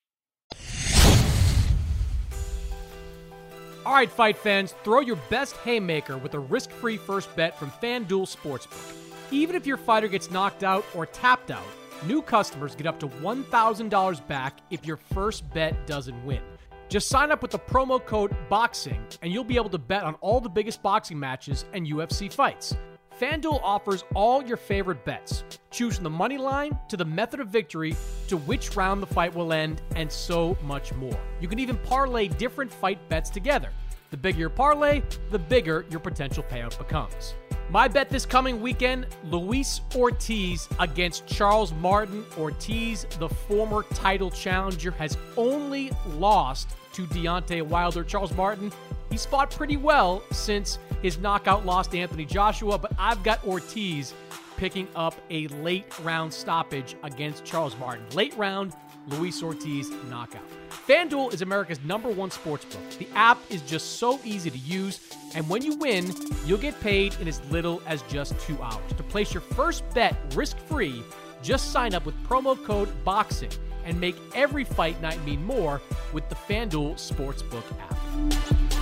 All 3.85 3.93
right, 3.93 4.09
fight 4.09 4.39
fans, 4.39 4.73
throw 4.83 5.01
your 5.01 5.19
best 5.29 5.55
haymaker 5.57 6.17
with 6.17 6.33
a 6.33 6.39
risk 6.39 6.71
free 6.71 6.97
first 6.97 7.33
bet 7.35 7.59
from 7.59 7.69
FanDuel 7.69 8.35
Sportsbook. 8.35 8.95
Even 9.29 9.55
if 9.55 9.67
your 9.67 9.77
fighter 9.77 10.07
gets 10.07 10.31
knocked 10.31 10.63
out 10.63 10.83
or 10.95 11.05
tapped 11.05 11.51
out, 11.51 11.63
new 12.05 12.21
customers 12.21 12.75
get 12.75 12.87
up 12.87 12.99
to 12.99 13.07
$1,000 13.07 14.27
back 14.27 14.59
if 14.69 14.85
your 14.85 14.97
first 14.97 15.49
bet 15.53 15.87
doesn't 15.87 16.25
win. 16.25 16.41
Just 16.89 17.09
sign 17.09 17.31
up 17.31 17.41
with 17.41 17.51
the 17.51 17.59
promo 17.59 18.03
code 18.05 18.35
BOXING 18.49 19.17
and 19.21 19.31
you'll 19.31 19.43
be 19.43 19.57
able 19.57 19.69
to 19.69 19.77
bet 19.77 20.03
on 20.03 20.15
all 20.15 20.39
the 20.39 20.49
biggest 20.49 20.81
boxing 20.81 21.19
matches 21.19 21.65
and 21.73 21.85
UFC 21.85 22.31
fights. 22.31 22.75
FanDuel 23.19 23.59
offers 23.63 24.03
all 24.13 24.43
your 24.43 24.57
favorite 24.57 25.03
bets. 25.03 25.43
Choose 25.71 25.95
from 25.95 26.03
the 26.03 26.09
money 26.09 26.37
line 26.37 26.77
to 26.87 26.95
the 26.95 27.03
method 27.03 27.39
of 27.39 27.47
victory 27.47 27.95
to 28.27 28.37
which 28.37 28.75
round 28.75 29.01
the 29.01 29.07
fight 29.07 29.33
will 29.33 29.51
end 29.51 29.81
and 29.95 30.11
so 30.11 30.55
much 30.63 30.93
more. 30.93 31.19
You 31.41 31.47
can 31.47 31.59
even 31.59 31.77
parlay 31.77 32.27
different 32.27 32.71
fight 32.71 32.99
bets 33.09 33.29
together. 33.29 33.71
The 34.11 34.17
bigger 34.17 34.39
your 34.39 34.49
parlay, 34.49 35.01
the 35.31 35.39
bigger 35.39 35.85
your 35.89 35.99
potential 35.99 36.43
payout 36.43 36.77
becomes. 36.77 37.33
My 37.69 37.89
bet 37.89 38.09
this 38.09 38.25
coming 38.25 38.61
weekend 38.61 39.07
Luis 39.25 39.81
Ortiz 39.93 40.69
against 40.79 41.27
Charles 41.27 41.73
Martin. 41.73 42.23
Ortiz, 42.37 43.05
the 43.19 43.27
former 43.27 43.83
title 43.93 44.31
challenger, 44.31 44.91
has 44.91 45.17
only 45.35 45.91
lost 46.15 46.69
to 46.93 47.05
Deontay 47.07 47.61
Wilder. 47.63 48.05
Charles 48.05 48.33
Martin, 48.35 48.71
he's 49.11 49.25
fought 49.25 49.51
pretty 49.51 49.75
well 49.75 50.23
since 50.31 50.79
his 51.01 51.17
knockout 51.17 51.65
loss 51.65 51.87
to 51.87 51.99
Anthony 51.99 52.23
Joshua, 52.23 52.77
but 52.77 52.93
I've 52.97 53.21
got 53.21 53.45
Ortiz 53.45 54.13
picking 54.55 54.87
up 54.95 55.15
a 55.29 55.47
late 55.49 55.85
round 55.99 56.33
stoppage 56.33 56.95
against 57.03 57.43
Charles 57.43 57.77
Martin. 57.77 58.05
Late 58.13 58.35
round, 58.37 58.73
Luis 59.07 59.41
Ortiz 59.41 59.89
knockout. 60.09 60.41
FanDuel 60.87 61.33
is 61.33 61.41
America's 61.41 61.83
number 61.83 62.09
one 62.09 62.29
sports 62.31 62.65
book. 62.65 62.89
The 62.99 63.07
app 63.15 63.39
is 63.49 63.61
just 63.61 63.97
so 63.97 64.19
easy 64.23 64.49
to 64.49 64.57
use, 64.57 64.99
and 65.35 65.47
when 65.49 65.61
you 65.61 65.75
win, 65.77 66.13
you'll 66.45 66.57
get 66.57 66.79
paid 66.81 67.15
in 67.19 67.27
as 67.27 67.41
little 67.49 67.81
as 67.85 68.01
just 68.03 68.37
two 68.39 68.61
hours. 68.61 68.93
To 68.95 69.03
place 69.03 69.33
your 69.33 69.41
first 69.41 69.83
bet 69.93 70.15
risk 70.35 70.57
free, 70.57 71.03
just 71.41 71.71
sign 71.71 71.93
up 71.93 72.05
with 72.05 72.15
promo 72.27 72.61
code 72.63 72.89
BOXING 73.05 73.51
and 73.85 73.99
make 73.99 74.15
every 74.35 74.63
fight 74.63 75.01
night 75.01 75.23
mean 75.23 75.43
more 75.45 75.81
with 76.11 76.27
the 76.29 76.35
FanDuel 76.35 76.95
Sportsbook 76.95 77.63
app. 77.79 78.76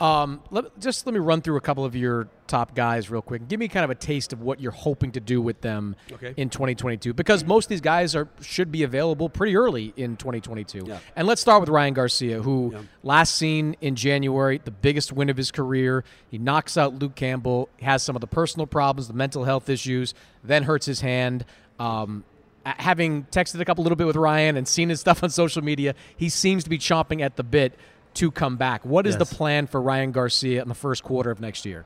Um, 0.00 0.42
let, 0.50 0.78
just 0.78 1.06
let 1.06 1.12
me 1.14 1.20
run 1.20 1.40
through 1.42 1.56
a 1.56 1.60
couple 1.60 1.84
of 1.84 1.96
your 1.96 2.28
top 2.46 2.74
guys 2.74 3.10
real 3.10 3.22
quick. 3.22 3.48
Give 3.48 3.58
me 3.58 3.66
kind 3.68 3.82
of 3.84 3.90
a 3.90 3.94
taste 3.94 4.32
of 4.32 4.40
what 4.40 4.60
you're 4.60 4.70
hoping 4.72 5.12
to 5.12 5.20
do 5.20 5.40
with 5.40 5.60
them 5.62 5.96
Okay. 6.12 6.34
in 6.36 6.48
2022, 6.50 7.12
because 7.14 7.44
most 7.44 7.64
of 7.64 7.68
these 7.70 7.80
guys 7.80 8.14
are 8.14 8.28
should 8.40 8.70
be 8.70 8.82
available 8.82 9.28
pretty 9.28 9.56
early 9.56 9.92
in 9.96 10.16
2022. 10.16 10.84
Yeah. 10.86 10.98
And 11.16 11.26
let's 11.26 11.40
start 11.40 11.60
with 11.60 11.68
Ryan 11.70 11.94
Garcia, 11.94 12.42
who 12.42 12.74
last 13.02 13.34
seen 13.36 13.76
in 13.80 13.96
January, 13.96 14.60
the 14.64 14.70
biggest 14.70 15.12
win 15.12 15.28
of 15.30 15.36
his 15.36 15.50
career. 15.50 16.04
He 16.30 16.38
knocks 16.38 16.76
out 16.76 16.94
Luke 16.98 17.14
Campbell, 17.14 17.68
has 17.80 18.02
some 18.02 18.14
of 18.16 18.20
the 18.20 18.26
personal 18.26 18.66
problems, 18.66 19.08
the 19.08 19.14
mental 19.14 19.44
health 19.44 19.68
issues, 19.68 20.14
then 20.44 20.64
hurts 20.64 20.86
his 20.86 21.00
hand. 21.00 21.44
Um, 21.78 22.24
having 22.64 23.24
texted 23.26 23.60
a 23.60 23.64
couple 23.64 23.84
little 23.84 23.96
bit 23.96 24.06
with 24.06 24.16
Ryan 24.16 24.56
and 24.56 24.66
seen 24.66 24.88
his 24.88 25.00
stuff 25.00 25.22
on 25.22 25.30
social 25.30 25.62
media, 25.62 25.94
he 26.16 26.28
seems 26.28 26.64
to 26.64 26.70
be 26.70 26.78
chomping 26.78 27.20
at 27.22 27.36
the 27.36 27.44
bit 27.44 27.74
to 28.16 28.30
come 28.30 28.56
back. 28.56 28.84
What 28.84 29.06
is 29.06 29.16
Yes. 29.18 29.28
the 29.28 29.34
plan 29.36 29.66
for 29.66 29.80
Ryan 29.80 30.12
Garcia 30.12 30.60
in 30.62 30.68
the 30.68 30.74
first 30.74 31.02
quarter 31.02 31.30
of 31.30 31.40
next 31.40 31.64
year? 31.64 31.84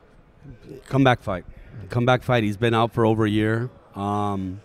Comeback 0.88 1.20
fight. 1.22 1.44
Comeback 1.90 2.22
fight. 2.22 2.42
He's 2.42 2.56
been 2.56 2.74
out 2.74 2.92
for 2.92 3.04
over 3.04 3.24
a 3.24 3.30
year. 3.30 3.70
Um, 3.94 4.60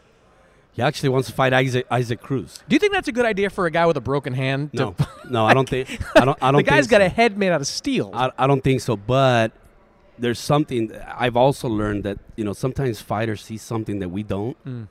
he 0.71 0.81
actually 0.81 1.09
wants 1.09 1.27
to 1.29 1.33
fight 1.33 1.53
Isaac, 1.53 1.85
Isaac 1.89 2.21
Cruz. 2.21 2.59
Do 2.67 2.75
you 2.75 2.79
think 2.79 2.93
that's 2.93 3.07
a 3.07 3.11
good 3.11 3.25
idea 3.25 3.49
for 3.49 3.65
a 3.65 3.71
guy 3.71 3.85
with 3.85 3.97
a 3.97 4.01
broken 4.01 4.33
hand? 4.33 4.71
to- 4.73 4.77
No, 4.77 4.95
no, 5.29 5.45
I 5.45 5.53
don't 5.53 5.67
think. 5.69 5.87
I 6.15 6.25
don't. 6.25 6.37
I 6.41 6.51
don't. 6.51 6.57
the 6.57 6.63
guy's 6.63 6.85
think 6.87 6.91
got 6.91 7.01
so. 7.01 7.05
a 7.05 7.09
head 7.09 7.37
made 7.37 7.51
out 7.51 7.61
of 7.61 7.67
steel. 7.67 8.11
I, 8.13 8.31
I 8.37 8.47
don't 8.47 8.63
think 8.63 8.81
so. 8.81 8.95
But 8.97 9.51
there's 10.19 10.39
something 10.39 10.91
I've 11.17 11.35
also 11.37 11.67
learned 11.67 12.03
that 12.03 12.19
you 12.35 12.43
know 12.45 12.53
sometimes 12.53 13.01
fighters 13.01 13.41
see 13.43 13.57
something 13.57 13.99
that 13.99 14.09
we 14.09 14.23
don't, 14.23 14.57
Mm. 14.65 14.87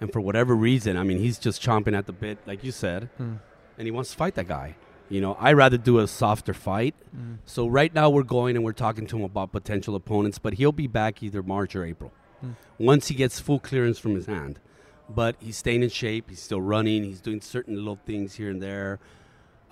and 0.00 0.12
for 0.12 0.20
whatever 0.20 0.54
reason, 0.54 0.96
I 0.96 1.02
mean, 1.04 1.18
he's 1.18 1.38
just 1.38 1.62
chomping 1.62 1.96
at 1.96 2.06
the 2.06 2.12
bit, 2.12 2.38
like 2.46 2.62
you 2.64 2.72
said, 2.72 3.08
Mm. 3.20 3.38
and 3.78 3.86
he 3.86 3.90
wants 3.92 4.10
to 4.10 4.16
fight 4.16 4.34
that 4.34 4.48
guy. 4.48 4.74
You 5.08 5.20
know, 5.20 5.34
I 5.40 5.52
rather 5.54 5.78
do 5.78 5.98
a 6.00 6.06
softer 6.06 6.52
fight. 6.52 6.94
Mm. 7.16 7.38
So 7.46 7.66
right 7.66 7.92
now 7.94 8.10
we're 8.10 8.22
going 8.24 8.56
and 8.56 8.64
we're 8.64 8.72
talking 8.72 9.06
to 9.06 9.16
him 9.16 9.22
about 9.24 9.52
potential 9.52 9.94
opponents, 9.94 10.38
but 10.38 10.54
he'll 10.54 10.72
be 10.72 10.86
back 10.86 11.22
either 11.22 11.42
March 11.42 11.74
or 11.74 11.84
April 11.84 12.12
Mm. 12.44 12.54
once 12.78 13.08
he 13.08 13.14
gets 13.16 13.40
full 13.40 13.58
clearance 13.58 13.98
from 13.98 14.14
his 14.14 14.26
hand. 14.26 14.60
But 15.08 15.34
he's 15.40 15.56
staying 15.56 15.82
in 15.82 15.88
shape. 15.88 16.28
He's 16.28 16.40
still 16.42 16.60
running. 16.60 17.02
He's 17.02 17.20
doing 17.20 17.40
certain 17.40 17.74
little 17.74 17.98
things 18.06 18.34
here 18.34 18.50
and 18.50 18.62
there. 18.62 19.00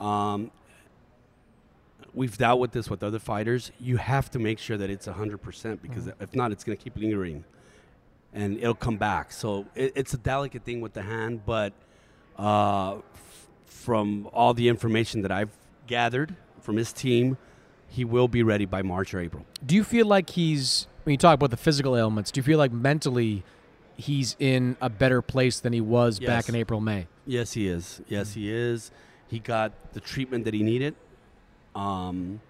Um, 0.00 0.50
we've 2.14 2.36
dealt 2.38 2.58
with 2.58 2.72
this 2.72 2.88
with 2.90 3.02
other 3.02 3.18
fighters. 3.18 3.70
You 3.78 3.98
have 3.98 4.30
to 4.32 4.38
make 4.38 4.58
sure 4.58 4.76
that 4.78 4.90
it's 4.90 5.06
100% 5.06 5.82
because 5.82 6.08
if 6.20 6.34
not, 6.34 6.52
it's 6.52 6.64
going 6.64 6.76
to 6.76 6.82
keep 6.82 6.96
lingering 6.96 7.44
and 8.32 8.56
it'll 8.58 8.74
come 8.74 8.96
back. 8.96 9.32
So 9.32 9.66
it, 9.74 9.92
it's 9.94 10.14
a 10.14 10.18
delicate 10.18 10.64
thing 10.64 10.80
with 10.80 10.94
the 10.94 11.02
hand, 11.02 11.42
but 11.46 11.72
uh, 12.36 12.96
from 13.66 14.28
all 14.32 14.54
the 14.54 14.68
information 14.68 15.22
that 15.22 15.30
I've 15.30 15.50
gathered 15.86 16.34
from 16.60 16.76
his 16.76 16.92
team, 16.92 17.36
he 17.88 18.04
will 18.04 18.28
be 18.28 18.42
ready 18.42 18.64
by 18.64 18.82
March 18.82 19.14
or 19.14 19.20
April. 19.20 19.44
Do 19.64 19.74
you 19.74 19.84
feel 19.84 20.06
like 20.06 20.30
he's 20.30 20.86
when 21.04 21.12
you 21.12 21.18
talk 21.18 21.34
about 21.34 21.50
the 21.50 21.56
physical 21.56 21.96
ailments? 21.96 22.30
Do 22.30 22.38
you 22.38 22.42
feel 22.42 22.58
like 22.58 22.72
mentally 22.72 23.44
he's 23.96 24.36
in 24.38 24.76
a 24.80 24.90
better 24.90 25.22
place 25.22 25.60
than 25.60 25.72
he 25.72 25.80
was 25.80 26.18
back 26.18 26.48
in 26.48 26.54
April, 26.54 26.80
May? 26.80 27.06
Yes, 27.26 27.52
he 27.52 27.68
is. 27.68 28.00
Yes, 28.08 28.34
he 28.34 28.50
is. 28.50 28.90
He 29.28 29.38
got 29.38 29.92
the 29.92 30.00
treatment 30.00 30.44
that 30.44 30.54
he 30.54 30.62
needed. 30.62 30.94
Um, 31.74 32.40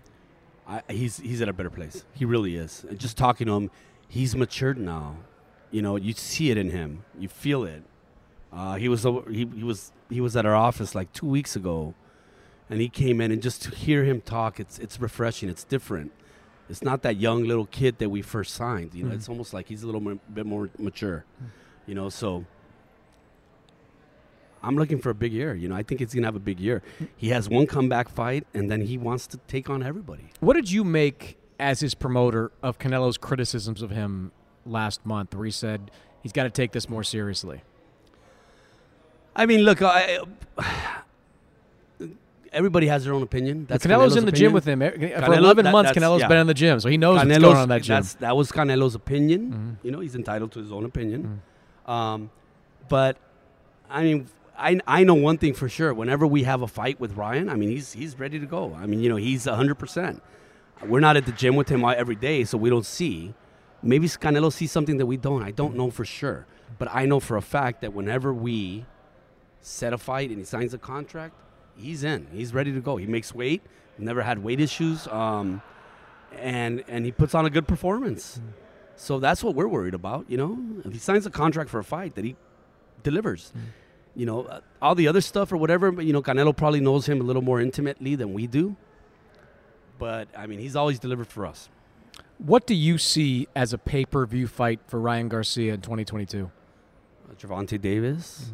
I, 0.66 0.82
he's 0.88 1.18
he's 1.18 1.40
at 1.40 1.48
a 1.48 1.52
better 1.52 1.70
place. 1.70 2.04
He 2.14 2.24
really 2.24 2.56
is. 2.56 2.84
And 2.88 2.98
just 2.98 3.16
talking 3.16 3.46
to 3.46 3.54
him, 3.54 3.70
he's 4.08 4.34
matured 4.34 4.78
now. 4.78 5.16
You 5.70 5.82
know, 5.82 5.96
you 5.96 6.12
see 6.12 6.50
it 6.50 6.56
in 6.56 6.70
him. 6.70 7.04
You 7.18 7.28
feel 7.28 7.64
it. 7.64 7.82
Uh, 8.56 8.76
he 8.76 8.88
was 8.88 9.02
he, 9.30 9.46
he 9.54 9.62
was 9.62 9.92
he 10.08 10.20
was 10.20 10.34
at 10.36 10.46
our 10.46 10.54
office 10.54 10.94
like 10.94 11.12
two 11.12 11.26
weeks 11.26 11.54
ago, 11.56 11.92
and 12.70 12.80
he 12.80 12.88
came 12.88 13.20
in 13.20 13.30
and 13.30 13.42
just 13.42 13.62
to 13.64 13.70
hear 13.70 14.04
him 14.04 14.20
talk, 14.22 14.58
it's 14.58 14.78
it's 14.78 14.98
refreshing. 15.00 15.48
It's 15.50 15.62
different. 15.64 16.10
It's 16.70 16.82
not 16.82 17.02
that 17.02 17.16
young 17.18 17.44
little 17.44 17.66
kid 17.66 17.98
that 17.98 18.08
we 18.08 18.22
first 18.22 18.54
signed. 18.54 18.94
You 18.94 19.04
know, 19.04 19.10
Mhm. 19.10 19.14
it's 19.16 19.28
almost 19.28 19.52
like 19.52 19.68
he's 19.68 19.82
a 19.82 19.86
little 19.86 20.00
more, 20.00 20.18
bit 20.32 20.46
more 20.46 20.68
mature. 20.78 21.24
You 21.86 21.94
know, 21.94 22.08
so 22.08 22.44
I'm 24.62 24.76
looking 24.76 24.98
for 24.98 25.10
a 25.10 25.14
big 25.14 25.32
year. 25.32 25.54
You 25.54 25.68
know, 25.68 25.76
I 25.76 25.82
think 25.82 26.00
he's 26.00 26.12
gonna 26.14 26.26
have 26.26 26.34
a 26.34 26.40
big 26.40 26.58
year. 26.58 26.82
He 27.16 27.28
has 27.28 27.48
one 27.48 27.66
comeback 27.66 28.08
fight, 28.08 28.46
and 28.54 28.70
then 28.70 28.80
he 28.82 28.98
wants 28.98 29.26
to 29.28 29.36
take 29.46 29.70
on 29.70 29.82
everybody. 29.82 30.30
What 30.40 30.54
did 30.54 30.70
you 30.70 30.82
make 30.82 31.38
as 31.60 31.80
his 31.80 31.94
promoter 31.94 32.50
of 32.62 32.78
Canelo's 32.78 33.16
criticisms 33.18 33.80
of 33.82 33.90
him 33.90 34.32
last 34.64 35.04
month, 35.06 35.34
where 35.34 35.44
he 35.44 35.50
said 35.52 35.90
he's 36.22 36.32
got 36.32 36.44
to 36.44 36.50
take 36.50 36.72
this 36.72 36.88
more 36.88 37.04
seriously? 37.04 37.62
I 39.36 39.46
mean, 39.46 39.60
look, 39.60 39.82
I, 39.82 40.18
everybody 42.52 42.86
has 42.86 43.04
their 43.04 43.12
own 43.14 43.22
opinion. 43.22 43.66
That's 43.68 43.84
Canelo's 43.86 44.16
in 44.16 44.24
the 44.24 44.32
gym 44.32 44.52
with 44.52 44.64
him. 44.64 44.80
Eh, 44.82 44.90
For 45.20 45.34
11 45.34 45.64
that- 45.64 45.72
months, 45.72 45.92
Canelo's 45.92 46.20
yeah. 46.22 46.28
been 46.28 46.38
in 46.38 46.46
the 46.46 46.54
gym, 46.54 46.80
so 46.80 46.88
he 46.88 46.96
knows 46.96 47.16
what's 47.18 47.28
Canelo's- 47.28 47.42
going 47.42 47.56
on 47.56 47.62
in 47.64 47.68
that 47.68 47.82
gym. 47.82 47.94
that's- 47.94 48.14
That 48.14 48.36
was 48.36 48.50
Canelo's 48.50 48.94
opinion. 48.94 49.50
Mm-hmm. 49.52 49.86
You 49.86 49.92
know, 49.92 50.00
he's 50.00 50.14
entitled 50.14 50.52
to 50.52 50.58
his 50.60 50.72
own 50.72 50.84
opinion. 50.84 51.42
Um, 51.86 52.30
but 52.88 53.16
I 53.90 54.02
mean, 54.02 54.26
I, 54.58 54.80
I 54.86 55.04
know 55.04 55.14
one 55.14 55.38
thing 55.38 55.52
for 55.54 55.68
sure. 55.68 55.92
Whenever 55.92 56.26
we 56.26 56.44
have 56.44 56.62
a 56.62 56.66
fight 56.66 56.98
with 56.98 57.12
Ryan, 57.16 57.48
I 57.48 57.54
mean, 57.56 57.68
he's 57.68 57.92
he's 57.92 58.18
ready 58.18 58.40
to 58.40 58.46
go. 58.46 58.74
I 58.74 58.86
mean, 58.86 59.00
you 59.00 59.08
know, 59.08 59.16
he's 59.16 59.44
hundred 59.44 59.76
percent. 59.76 60.22
We're 60.84 61.00
not 61.00 61.16
at 61.16 61.26
the 61.26 61.32
gym 61.32 61.56
with 61.56 61.68
him 61.68 61.84
every 61.84 62.16
day, 62.16 62.44
so 62.44 62.58
we 62.58 62.70
don't 62.70 62.84
see. 62.86 63.34
Maybe 63.82 64.08
Canelo 64.08 64.52
sees 64.52 64.72
something 64.72 64.96
that 64.96 65.06
we 65.06 65.16
don't. 65.16 65.42
I 65.42 65.50
don't 65.50 65.76
know 65.76 65.90
for 65.90 66.04
sure, 66.04 66.46
but 66.78 66.88
I 66.90 67.04
know 67.06 67.20
for 67.20 67.36
a 67.36 67.42
fact 67.42 67.82
that 67.82 67.92
whenever 67.92 68.32
we 68.32 68.84
set 69.66 69.92
a 69.92 69.98
fight 69.98 70.30
and 70.30 70.38
he 70.38 70.44
signs 70.44 70.72
a 70.72 70.78
contract, 70.78 71.34
he's 71.76 72.04
in. 72.04 72.28
He's 72.32 72.54
ready 72.54 72.72
to 72.72 72.80
go. 72.80 72.96
He 72.96 73.06
makes 73.06 73.34
weight. 73.34 73.62
Never 73.98 74.22
had 74.22 74.42
weight 74.42 74.60
issues, 74.60 75.06
um, 75.08 75.62
and 76.38 76.84
and 76.86 77.06
he 77.06 77.12
puts 77.12 77.34
on 77.34 77.46
a 77.46 77.50
good 77.50 77.66
performance. 77.66 78.40
So 78.94 79.18
that's 79.18 79.42
what 79.42 79.54
we're 79.54 79.68
worried 79.68 79.94
about. 79.94 80.26
You 80.28 80.36
know, 80.36 80.58
if 80.84 80.92
he 80.92 80.98
signs 80.98 81.24
a 81.24 81.30
contract 81.30 81.70
for 81.70 81.78
a 81.78 81.84
fight, 81.84 82.14
that 82.14 82.24
he 82.24 82.36
delivers. 83.02 83.54
You 84.14 84.26
know, 84.26 84.42
uh, 84.42 84.60
all 84.82 84.94
the 84.94 85.08
other 85.08 85.22
stuff 85.22 85.50
or 85.50 85.56
whatever. 85.56 85.90
But 85.90 86.04
you 86.04 86.12
know, 86.12 86.22
Canelo 86.22 86.54
probably 86.54 86.80
knows 86.80 87.08
him 87.08 87.22
a 87.22 87.24
little 87.24 87.40
more 87.40 87.58
intimately 87.58 88.16
than 88.16 88.34
we 88.34 88.46
do. 88.46 88.76
But 89.98 90.28
I 90.36 90.46
mean, 90.46 90.58
he's 90.58 90.76
always 90.76 90.98
delivered 90.98 91.28
for 91.28 91.46
us. 91.46 91.70
What 92.36 92.66
do 92.66 92.74
you 92.74 92.98
see 92.98 93.48
as 93.56 93.72
a 93.72 93.78
pay 93.78 94.04
per 94.04 94.26
view 94.26 94.46
fight 94.46 94.80
for 94.86 95.00
Ryan 95.00 95.28
Garcia 95.28 95.72
in 95.72 95.80
2022? 95.80 96.50
Uh, 97.30 97.34
Gervonta 97.34 97.80
Davis, 97.80 98.52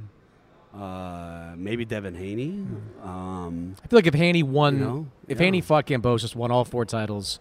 uh, 0.74 1.52
maybe 1.56 1.84
Devin 1.84 2.14
Haney. 2.14 2.64
Um, 3.02 3.76
I 3.84 3.86
feel 3.88 3.98
like 3.98 4.06
if 4.06 4.14
Haney 4.14 4.42
won, 4.42 4.78
You 4.78 4.84
know, 4.84 5.06
if 5.28 5.38
yeah. 5.38 5.44
Haney 5.44 5.60
fought 5.60 5.86
Kambosos, 5.86 6.34
won 6.34 6.50
all 6.50 6.64
four 6.64 6.84
titles, 6.84 7.38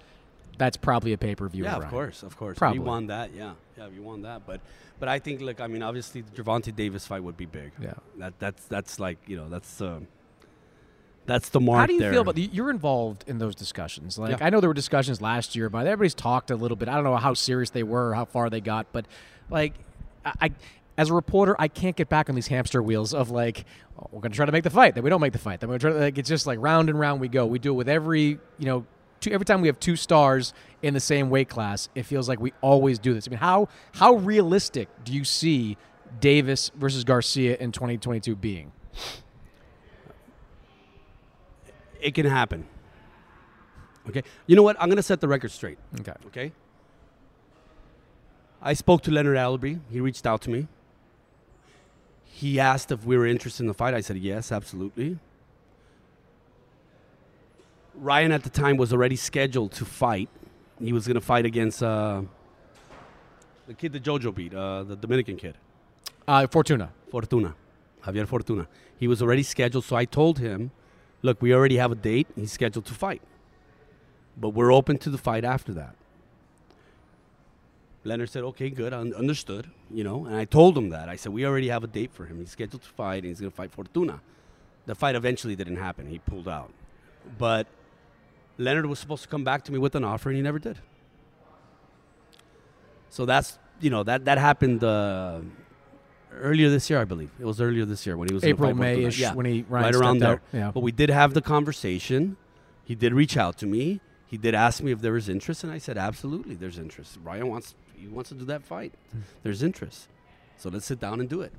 that's 0.57 0.77
probably 0.77 1.13
a 1.13 1.17
pay 1.17 1.35
per 1.35 1.47
view. 1.47 1.63
Yeah, 1.63 1.77
of 1.77 1.87
course, 1.87 2.23
of 2.23 2.37
course. 2.37 2.57
Probably. 2.57 2.79
If 2.79 2.81
you 2.83 2.87
won 2.87 3.07
that, 3.07 3.33
yeah, 3.33 3.53
yeah, 3.77 3.87
if 3.87 3.93
you 3.95 4.03
won 4.03 4.23
that. 4.23 4.45
But, 4.45 4.61
but 4.99 5.07
I 5.09 5.19
think, 5.19 5.41
look, 5.41 5.61
I 5.61 5.67
mean, 5.67 5.81
obviously, 5.81 6.21
the 6.21 6.43
Gervonta 6.43 6.75
Davis 6.75 7.07
fight 7.07 7.23
would 7.23 7.37
be 7.37 7.45
big. 7.45 7.71
Yeah. 7.81 7.93
that 8.17 8.37
that's 8.39 8.65
that's 8.65 8.99
like 8.99 9.17
you 9.27 9.37
know 9.37 9.49
that's 9.49 9.81
uh, 9.81 10.01
that's 11.25 11.49
the 11.49 11.59
mark. 11.61 11.79
How 11.79 11.85
do 11.85 11.93
you 11.93 11.99
there. 11.99 12.11
feel 12.11 12.21
about 12.21 12.35
the, 12.35 12.49
you're 12.51 12.69
involved 12.69 13.23
in 13.27 13.37
those 13.37 13.55
discussions? 13.55 14.19
Like 14.19 14.31
Yeah. 14.39 14.45
I 14.45 14.49
know 14.49 14.59
there 14.59 14.69
were 14.69 14.73
discussions 14.73 15.21
last 15.21 15.55
year, 15.55 15.69
but 15.69 15.87
everybody's 15.87 16.13
talked 16.13 16.51
a 16.51 16.55
little 16.55 16.77
bit. 16.77 16.89
I 16.89 16.95
don't 16.95 17.05
know 17.05 17.15
how 17.15 17.33
serious 17.33 17.69
they 17.69 17.83
were, 17.83 18.09
or 18.09 18.13
how 18.13 18.25
far 18.25 18.49
they 18.49 18.61
got, 18.61 18.87
but 18.91 19.05
like 19.49 19.73
I 20.25 20.51
as 21.01 21.09
a 21.09 21.13
reporter, 21.15 21.55
I 21.57 21.67
can't 21.67 21.95
get 21.95 22.09
back 22.09 22.29
on 22.29 22.35
these 22.35 22.45
hamster 22.45 22.81
wheels 22.81 23.11
of 23.11 23.31
like 23.31 23.65
oh, 23.97 24.07
we're 24.11 24.21
going 24.21 24.31
to 24.31 24.35
try 24.35 24.45
to 24.45 24.51
make 24.51 24.63
the 24.63 24.69
fight, 24.69 24.93
then 24.93 25.03
we 25.03 25.09
don't 25.09 25.19
make 25.19 25.33
the 25.33 25.39
fight, 25.39 25.59
then 25.59 25.67
we're 25.67 25.79
going 25.79 25.79
to 25.79 25.87
try 25.87 25.93
to 25.93 26.05
like 26.05 26.17
it's 26.19 26.29
just 26.29 26.45
like 26.45 26.59
round 26.61 26.89
and 26.89 26.99
round 26.99 27.19
we 27.19 27.27
go. 27.27 27.45
We 27.47 27.57
do 27.57 27.71
it 27.71 27.75
with 27.75 27.89
every 27.89 28.37
you 28.59 28.65
know. 28.65 28.85
Two, 29.19 29.29
every 29.31 29.45
time 29.45 29.61
we 29.61 29.67
have 29.67 29.79
two 29.79 29.95
stars 29.95 30.51
in 30.81 30.95
the 30.95 30.99
same 30.99 31.29
weight 31.29 31.47
class, 31.47 31.89
it 31.93 32.07
feels 32.07 32.27
like 32.27 32.39
we 32.39 32.53
always 32.61 32.97
do 32.97 33.13
this. 33.13 33.27
I 33.27 33.29
mean, 33.29 33.39
how 33.39 33.67
how 33.93 34.15
realistic 34.15 34.89
do 35.03 35.13
you 35.13 35.23
see 35.23 35.77
Davis 36.19 36.71
versus 36.75 37.03
Garcia 37.03 37.55
in 37.57 37.71
2022 37.71 38.35
being? 38.35 38.71
it 41.99 42.15
can 42.15 42.25
happen. 42.25 42.65
Okay, 44.09 44.23
you 44.47 44.55
know 44.55 44.63
what? 44.63 44.75
I'm 44.79 44.89
gonna 44.89 45.03
set 45.03 45.21
the 45.21 45.27
record 45.27 45.51
straight. 45.51 45.77
Okay. 45.99 46.13
Okay. 46.27 46.51
I 48.61 48.73
spoke 48.73 49.01
to 49.03 49.11
Leonard 49.11 49.37
Ellerbe. 49.37 49.79
He 49.91 49.99
reached 49.99 50.25
out 50.27 50.41
to 50.41 50.49
me. 50.49 50.67
He 52.33 52.59
asked 52.59 52.91
if 52.91 53.05
we 53.05 53.17
were 53.17 53.27
interested 53.27 53.63
in 53.63 53.67
the 53.67 53.73
fight. 53.73 53.93
I 53.93 54.01
said 54.01 54.17
yes, 54.17 54.51
absolutely. 54.51 55.19
Ryan 57.93 58.31
at 58.31 58.43
the 58.43 58.49
time 58.49 58.77
was 58.77 58.93
already 58.93 59.17
scheduled 59.17 59.73
to 59.73 59.85
fight. 59.85 60.29
He 60.79 60.93
was 60.93 61.05
going 61.05 61.15
to 61.15 61.21
fight 61.21 61.45
against 61.45 61.83
uh, 61.83 62.23
the 63.67 63.73
kid 63.73 63.91
that 63.93 64.03
JoJo 64.03 64.33
beat, 64.33 64.53
uh, 64.53 64.83
the 64.83 64.95
Dominican 64.95 65.35
kid. 65.35 65.57
Uh, 66.27 66.47
Fortuna. 66.47 66.91
Fortuna, 67.11 67.53
Javier 68.03 68.25
Fortuna. 68.25 68.67
He 68.97 69.07
was 69.07 69.21
already 69.21 69.43
scheduled, 69.43 69.83
so 69.83 69.95
I 69.97 70.05
told 70.05 70.39
him 70.39 70.71
look, 71.21 71.41
we 71.41 71.53
already 71.53 71.77
have 71.77 71.91
a 71.91 71.95
date. 71.95 72.27
He's 72.35 72.51
scheduled 72.51 72.85
to 72.85 72.93
fight, 72.93 73.21
but 74.37 74.49
we're 74.49 74.73
open 74.73 74.97
to 74.99 75.09
the 75.09 75.17
fight 75.17 75.43
after 75.43 75.73
that. 75.73 75.95
Leonard 78.03 78.29
said, 78.29 78.43
"Okay, 78.43 78.69
good, 78.69 78.93
un- 78.93 79.13
understood." 79.13 79.69
You 79.91 80.03
know, 80.03 80.25
and 80.25 80.35
I 80.35 80.45
told 80.45 80.77
him 80.77 80.89
that. 80.89 81.07
I 81.09 81.15
said, 81.15 81.31
"We 81.33 81.45
already 81.45 81.69
have 81.69 81.83
a 81.83 81.87
date 81.87 82.11
for 82.13 82.25
him. 82.25 82.39
He's 82.39 82.49
scheduled 82.51 82.81
to 82.83 82.89
fight, 82.89 83.17
and 83.23 83.25
he's 83.25 83.39
going 83.39 83.51
to 83.51 83.55
fight 83.55 83.71
Fortuna." 83.71 84.21
The 84.87 84.95
fight 84.95 85.15
eventually 85.15 85.55
didn't 85.55 85.77
happen. 85.77 86.07
He 86.07 86.17
pulled 86.19 86.47
out, 86.47 86.71
but 87.37 87.67
Leonard 88.57 88.87
was 88.87 88.97
supposed 88.99 89.21
to 89.23 89.29
come 89.29 89.43
back 89.43 89.63
to 89.65 89.71
me 89.71 89.77
with 89.77 89.93
an 89.95 90.03
offer, 90.03 90.29
and 90.29 90.35
he 90.35 90.41
never 90.41 90.57
did. 90.59 90.79
So 93.09 93.25
that's 93.25 93.59
you 93.79 93.89
know 93.89 94.03
that 94.03 94.25
that 94.25 94.37
happened 94.37 94.83
uh, 94.83 95.41
earlier 96.33 96.69
this 96.69 96.89
year, 96.89 96.99
I 96.99 97.05
believe. 97.05 97.31
It 97.39 97.45
was 97.45 97.59
earlier 97.61 97.85
this 97.85 98.05
year 98.05 98.17
when 98.17 98.27
he 98.29 98.33
was 98.33 98.43
April. 98.43 98.73
May-ish, 98.73 99.19
Yeah, 99.19 99.33
when 99.33 99.45
he- 99.45 99.65
Ryan 99.67 99.85
right 99.85 99.95
around 99.95 100.19
there. 100.19 100.29
out, 100.33 100.41
yeah. 100.53 100.71
But 100.71 100.81
we 100.81 100.91
did 100.91 101.09
have 101.09 101.33
the 101.33 101.41
conversation. 101.41 102.37
He 102.83 102.95
did 102.95 103.13
reach 103.13 103.37
out 103.37 103.57
to 103.59 103.65
me. 103.65 104.01
He 104.25 104.37
did 104.37 104.55
ask 104.55 104.81
me 104.81 104.91
if 104.91 105.01
there 105.01 105.11
was 105.13 105.27
interest, 105.27 105.63
and 105.63 105.71
I 105.73 105.77
said 105.77 105.97
absolutely. 105.97 106.55
There's 106.55 106.79
interest. 106.79 107.17
Ryan 107.21 107.47
wants 107.47 107.75
he 108.01 108.07
wants 108.07 108.29
to 108.29 108.35
do 108.35 108.45
that 108.45 108.63
fight. 108.63 108.93
There's 109.43 109.63
interest. 109.63 110.07
So 110.57 110.69
let's 110.69 110.85
sit 110.85 110.99
down 110.99 111.19
and 111.19 111.29
do 111.29 111.41
it. 111.41 111.51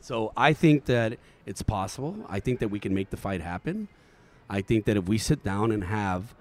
So 0.00 0.32
I 0.36 0.52
think 0.52 0.84
that 0.84 1.18
it's 1.46 1.62
possible. 1.62 2.16
I 2.28 2.40
think 2.40 2.60
that 2.60 2.68
we 2.68 2.78
can 2.78 2.94
make 2.94 3.10
the 3.10 3.16
fight 3.16 3.40
happen. 3.40 3.88
I 4.50 4.60
think 4.60 4.84
that 4.84 4.96
if 4.96 5.06
we 5.06 5.16
sit 5.18 5.42
down 5.42 5.72
and 5.72 5.84
have 5.84 6.34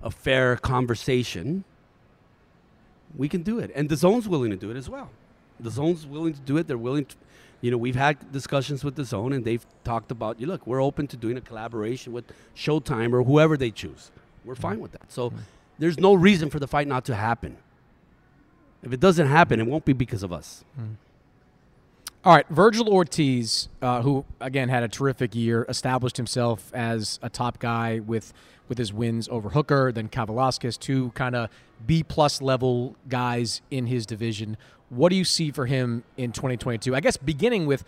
a 0.00 0.10
fair 0.10 0.56
conversation, 0.56 1.64
we 3.16 3.28
can 3.28 3.42
do 3.42 3.58
it. 3.58 3.72
And 3.74 3.88
the 3.88 3.96
zone's 3.96 4.28
willing 4.28 4.50
to 4.50 4.56
do 4.56 4.70
it 4.70 4.76
as 4.76 4.88
well. 4.88 5.10
The 5.58 5.70
zone's 5.70 6.06
willing 6.06 6.34
to 6.34 6.40
do 6.40 6.56
it. 6.56 6.68
They're 6.68 6.78
willing 6.78 7.06
to, 7.06 7.16
you 7.60 7.72
know, 7.72 7.76
we've 7.76 7.96
had 7.96 8.30
discussions 8.30 8.84
with 8.84 8.94
the 8.94 9.04
zone 9.04 9.32
and 9.32 9.44
they've 9.44 9.66
talked 9.82 10.12
about, 10.12 10.40
you 10.40 10.46
look, 10.46 10.64
we're 10.66 10.82
open 10.82 11.08
to 11.08 11.16
doing 11.16 11.36
a 11.36 11.40
collaboration 11.40 12.12
with 12.12 12.26
Showtime 12.54 13.12
or 13.12 13.24
whoever 13.24 13.56
they 13.56 13.72
choose. 13.72 14.12
We're 14.44 14.54
fine 14.54 14.78
mm. 14.78 14.82
with 14.82 14.92
that. 14.92 15.10
So 15.10 15.30
mm. 15.30 15.38
there's 15.80 15.98
no 15.98 16.14
reason 16.14 16.48
for 16.48 16.60
the 16.60 16.68
fight 16.68 16.86
not 16.86 17.04
to 17.06 17.16
happen. 17.16 17.56
If 18.82 18.92
it 18.92 19.00
doesn't 19.00 19.26
happen, 19.26 19.60
it 19.60 19.66
won't 19.66 19.84
be 19.84 19.92
because 19.92 20.22
of 20.22 20.32
us. 20.32 20.64
All 22.24 22.34
right, 22.34 22.46
Virgil 22.48 22.88
Ortiz, 22.88 23.68
uh, 23.80 24.02
who 24.02 24.24
again 24.40 24.68
had 24.68 24.82
a 24.82 24.88
terrific 24.88 25.34
year, 25.34 25.64
established 25.68 26.16
himself 26.16 26.72
as 26.74 27.18
a 27.22 27.28
top 27.30 27.58
guy 27.58 28.00
with 28.00 28.32
with 28.68 28.76
his 28.76 28.92
wins 28.92 29.28
over 29.30 29.48
Hooker, 29.50 29.90
then 29.92 30.08
Kavaliauskas, 30.08 30.78
two 30.78 31.10
kind 31.10 31.34
of 31.34 31.48
B 31.86 32.02
plus 32.02 32.42
level 32.42 32.96
guys 33.08 33.62
in 33.70 33.86
his 33.86 34.04
division. 34.04 34.58
What 34.90 35.08
do 35.08 35.16
you 35.16 35.24
see 35.24 35.50
for 35.50 35.64
him 35.66 36.04
in 36.18 36.32
2022? 36.32 36.94
I 36.94 37.00
guess 37.00 37.16
beginning 37.16 37.66
with 37.66 37.82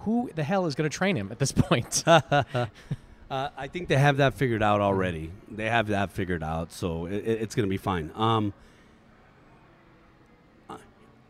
who 0.00 0.30
the 0.34 0.42
hell 0.42 0.64
is 0.66 0.74
going 0.74 0.88
to 0.88 0.96
train 0.96 1.16
him 1.16 1.30
at 1.30 1.38
this 1.38 1.52
point? 1.56 2.02
Uh, 3.30 3.48
I 3.56 3.66
think 3.66 3.88
they 3.88 3.96
have 3.96 4.18
that 4.18 4.34
figured 4.34 4.62
out 4.62 4.82
already. 4.82 5.30
They 5.50 5.64
have 5.70 5.86
that 5.88 6.10
figured 6.12 6.42
out, 6.42 6.70
so 6.70 7.06
it, 7.06 7.14
it- 7.14 7.40
it's 7.40 7.54
going 7.54 7.66
to 7.66 7.70
be 7.70 7.78
fine. 7.78 8.10
Um, 8.14 8.52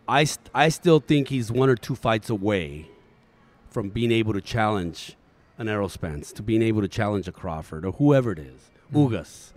I, 0.09 0.25
st- 0.25 0.51
I 0.55 0.69
still 0.69 1.01
think 1.01 1.29
he's 1.29 1.51
one 1.53 1.69
or 1.69 1.77
two 1.77 1.95
fights 1.95 2.29
away 2.29 2.89
from 3.71 3.89
being 3.89 4.13
able 4.13 4.33
to 4.33 4.41
challenge 4.41 5.17
an 5.59 5.69
Errol 5.69 5.89
Spence, 5.89 6.33
to 6.33 6.43
being 6.43 6.63
able 6.63 6.81
to 6.83 6.89
challenge 6.89 7.29
a 7.29 7.33
Crawford 7.33 7.85
or 7.85 7.93
whoever 7.93 8.33
it 8.33 8.39
is, 8.39 8.71
Ugas, 8.93 9.53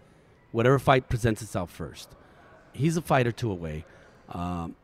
whatever 0.52 0.78
fight 0.78 1.10
presents 1.10 1.42
itself 1.42 1.72
first. 1.72 2.10
He's 2.74 2.96
a 2.96 3.02
fight 3.02 3.26
or 3.26 3.32
two 3.32 3.52
away. 3.52 3.86
Um, 4.30 4.76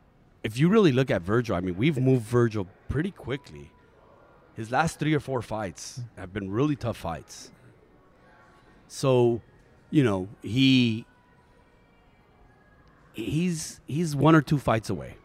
if 0.42 0.58
you 0.58 0.68
really 0.68 0.92
look 0.92 1.10
at 1.10 1.22
Virgil, 1.22 1.54
I 1.54 1.60
mean, 1.60 1.76
we've 1.76 1.98
moved 1.98 2.26
Virgil 2.26 2.66
pretty 2.88 3.10
quickly. 3.10 3.70
His 4.54 4.70
last 4.70 4.98
three 4.98 5.14
or 5.14 5.20
four 5.20 5.42
fights 5.42 6.00
have 6.16 6.32
been 6.32 6.50
really 6.50 6.76
tough 6.76 6.96
fights. 6.96 7.50
So, 8.88 9.40
you 9.90 10.04
know, 10.04 10.28
he 10.42 11.06
he's 13.14 13.80
he's 13.86 14.14
one 14.16 14.34
or 14.34 14.42
two 14.42 14.58
fights 14.58 14.90
away. 14.90 15.16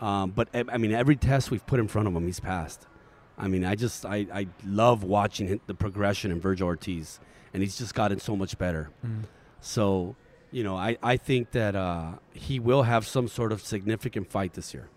Um, 0.00 0.30
but 0.30 0.48
I 0.54 0.64
I 0.68 0.76
mean, 0.78 0.92
every 0.92 1.16
test 1.16 1.50
we've 1.50 1.66
put 1.66 1.80
in 1.80 1.88
front 1.88 2.08
of 2.08 2.14
him, 2.14 2.26
he's 2.26 2.40
passed. 2.40 2.86
I 3.38 3.48
mean, 3.48 3.64
I 3.64 3.74
just 3.74 4.04
I, 4.06 4.26
I 4.32 4.46
love 4.66 5.02
watching 5.04 5.60
the 5.66 5.74
progression 5.74 6.30
in 6.30 6.40
Virgil 6.40 6.66
Ortiz, 6.66 7.20
and 7.52 7.62
he's 7.62 7.76
just 7.78 7.94
gotten 7.94 8.18
so 8.20 8.36
much 8.36 8.56
better. 8.58 8.90
So, 9.60 10.16
you 10.52 10.64
know, 10.64 10.76
I, 10.76 10.96
I 11.02 11.16
think 11.16 11.50
that 11.52 11.74
uh, 11.74 12.12
he 12.32 12.58
will 12.60 12.84
have 12.84 13.06
some 13.06 13.28
sort 13.28 13.52
of 13.52 13.60
significant 13.62 14.30
fight 14.30 14.52
this 14.54 14.72
year, 14.72 14.88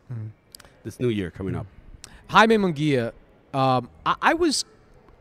this 0.84 0.99
new 0.99 1.10
year 1.10 1.32
coming 1.32 1.56
up. 1.56 1.65
Jaime 2.30 2.58
Munguia, 2.58 3.12
um, 3.54 3.89
I, 4.06 4.15
I 4.21 4.34
was 4.36 4.63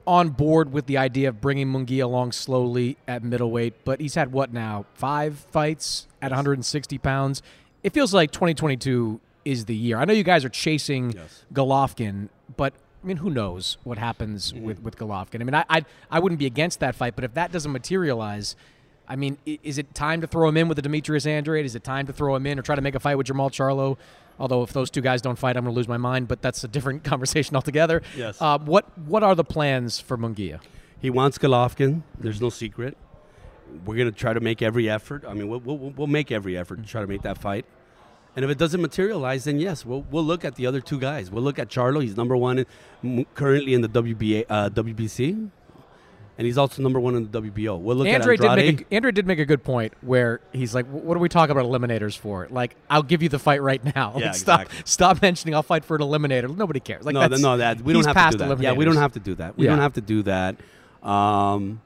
on 0.07 0.31
board 0.31 0.73
with 0.73 0.87
the 0.87 0.97
idea 0.97 1.29
of 1.29 1.41
bringing 1.41 1.67
Munguia 1.69 2.05
along 2.05 2.33
slowly 2.33 2.97
at 3.07 3.23
middleweight, 3.23 3.85
but 3.85 4.01
he's 4.01 4.15
had 4.15 4.33
what 4.33 4.53
now? 4.53 4.87
Five 4.95 5.39
fights 5.51 6.07
at 6.23 6.31
160 6.31 6.99
pounds. 6.99 7.43
It 7.83 7.93
feels 7.93 8.13
like 8.13 8.31
2022 8.33 9.21
is 9.45 9.65
the 9.67 9.75
year. 9.75 9.99
I 9.99 10.05
know 10.05 10.13
you 10.13 10.25
guys 10.25 10.45
are 10.45 10.49
chasing 10.51 11.15
Golovkin, 11.53 12.29
but 12.57 12.75
I 13.03 13.07
mean, 13.07 13.19
who 13.19 13.31
knows 13.31 13.79
what 13.85 13.99
happens 13.99 14.53
with, 14.53 14.83
with 14.83 14.99
Golovkin? 14.99 15.41
I 15.41 15.45
mean, 15.45 15.55
I, 15.55 15.65
I 15.71 15.85
I 16.11 16.19
wouldn't 16.19 16.39
be 16.39 16.47
against 16.47 16.81
that 16.81 16.95
fight, 16.95 17.15
but 17.15 17.25
if 17.25 17.35
that 17.35 17.53
doesn't 17.53 17.71
materialize, 17.71 18.57
I 19.07 19.17
mean, 19.17 19.39
is 19.47 19.79
it 19.79 19.95
time 19.95 20.21
to 20.21 20.27
throw 20.27 20.49
him 20.49 20.57
in 20.57 20.69
with 20.69 20.77
the 20.77 20.83
Demetrius 20.83 21.25
Andrade? 21.25 21.65
Is 21.65 21.75
it 21.75 21.85
time 21.85 22.07
to 22.09 22.13
throw 22.13 22.35
him 22.35 22.47
in 22.47 22.59
or 22.59 22.63
try 22.63 22.75
to 22.75 22.83
make 22.83 22.95
a 22.95 23.01
fight 23.01 23.15
with 23.17 23.27
Jermall 23.27 23.51
Charlo? 23.51 23.97
Although 24.39 24.63
if 24.63 24.73
those 24.73 24.91
two 24.91 25.01
guys 25.01 25.23
don't 25.23 25.39
fight, 25.39 25.57
I'm 25.57 25.65
going 25.65 25.75
to 25.75 25.77
lose 25.77 25.89
my 25.89 25.97
mind. 25.97 26.29
But 26.29 26.43
that's 26.43 26.63
a 26.63 26.69
different 26.69 27.05
conversation 27.13 27.57
altogether. 27.57 28.03
Yes. 28.17 28.41
Uh, 28.41 28.59
what 28.59 28.97
What 28.99 29.23
are 29.23 29.35
the 29.35 29.45
plans 29.45 29.99
for 29.99 30.19
Munguia? 30.19 30.61
He 31.01 31.11
wants 31.11 31.39
Golovkin. 31.39 32.03
There's 32.19 32.41
no 32.41 32.51
secret. 32.51 32.97
We're 33.85 33.97
gonna 33.97 34.13
try 34.13 34.33
to 34.33 34.41
make 34.41 34.63
every 34.63 34.89
effort. 34.89 35.25
I 35.27 35.35
mean, 35.35 35.49
we'll, 35.49 35.61
we'll, 35.61 35.77
we'll 35.79 36.07
make 36.07 36.31
every 36.31 36.57
effort 36.57 36.77
to 36.83 36.89
try 36.89 37.01
to 37.01 37.07
make 37.07 37.23
that 37.23 37.39
fight. 37.39 37.65
And 38.37 38.45
if 38.45 38.51
it 38.51 38.59
doesn't 38.59 38.81
materialize, 38.81 39.45
then 39.45 39.59
yes, 39.59 39.85
we'll, 39.85 40.03
we'll 40.11 40.23
look 40.25 40.45
at 40.45 40.55
the 40.55 40.67
other 40.67 40.81
two 40.81 41.01
guys. 41.01 41.31
We'll 41.31 41.43
look 41.43 41.59
at 41.59 41.69
Charlo. 41.69 42.01
He's 42.03 42.17
number 42.17 42.37
one 42.37 42.59
in, 42.59 42.67
m- 43.03 43.27
currently 43.35 43.75
in 43.75 43.81
the 43.81 43.89
WBA, 43.89 44.45
uh, 44.49 44.71
WBC, 44.71 45.31
and 46.39 46.47
he's 46.47 46.57
also 46.57 46.81
number 46.83 47.01
one 47.01 47.17
in 47.17 47.29
the 47.29 47.41
WBO. 47.43 47.81
We'll 47.81 47.97
look 47.97 48.07
Andrade 48.07 48.39
at 48.41 48.43
did 48.43 48.51
Andrade. 48.51 48.77
make 48.79 48.87
a, 48.93 48.95
Andrade 48.95 49.15
did 49.17 49.27
make 49.27 49.39
a 49.41 49.45
good 49.45 49.65
point 49.65 49.93
where 50.03 50.41
he's 50.53 50.73
like, 50.73 50.87
"What 50.87 51.17
are 51.17 51.21
we 51.21 51.29
talking 51.29 51.51
about 51.51 51.65
eliminators 51.65 52.17
for? 52.17 52.47
Like, 52.49 52.77
I'll 52.89 53.03
give 53.03 53.25
you 53.25 53.29
the 53.29 53.41
fight 53.41 53.61
right 53.61 53.83
now. 53.97 54.15
Yeah, 54.17 54.27
Like, 54.27 54.35
stop 54.37 54.61
exactly. 54.61 54.83
stop 54.85 55.23
mentioning 55.23 55.55
I'll 55.57 55.65
fight 55.65 55.85
for 55.85 55.97
an 55.97 56.03
eliminator. 56.03 56.55
Nobody 56.55 56.79
cares. 56.79 57.05
Like, 57.05 57.15
no, 57.15 57.27
that's, 57.27 57.43
no, 57.43 57.57
that 57.57 57.81
we 57.81 57.93
don't 57.93 58.05
have 58.07 58.31
to 58.33 58.39
do 58.39 58.47
that. 58.47 58.61
Yeah, 58.61 58.73
we 58.75 58.85
don't 58.85 58.97
have 58.97 59.15
to 59.15 59.21
do 59.21 59.35
that. 59.37 59.59
We 59.59 59.65
Yeah. 59.65 59.71
don't 59.71 59.81
have 59.81 59.95
to 59.95 60.01
do 60.01 60.23
that. 60.25 60.57
Um, 61.03 61.81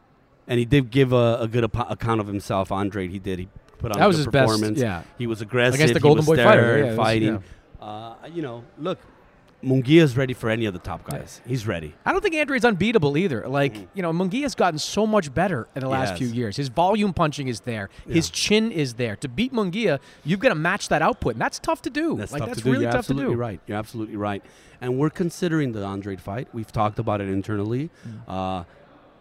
and 0.49 0.59
he 0.59 0.65
did 0.65 0.91
give 0.91 1.13
a, 1.13 1.39
a 1.41 1.49
good 1.49 1.65
ap- 1.65 1.91
account 1.91 2.21
of 2.21 2.27
himself. 2.27 2.71
Andre, 2.73 3.09
he 3.09 3.19
did. 3.19 3.39
He 3.39 3.49
put 3.79 3.93
on 3.93 3.99
That 3.99 4.05
a 4.05 4.09
was 4.09 4.17
his 4.19 4.27
best, 4.27 4.49
performance. 4.51 4.79
yeah. 4.79 5.03
he 5.19 5.27
was 5.27 5.41
aggressive. 5.41 5.75
Against 5.75 5.95
the 5.95 6.01
he 6.01 6.03
Golden 6.03 6.25
was 6.27 6.39
Boy 6.39 6.43
fighter, 6.45 6.79
yeah, 6.79 6.85
it 6.85 6.89
was- 6.89 6.97
fighting. 6.97 7.45
Uh, 7.81 8.15
you 8.33 8.43
know, 8.43 8.63
look, 8.79 8.99
Munguia's 9.65 10.17
ready 10.17 10.35
for 10.35 10.51
any 10.51 10.67
of 10.67 10.73
the 10.73 10.81
top 10.81 11.05
guys. 11.05 11.41
He's 11.47 11.67
ready. 11.69 11.95
I 12.05 12.11
don't 12.13 12.21
think 12.21 12.35
Andrade's 12.35 12.65
unbeatable 12.65 13.17
either. 13.17 13.47
Like, 13.47 13.77
you 13.95 14.03
know, 14.03 14.13
Munguia's 14.13 14.57
gotten 14.57 14.79
so 14.79 15.07
much 15.07 15.33
better 15.33 15.69
in 15.77 15.83
the 15.83 15.89
last 15.89 16.11
has. 16.11 16.19
few 16.19 16.27
years. 16.29 16.57
His 16.57 16.67
volume 16.69 17.13
punching 17.13 17.47
is 17.47 17.61
there. 17.61 17.89
His 18.09 18.29
chin 18.29 18.73
is 18.73 18.95
there. 18.95 19.15
To 19.17 19.29
beat 19.29 19.53
Munguia, 19.53 20.01
you've 20.25 20.41
got 20.41 20.49
to 20.49 20.57
match 20.57 20.89
that 20.89 21.01
output, 21.01 21.35
and 21.35 21.41
that's 21.41 21.61
tough 21.61 21.81
to 21.83 21.91
do. 21.91 22.17
That's 22.17 22.33
like, 22.33 22.41
tough 22.41 22.49
that's 22.49 22.59
to 22.59 22.65
do. 22.65 22.71
really 22.73 22.83
You're 22.85 22.93
tough 22.93 23.07
to 23.07 23.13
absolutely 23.13 23.35
do. 23.35 23.41
right. 23.41 23.61
You're 23.69 23.79
absolutely 23.79 24.17
right. 24.17 24.45
And 24.81 24.99
we're 24.99 25.11
considering 25.11 25.71
the 25.73 25.85
Andre 25.85 26.17
fight. 26.17 26.49
We've 26.53 26.71
talked 26.73 26.99
about 26.99 27.21
it 27.21 27.29
internally. 27.29 27.91
Mm. 28.07 28.21
Uh, 28.29 28.65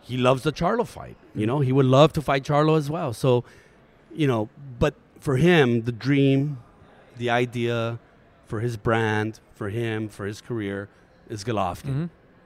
he 0.01 0.17
loves 0.17 0.43
the 0.43 0.51
Charlo 0.51 0.85
fight. 0.85 1.15
You 1.35 1.45
know, 1.45 1.59
he 1.59 1.71
would 1.71 1.85
love 1.85 2.11
to 2.13 2.21
fight 2.21 2.43
Charlo 2.43 2.77
as 2.77 2.89
well. 2.89 3.13
So, 3.13 3.43
you 4.13 4.27
know, 4.27 4.49
but 4.79 4.95
for 5.19 5.37
him, 5.37 5.83
the 5.83 5.91
dream, 5.91 6.57
the 7.17 7.29
idea, 7.29 7.99
for 8.45 8.59
his 8.59 8.75
brand, 8.77 9.39
for 9.53 9.69
him, 9.69 10.09
for 10.09 10.25
his 10.25 10.41
career, 10.41 10.89
is 11.29 11.43
Golovkin. 11.43 11.83
Mm-hmm. 11.89 12.05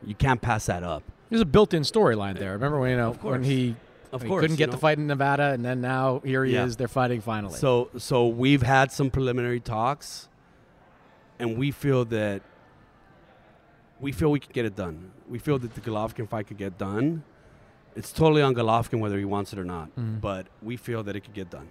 You 0.10 0.15
can't 0.15 0.41
pass 0.41 0.65
that 0.68 0.84
up. 0.84 1.04
There's 1.30 1.41
a 1.41 1.46
built-in 1.46 1.82
storyline 1.84 2.38
there. 2.38 2.52
Remember 2.52 2.80
when 2.80 2.91
you 2.91 2.98
know 2.98 3.10
Of 3.10 3.20
course. 3.20 3.32
when 3.32 3.44
he, 3.44 3.76
Of 4.12 4.22
he 4.22 4.28
course, 4.28 4.41
couldn't 4.41 4.58
get 4.58 4.68
know. 4.68 4.74
the 4.74 4.78
fight 4.78 5.00
in 5.00 5.08
Nevada, 5.08 5.52
and 5.52 5.65
then 5.65 5.82
now 5.82 6.22
here 6.24 6.46
he 6.46 6.54
Yeah. 6.54 6.65
is. 6.65 6.76
They're 6.76 6.88
fighting 6.88 7.22
finally. 7.22 7.58
So 7.58 7.89
so 7.98 8.28
we've 8.28 8.62
had 8.62 8.91
some 8.91 9.10
preliminary 9.10 9.60
talks, 9.60 10.30
and 11.39 11.58
we 11.58 11.72
feel 11.72 12.06
that 12.06 12.44
we 14.00 14.12
feel 14.12 14.30
we 14.30 14.39
can 14.39 14.52
get 14.54 14.65
it 14.65 14.76
done. 14.76 15.12
We 15.28 15.39
feel 15.39 15.58
that 15.60 15.74
the 15.74 15.82
Golovkin 15.82 16.30
fight 16.30 16.48
could 16.48 16.58
get 16.58 16.78
done. 16.78 17.24
It's 17.96 18.12
totally 18.12 18.42
on 18.42 18.54
Golovkin 18.56 19.00
whether 19.00 19.18
he 19.18 19.26
wants 19.26 19.54
it 19.54 19.60
or 19.60 19.64
not, 19.64 19.88
Mm-hmm. 19.96 20.20
but 20.20 20.48
we 20.62 20.76
feel 20.78 21.04
that 21.04 21.16
it 21.16 21.22
could 21.22 21.34
get 21.34 21.50
done. 21.50 21.70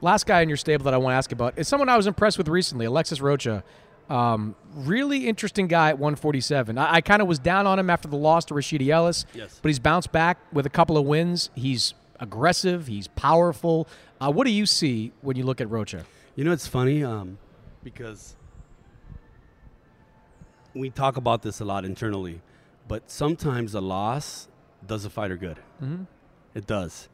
Last 0.00 0.26
guy 0.26 0.40
in 0.42 0.48
your 0.48 0.56
stable 0.56 0.84
that 0.84 0.94
I 0.94 0.98
want 0.98 1.12
to 1.14 1.16
ask 1.16 1.32
about 1.32 1.58
is 1.58 1.66
someone 1.66 1.88
I 1.88 1.96
was 1.96 2.06
impressed 2.06 2.36
with 2.38 2.48
recently, 2.48 2.84
Alexis 2.86 3.20
Rocha. 3.20 3.64
Um, 4.10 4.54
really 4.74 5.26
interesting 5.26 5.66
guy 5.66 5.88
at 5.88 5.98
147. 5.98 6.76
I, 6.76 6.94
I 6.96 7.00
kind 7.00 7.22
of 7.22 7.28
was 7.28 7.38
down 7.38 7.66
on 7.66 7.78
him 7.78 7.88
after 7.88 8.06
the 8.06 8.16
loss 8.16 8.44
to 8.46 8.54
Rashidi 8.54 8.88
Ellis, 8.88 9.24
Yes. 9.34 9.58
but 9.62 9.68
he's 9.70 9.78
bounced 9.78 10.12
back 10.12 10.38
with 10.52 10.66
a 10.66 10.70
couple 10.70 10.98
of 10.98 11.06
wins. 11.06 11.48
He's 11.54 11.94
aggressive. 12.20 12.86
He's 12.86 13.08
powerful. 13.08 13.88
Uh, 14.20 14.30
what 14.30 14.44
do 14.46 14.52
you 14.52 14.66
see 14.66 15.12
when 15.22 15.36
you 15.36 15.44
look 15.44 15.60
at 15.60 15.70
Rocha? 15.70 16.04
You 16.36 16.44
know, 16.44 16.52
it's 16.52 16.66
funny 16.66 17.02
um, 17.02 17.38
because 17.82 18.36
we 20.74 20.90
talk 20.90 21.16
about 21.16 21.42
this 21.42 21.60
a 21.60 21.64
lot 21.64 21.84
internally, 21.84 22.40
but 22.88 23.10
sometimes 23.10 23.74
a 23.74 23.80
loss 23.80 24.48
does 24.86 25.04
a 25.04 25.10
fighter 25.10 25.36
good. 25.36 25.58
Mhm. 25.82 26.06
It 26.54 26.66
does, 26.66 27.08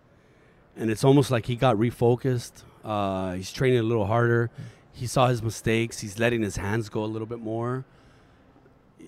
and 0.76 0.90
it's 0.90 1.04
almost 1.04 1.30
like 1.30 1.46
he 1.46 1.56
got 1.56 1.76
refocused. 1.76 2.62
Uh, 2.84 3.32
he's 3.34 3.52
training 3.52 3.78
a 3.78 3.82
little 3.82 4.06
harder. 4.06 4.50
He 4.92 5.06
saw 5.06 5.28
his 5.28 5.42
mistakes. 5.42 6.00
He's 6.00 6.18
letting 6.18 6.42
his 6.42 6.56
hands 6.56 6.88
go 6.88 7.04
a 7.04 7.06
little 7.06 7.26
bit 7.26 7.38
more. 7.40 7.84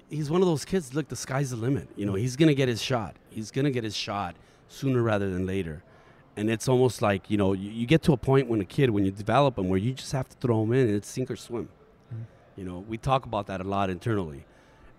He's 0.08 0.30
one 0.30 0.40
of 0.42 0.46
those 0.46 0.64
kids. 0.64 0.94
Look, 0.94 1.08
the 1.08 1.16
sky's 1.16 1.50
the 1.50 1.56
limit. 1.56 1.88
You 1.96 2.06
know, 2.06 2.14
he's 2.14 2.36
gonna 2.36 2.54
get 2.54 2.68
his 2.68 2.82
shot. 2.82 3.16
He's 3.30 3.50
gonna 3.50 3.70
get 3.70 3.84
his 3.84 3.96
shot 3.96 4.36
sooner 4.68 5.02
rather 5.02 5.30
than 5.30 5.46
later. 5.46 5.82
And 6.36 6.48
it's 6.48 6.66
almost 6.68 7.02
like 7.02 7.30
you 7.30 7.36
know, 7.36 7.52
you, 7.52 7.70
you 7.70 7.86
get 7.86 8.02
to 8.04 8.12
a 8.12 8.16
point 8.16 8.48
when 8.48 8.60
a 8.60 8.64
kid, 8.64 8.90
when 8.90 9.04
you 9.04 9.10
develop 9.10 9.58
him, 9.58 9.68
where 9.68 9.78
you 9.78 9.92
just 9.92 10.12
have 10.12 10.28
to 10.30 10.36
throw 10.38 10.62
him 10.62 10.72
in, 10.72 10.86
and 10.86 10.96
it's 10.96 11.08
sink 11.08 11.30
or 11.30 11.36
swim. 11.36 11.68
You 12.56 12.64
know, 12.64 12.84
we 12.88 12.98
talk 12.98 13.24
about 13.24 13.46
that 13.46 13.60
a 13.62 13.64
lot 13.64 13.88
internally, 13.90 14.44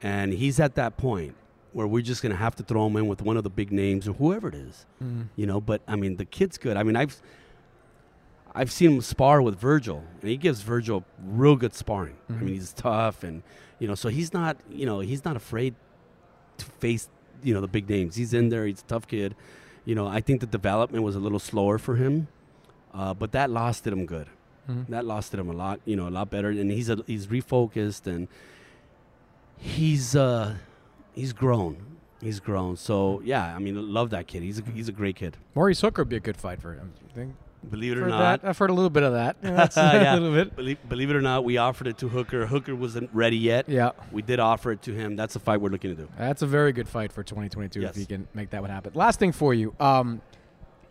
and 0.02 0.34
he's 0.34 0.60
at 0.60 0.74
that 0.76 0.98
point 0.98 1.36
where 1.74 1.88
we're 1.88 2.02
just 2.04 2.22
gonna 2.22 2.36
have 2.36 2.56
to 2.56 2.64
throw 2.64 2.86
him 2.88 2.96
in 2.98 3.08
with 3.08 3.22
one 3.22 3.36
of 3.38 3.44
the 3.44 3.50
big 3.50 3.72
names 3.72 4.08
or 4.08 4.14
whoever 4.14 4.48
it 4.48 4.56
is. 4.56 4.86
Mhm. 5.04 5.28
You 5.36 5.46
know, 5.46 5.60
but 5.60 5.82
I 5.88 5.96
mean, 5.96 6.18
the 6.18 6.26
kid's 6.26 6.58
good. 6.58 6.78
I 6.78 6.84
mean, 6.84 6.96
I've 6.96 7.22
I've 8.56 8.72
seen 8.72 8.92
him 8.94 9.02
spar 9.02 9.42
with 9.42 9.56
Virgil, 9.60 10.04
and 10.22 10.30
he 10.30 10.38
gives 10.38 10.62
Virgil 10.62 11.04
real 11.26 11.56
good 11.56 11.74
sparring. 11.74 12.18
I 12.30 12.34
Mhm. 12.34 12.42
mean, 12.42 12.54
he's 12.54 12.72
tough, 12.74 13.24
and 13.24 13.42
you 13.80 13.88
know, 13.88 13.96
so 13.96 14.10
he's 14.10 14.32
not, 14.32 14.58
you 14.70 14.86
know, 14.86 15.00
he's 15.00 15.26
not 15.26 15.36
afraid 15.36 15.74
to 16.58 16.66
face, 16.66 17.10
you 17.44 17.54
know, 17.54 17.62
the 17.62 17.68
big 17.68 17.90
names. 17.90 18.16
He's 18.16 18.32
in 18.34 18.50
there. 18.50 18.66
He's 18.68 18.82
a 18.82 18.86
tough 18.86 19.08
kid. 19.08 19.36
You 19.86 19.96
know, 19.96 20.06
I 20.08 20.22
think 20.22 20.40
the 20.40 20.46
development 20.48 21.04
was 21.04 21.16
a 21.16 21.20
little 21.20 21.40
slower 21.40 21.78
for 21.80 21.96
him, 21.96 22.28
uh, 22.94 23.14
but 23.16 23.32
that 23.32 23.50
lasted 23.50 23.92
him 23.92 24.06
good. 24.06 24.28
Mhm. 24.70 24.88
That 24.88 25.04
lasted 25.06 25.40
him 25.40 25.50
a 25.50 25.54
lot, 25.54 25.82
you 25.84 25.96
know, 25.96 26.08
a 26.08 26.12
lot 26.12 26.30
better. 26.30 26.50
And 26.52 26.70
he's 26.72 26.90
a, 26.90 27.00
he's 27.08 27.26
refocused, 27.28 28.06
and 28.08 28.28
he's 29.58 30.16
uh, 30.16 30.56
he's 31.14 31.34
grown. 31.34 31.78
He's 32.22 32.40
grown. 32.40 32.78
So 32.78 33.22
yeah, 33.26 33.56
I 33.56 33.60
mean, 33.60 33.94
love 33.94 34.10
that 34.12 34.28
kid. 34.28 34.44
He's 34.44 34.60
a, 34.60 34.64
he's 34.74 34.88
a 34.88 34.94
great 34.94 35.16
kid. 35.16 35.38
Maurice 35.56 35.82
Hooker 35.82 36.02
would 36.04 36.10
be 36.10 36.16
a 36.16 36.22
good 36.22 36.38
fight 36.38 36.62
for 36.62 36.74
him. 36.74 36.94
I 37.10 37.14
think. 37.14 37.36
Believe 37.70 37.94
it 37.94 37.98
or 37.98 38.02
Heard 38.02 38.10
not, 38.10 38.42
that. 38.42 38.50
I've 38.50 38.58
heard 38.58 38.70
a 38.72 38.74
little 38.74 38.90
bit 38.90 39.04
of 39.04 39.14
that. 39.14 39.38
Yeah, 39.44 39.70
yeah. 39.78 40.14
a 40.16 40.20
little 40.20 40.34
bit. 40.34 40.54
Believe, 40.54 40.78
believe 40.90 41.10
it 41.10 41.16
or 41.16 41.22
not, 41.22 41.46
we 41.46 41.56
offered 41.58 41.88
it 41.88 41.98
to 42.00 42.10
Hooker. 42.10 42.46
Hooker 42.46 42.76
wasn't 42.76 43.10
ready 43.14 43.38
yet. 43.38 43.70
Yeah. 43.70 43.92
We 44.12 44.22
did 44.22 44.42
offer 44.42 44.74
it 44.74 44.82
to 44.82 44.94
him. 44.94 45.16
That's 45.16 45.38
a 45.38 45.40
fight 45.40 45.62
we're 45.62 45.70
looking 45.70 45.96
to 45.96 46.02
do. 46.02 46.10
That's 46.18 46.42
a 46.42 46.46
very 46.48 46.74
good 46.74 46.90
fight 46.90 47.14
for 47.14 47.24
2022 47.24 47.80
Yes. 47.80 47.92
if 47.92 47.98
you 48.00 48.06
can 48.06 48.28
make 48.34 48.50
that 48.50 48.60
one 48.62 48.70
happen. 48.70 48.92
Last 48.96 49.18
thing 49.18 49.32
for 49.32 49.54
you. 49.54 49.74
Um, 49.80 50.22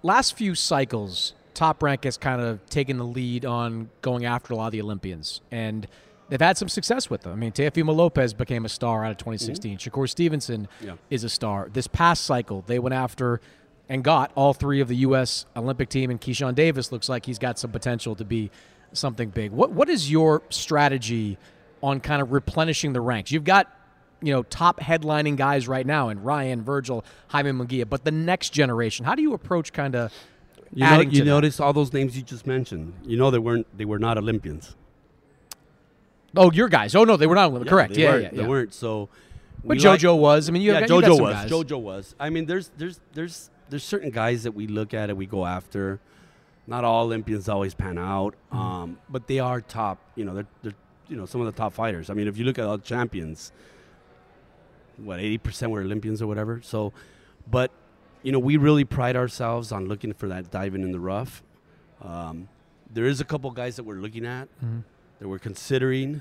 last 0.03 0.35
few 0.35 0.55
cycles, 0.55 1.35
Top 1.53 1.83
Rank 1.83 2.05
has 2.05 2.17
kind 2.17 2.41
of 2.41 2.65
taken 2.71 2.97
the 2.97 3.05
lead 3.05 3.45
on 3.45 3.91
going 4.01 4.25
after 4.25 4.55
a 4.55 4.57
lot 4.57 4.67
of 4.67 4.73
the 4.73 4.81
Olympians. 4.81 5.43
And 5.51 5.87
they've 6.33 6.41
had 6.41 6.57
some 6.57 6.69
success 6.69 7.11
with 7.11 7.21
them. 7.21 7.33
I 7.33 7.37
mean, 7.37 7.53
Teofimo 7.53 7.95
Lopez 7.95 8.33
became 8.33 8.65
a 8.65 8.69
star 8.71 9.05
out 9.05 9.11
of 9.11 9.19
mm-hmm. 9.19 9.33
2016. 9.33 9.77
Shakur 9.77 10.09
Stevenson 10.09 10.67
Yeah. 10.81 10.95
is 11.11 11.25
a 11.25 11.29
star. 11.29 11.69
This 11.71 11.87
past 11.87 12.25
cycle, 12.25 12.65
they 12.67 12.79
went 12.79 12.95
after 12.95 13.43
and 13.87 14.03
got 14.03 14.33
all 14.35 14.55
three 14.55 14.81
of 14.81 14.89
the 14.89 14.97
U.S. 14.97 15.45
Olympic 15.55 15.91
team, 15.91 16.09
and 16.11 16.19
Keyshawn 16.19 16.55
Davis 16.55 16.91
looks 16.91 17.11
like 17.11 17.27
he's 17.27 17.39
got 17.39 17.59
some 17.59 17.71
potential 17.71 18.15
to 18.15 18.25
be 18.25 18.51
something 18.95 19.29
big. 19.29 19.51
What 19.51 19.73
What 19.73 19.91
is 19.91 20.11
your 20.11 20.43
strategy 20.49 21.37
on 21.83 22.01
kind 22.01 22.23
of 22.23 22.33
replenishing 22.33 22.95
the 22.95 23.03
ranks? 23.03 23.31
You've 23.31 23.45
got 23.45 23.71
you 24.23 24.33
know 24.33 24.43
top 24.45 24.81
headlining 24.81 25.37
guys 25.37 25.69
right 25.69 25.87
now, 25.87 26.09
and 26.09 26.25
Ryan, 26.25 26.63
Virgil, 26.63 27.05
Jaime 27.29 27.51
Munguia, 27.51 27.87
but 27.87 28.05
the 28.05 28.11
next 28.11 28.55
generation, 28.55 29.05
how 29.05 29.15
do 29.15 29.21
you 29.21 29.35
approach 29.35 29.75
kind 29.75 29.95
of 29.95 30.11
You, 30.73 30.87
know, 30.87 31.01
you 31.03 31.25
notice 31.25 31.61
all 31.61 31.75
those 31.75 31.93
names 31.93 32.17
you 32.17 32.23
just 32.23 32.47
mentioned. 32.47 32.95
You 33.05 33.19
know 33.19 33.31
they 33.31 33.39
weren't 33.39 33.67
they 33.77 33.85
were 33.85 33.99
not 33.99 34.17
Olympians. 34.17 34.77
Oh, 36.37 36.51
your 36.53 36.69
guys. 36.69 36.95
Oh 36.95 37.05
no, 37.05 37.17
they 37.17 37.27
were 37.27 37.35
not 37.35 37.51
Olympic. 37.51 37.69
Correct. 37.69 37.95
they 37.95 38.03
Yeah, 38.03 38.11
weren't, 38.13 38.23
yeah, 38.35 38.43
They 38.43 38.47
weren't. 38.49 38.73
So, 38.75 39.09
But 39.65 39.77
we 39.77 39.85
like- 39.85 40.01
JoJo 40.01 40.19
was. 40.19 40.49
I 40.49 40.53
mean, 40.53 40.63
you 40.63 40.73
yeah, 40.73 40.81
have 40.81 40.89
got- 40.89 40.95
you 40.97 41.03
JoJo 41.03 41.17
some 41.17 41.25
was. 41.25 41.35
guys. 41.35 41.51
JoJo 41.51 41.81
was. 41.81 42.15
I 42.19 42.31
mean, 42.31 42.47
there's 42.47 42.71
there's 42.79 43.01
there's 43.13 43.51
there's 43.71 43.85
certain 43.85 44.11
guys 44.11 44.43
that 44.45 44.53
we 44.53 44.67
look 44.67 44.95
at 44.95 45.09
and 45.11 45.19
we 45.19 45.27
go 45.27 45.45
after. 45.47 46.01
Not 46.67 46.85
all 46.85 47.05
Olympians 47.07 47.49
always 47.49 47.75
pan 47.75 47.99
out, 47.99 48.35
Mm-hmm. 48.53 48.59
um, 48.59 48.99
but 49.11 49.27
they 49.27 49.41
are 49.41 49.61
top. 49.61 49.99
You 50.15 50.25
know, 50.25 50.35
they're, 50.35 50.47
they're 50.63 50.73
you 51.09 51.17
know 51.17 51.27
some 51.27 51.41
of 51.41 51.47
the 51.47 51.53
top 51.53 51.73
fighters. 51.73 52.09
I 52.09 52.15
mean, 52.15 52.29
if 52.29 52.39
you 52.39 52.45
look 52.45 52.59
at 52.59 52.65
all 52.65 52.77
the 52.79 52.85
champions, 52.85 53.53
what 54.97 55.19
eighty 55.21 55.39
percent 55.39 55.73
were 55.73 55.81
Olympians 55.81 56.23
or 56.23 56.27
whatever. 56.27 56.61
So, 56.63 56.93
but 57.51 57.71
you 58.23 58.31
know, 58.33 58.39
we 58.39 58.57
really 58.57 58.85
pride 58.85 59.17
ourselves 59.17 59.73
on 59.73 59.87
looking 59.87 60.13
for 60.13 60.29
that 60.29 60.51
diving 60.51 60.83
in 60.83 60.93
the 60.93 61.01
rough. 61.01 61.43
Um, 62.01 62.49
there 62.93 63.07
is 63.07 63.21
a 63.21 63.25
couple 63.25 63.51
guys 63.51 63.77
that 63.77 63.85
we're 63.85 63.97
looking 63.97 64.25
at 64.27 64.49
Mhm. 64.65 64.85
That 65.23 65.29
we're 65.29 65.39
considering. 65.39 66.21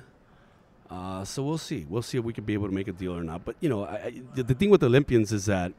Uh, 0.90 1.26
so 1.26 1.42
we'll 1.44 1.58
see. 1.58 1.86
We'll 1.90 2.04
see 2.04 2.20
if 2.20 2.24
we 2.24 2.34
can 2.34 2.44
be 2.44 2.54
able 2.54 2.68
to 2.68 2.74
make 2.74 2.88
a 2.88 2.92
deal 2.92 3.18
or 3.18 3.24
not. 3.24 3.44
But 3.44 3.56
you 3.60 3.68
know, 3.68 3.84
I, 3.86 3.96
I, 3.96 4.22
the, 4.36 4.44
the 4.44 4.54
thing 4.54 4.70
with 4.70 4.82
the 4.82 4.88
Olympians 4.88 5.32
is 5.32 5.46
that 5.48 5.74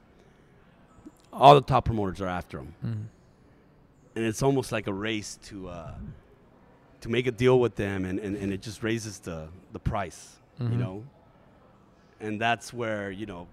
all 1.32 1.54
the 1.54 1.60
top 1.60 1.84
promoters 1.84 2.20
are 2.20 2.26
after 2.26 2.56
them, 2.58 2.74
Mhm. 2.84 4.16
and 4.16 4.24
it's 4.24 4.42
almost 4.42 4.72
like 4.72 4.86
a 4.88 4.92
race 4.92 5.38
to 5.44 5.68
uh, 5.68 5.94
to 7.00 7.08
make 7.08 7.26
a 7.28 7.30
deal 7.30 7.60
with 7.60 7.76
them, 7.76 8.04
and, 8.04 8.18
and, 8.18 8.36
and 8.36 8.52
it 8.52 8.60
just 8.60 8.82
raises 8.82 9.20
the 9.20 9.48
the 9.72 9.78
price, 9.78 10.36
Mhm. 10.60 10.72
you 10.72 10.76
know. 10.78 11.04
And 12.20 12.40
that's 12.40 12.72
where 12.72 13.10
you 13.12 13.26
know 13.26 13.46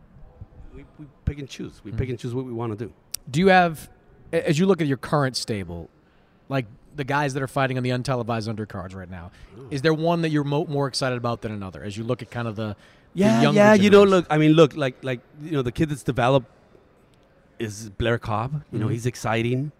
we, 0.75 0.83
we 0.97 1.05
pick 1.25 1.37
and 1.39 1.47
choose. 1.47 1.81
We 1.83 1.91
pick 1.91 2.09
and 2.09 2.17
choose 2.17 2.33
what 2.33 2.45
we 2.45 2.53
want 2.53 2.77
to 2.77 2.85
do. 2.85 2.91
Do 3.29 3.39
you 3.39 3.47
have, 3.49 3.87
as 4.33 4.57
you 4.57 4.65
look 4.65 4.81
at 4.81 4.87
your 4.87 4.97
current 4.97 5.35
stable, 5.35 5.89
like 6.47 6.65
the 6.95 7.03
guys 7.03 7.33
that 7.33 7.43
are 7.43 7.47
fighting 7.47 7.77
on 7.77 7.83
the 7.83 7.89
untelevised 7.91 8.53
undercards 8.53 8.95
right 8.95 9.09
now, 9.09 9.31
is 9.71 9.81
there 9.81 9.93
one 9.93 10.21
that 10.23 10.29
you're 10.29 10.43
mo- 10.43 10.65
more 10.67 10.87
excited 10.87 11.17
about 11.17 11.41
than 11.41 11.51
another? 11.51 11.83
As 11.83 11.97
you 11.97 12.03
look 12.03 12.21
at 12.21 12.29
kind 12.31 12.47
of 12.47 12.55
the 12.55 12.75
the 13.15 13.21
Yeah, 13.21 13.41
younger 13.41 13.57
yeah. 13.59 13.73
You 13.73 13.89
know, 13.89 14.03
look. 14.03 14.25
I 14.29 14.37
mean, 14.37 14.51
look. 14.53 14.75
Like, 14.75 15.03
like 15.03 15.19
you 15.43 15.51
know, 15.51 15.61
the 15.63 15.71
kid 15.71 15.89
that's 15.89 16.03
developed 16.03 16.47
is 17.57 17.89
Blair 17.89 18.17
Cobb. 18.17 18.63
You 18.71 18.79
know, 18.79 18.87
Mhm. 18.87 18.91
he's 18.91 19.05
exciting. 19.05 19.71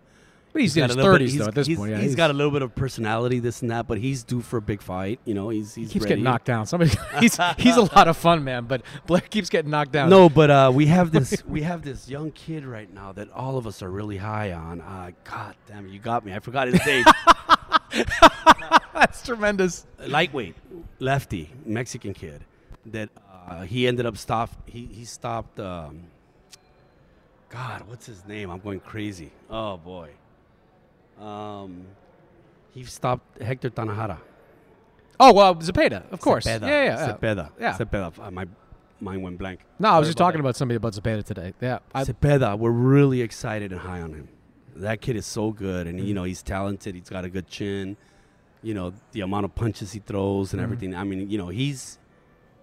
But 0.52 0.64
he's 0.64 0.76
in 0.76 0.82
got 0.82 0.90
his 0.90 0.96
a 0.96 0.98
little 1.00 1.18
bit- 1.20 1.30
30s, 1.30 1.38
though, 1.38 1.46
at 1.48 1.56
this 1.56 1.68
he's- 1.68 1.78
point, 1.78 1.92
yeah, 1.92 1.98
he's 1.98 2.06
he's- 2.06 2.16
got 2.16 2.32
a 2.32 2.34
little 2.34 2.52
bit 2.52 2.64
of 2.64 2.74
personality, 2.74 3.40
this 3.40 3.62
and 3.62 3.70
that, 3.70 3.88
but 3.88 4.00
he's 4.00 4.24
due 4.24 4.42
for 4.42 4.58
a 4.58 4.62
big 4.62 4.82
fight. 4.82 5.20
You 5.26 5.36
know, 5.36 5.50
he's 5.50 5.76
he's 5.76 5.88
He 5.90 5.94
keeps 5.94 6.04
ready. 6.06 6.10
getting 6.14 6.24
knocked 6.24 6.46
down. 6.46 6.66
Somebody, 6.66 6.92
he's 7.20 7.38
he's 7.58 7.78
a 7.78 7.82
lot 7.82 8.08
of 8.08 8.18
fun, 8.18 8.44
man. 8.44 8.66
But 8.66 8.82
Blair 9.06 9.22
keeps 9.22 9.50
getting 9.50 9.70
knocked 9.70 9.92
down. 9.92 10.10
No, 10.10 10.28
but 10.28 10.50
uh, 10.50 10.72
we 10.74 10.88
have 10.88 11.12
this 11.12 11.44
we 11.48 11.62
have 11.62 11.84
this 11.84 12.10
young 12.10 12.32
kid 12.32 12.66
right 12.66 12.92
now 12.92 13.12
that 13.12 13.32
all 13.32 13.58
of 13.58 13.68
us 13.68 13.84
are 13.84 13.90
really 13.92 14.18
high 14.18 14.52
on. 14.54 14.82
Uh, 14.82 15.12
God 15.24 15.56
damn 15.68 15.86
it, 15.86 15.92
you 15.92 16.00
got 16.00 16.26
me. 16.26 16.34
I 16.34 16.40
forgot 16.40 16.68
his 16.68 16.84
name. 16.86 17.06
that's 18.94 19.24
tremendous. 19.24 19.86
Lightweight, 20.08 20.56
lefty, 21.00 21.52
Mexican 21.66 22.14
kid. 22.14 22.44
That 22.88 23.10
uh, 23.48 23.62
he 23.64 23.88
ended 23.88 24.06
up 24.06 24.18
stop. 24.18 24.50
He 24.68 24.86
he 24.92 25.06
stopped. 25.06 25.60
Um, 25.60 26.06
God, 27.50 27.84
what's 27.88 28.06
his 28.06 28.26
name? 28.28 28.50
I'm 28.50 28.60
going 28.60 28.80
crazy. 28.80 29.32
Oh 29.50 29.78
boy. 29.78 30.10
Um, 31.20 31.86
he 32.74 32.84
stopped 32.84 33.42
Hector 33.42 33.70
Tanajara. 33.70 34.18
Oh 35.20 35.34
well, 35.34 35.56
Zepeda, 35.56 36.10
of 36.12 36.20
course. 36.22 36.46
Zepeda. 36.46 36.62
Yeah, 36.62 36.68
yeah, 36.68 36.84
yeah. 37.08 37.14
Zepeda. 37.18 37.50
Yeah. 37.60 37.78
Zepeda. 37.78 38.20
Uh, 38.20 38.32
my 38.32 38.46
mind 39.02 39.22
went 39.24 39.38
blank. 39.38 39.60
No, 39.80 39.90
I 39.90 40.00
was 40.00 40.06
Sorry 40.06 40.10
just 40.10 40.18
talking 40.18 40.38
that. 40.38 40.42
about 40.42 40.56
somebody 40.56 40.78
about 40.78 40.94
Zepeda 40.94 41.24
today. 41.24 41.54
Yeah, 41.62 41.80
I, 41.94 42.04
Zepeda, 42.04 42.58
we're 42.58 42.72
really 42.72 43.22
excited 43.22 43.72
and 43.72 43.82
high 43.82 44.02
on 44.02 44.14
him. 44.14 44.30
That 44.76 45.02
kid 45.02 45.18
is 45.18 45.26
so 45.26 45.52
good, 45.52 45.88
and 45.88 45.98
Mm-hmm. 46.00 46.08
you 46.08 46.14
know 46.14 46.24
he's 46.24 46.42
talented. 46.42 46.96
He's 46.96 47.10
got 47.10 47.26
a 47.26 47.30
good 47.30 47.48
chin. 47.48 47.98
You 48.62 48.74
know 48.74 48.94
the 49.12 49.22
amount 49.22 49.46
of 49.46 49.56
punches 49.56 49.92
he 49.92 50.00
throws 50.00 50.54
and 50.54 50.60
Mhm. 50.62 50.64
everything. 50.64 50.96
I 50.96 51.04
mean, 51.04 51.30
you 51.30 51.38
know 51.38 51.50
he's 51.50 52.00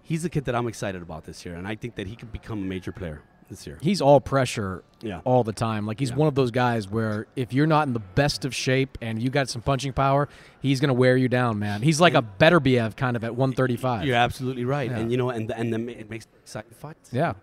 he's 0.01 0.25
a 0.25 0.29
kid 0.29 0.45
that 0.45 0.55
I'm 0.55 0.67
excited 0.67 1.01
about 1.03 1.25
this 1.25 1.45
year, 1.45 1.53
and 1.55 1.67
I 1.67 1.75
think 1.75 1.95
that 1.95 2.07
he 2.07 2.15
could 2.15 2.31
become 2.31 2.59
a 2.59 2.65
major 2.65 2.91
player 2.91 3.21
this 3.49 3.65
year. 3.67 3.77
he's 3.81 4.01
all 4.01 4.19
pressure 4.21 4.83
Yeah. 5.01 5.21
all 5.23 5.43
the 5.43 5.53
time. 5.53 5.85
Like 5.85 5.99
he's 5.99 6.09
Yeah. 6.09 6.15
one 6.17 6.27
of 6.27 6.35
those 6.35 6.51
guys 6.51 6.87
where 6.89 7.27
if 7.35 7.53
you're 7.53 7.67
not 7.67 7.87
in 7.87 7.93
the 7.93 7.99
best 7.99 8.45
of 8.45 8.53
shape 8.55 8.97
and 9.01 9.21
you 9.21 9.29
got 9.29 9.49
some 9.49 9.61
punching 9.61 9.93
power, 9.93 10.27
he's 10.61 10.79
gonna 10.79 10.93
wear 10.93 11.15
you 11.17 11.27
down, 11.29 11.59
man. 11.59 11.81
He's 11.81 12.01
like 12.01 12.13
a 12.13 12.21
better 12.21 12.59
BF 12.59 12.95
kind 12.95 13.15
of 13.15 13.23
at 13.23 13.35
135. 13.35 14.05
You're 14.05 14.15
absolutely 14.15 14.65
right, 14.65 14.89
Yeah. 14.89 14.97
and 14.97 15.11
you 15.11 15.17
know, 15.17 15.29
and 15.29 15.51
and 15.51 15.71
then 15.73 15.87
it 15.89 16.09
makes 16.09 16.27
exciting 16.43 16.71
fights. 16.71 17.11
Yeah. 17.13 17.33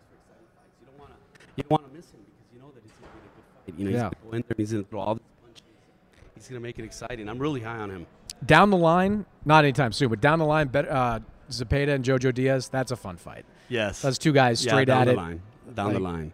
You 0.80 0.86
don't 0.86 0.98
want 0.98 1.10
to 1.10 1.40
you 1.56 1.64
want 1.70 1.88
to 1.88 1.96
miss 1.96 2.10
him 2.10 2.20
because 2.26 2.52
you 2.54 2.60
know 2.60 2.70
that 2.74 2.82
he's 2.82 2.92
going 2.92 3.10
to 3.10 3.16
be 3.16 3.20
a 3.20 3.34
good 3.36 3.74
fight. 3.74 3.78
You 3.78 3.84
know, 3.84 3.90
he's 3.90 4.00
going 4.00 4.10
to 4.10 4.16
go 4.30 4.36
in 4.36 4.44
there, 4.48 4.54
he's 4.58 4.72
going 4.72 4.84
to 4.84 4.90
throw 4.90 5.00
all 5.00 5.14
these 5.14 5.22
punches. 5.44 5.62
He's 6.34 6.48
going 6.48 6.60
to 6.60 6.62
make 6.62 6.78
it 6.78 6.84
exciting. 6.84 7.28
I'm 7.28 7.38
really 7.38 7.60
high 7.60 7.78
on 7.78 7.90
him. 7.90 8.06
Down 8.44 8.70
the 8.70 8.76
line, 8.76 9.24
not 9.44 9.64
anytime 9.64 9.92
soon, 9.92 10.08
but 10.10 10.20
down 10.20 10.38
the 10.38 10.44
line, 10.44 10.68
uh, 10.74 11.20
Zepeda 11.50 11.88
and 11.94 12.04
Jojo 12.04 12.34
Diaz, 12.34 12.68
that's 12.68 12.90
a 12.90 12.96
fun 12.96 13.16
fight. 13.16 13.44
Yes. 13.68 14.02
That's 14.02 14.18
two 14.18 14.32
guys 14.32 14.64
Yeah, 14.64 14.72
straight 14.72 14.86
down 14.86 15.02
at 15.02 15.04
the 15.06 15.10
it. 15.12 15.16
line. 15.16 15.42
Down 15.74 15.94
the 15.94 16.00
line. 16.00 16.32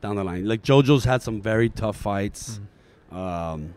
Down 0.00 0.16
the 0.16 0.24
line. 0.24 0.46
Like 0.46 0.62
JoJo's 0.62 1.04
had 1.04 1.22
some 1.22 1.40
very 1.40 1.68
tough 1.68 1.96
fights. 1.96 2.60
Mm-hmm. 3.12 3.16
Um, 3.16 3.74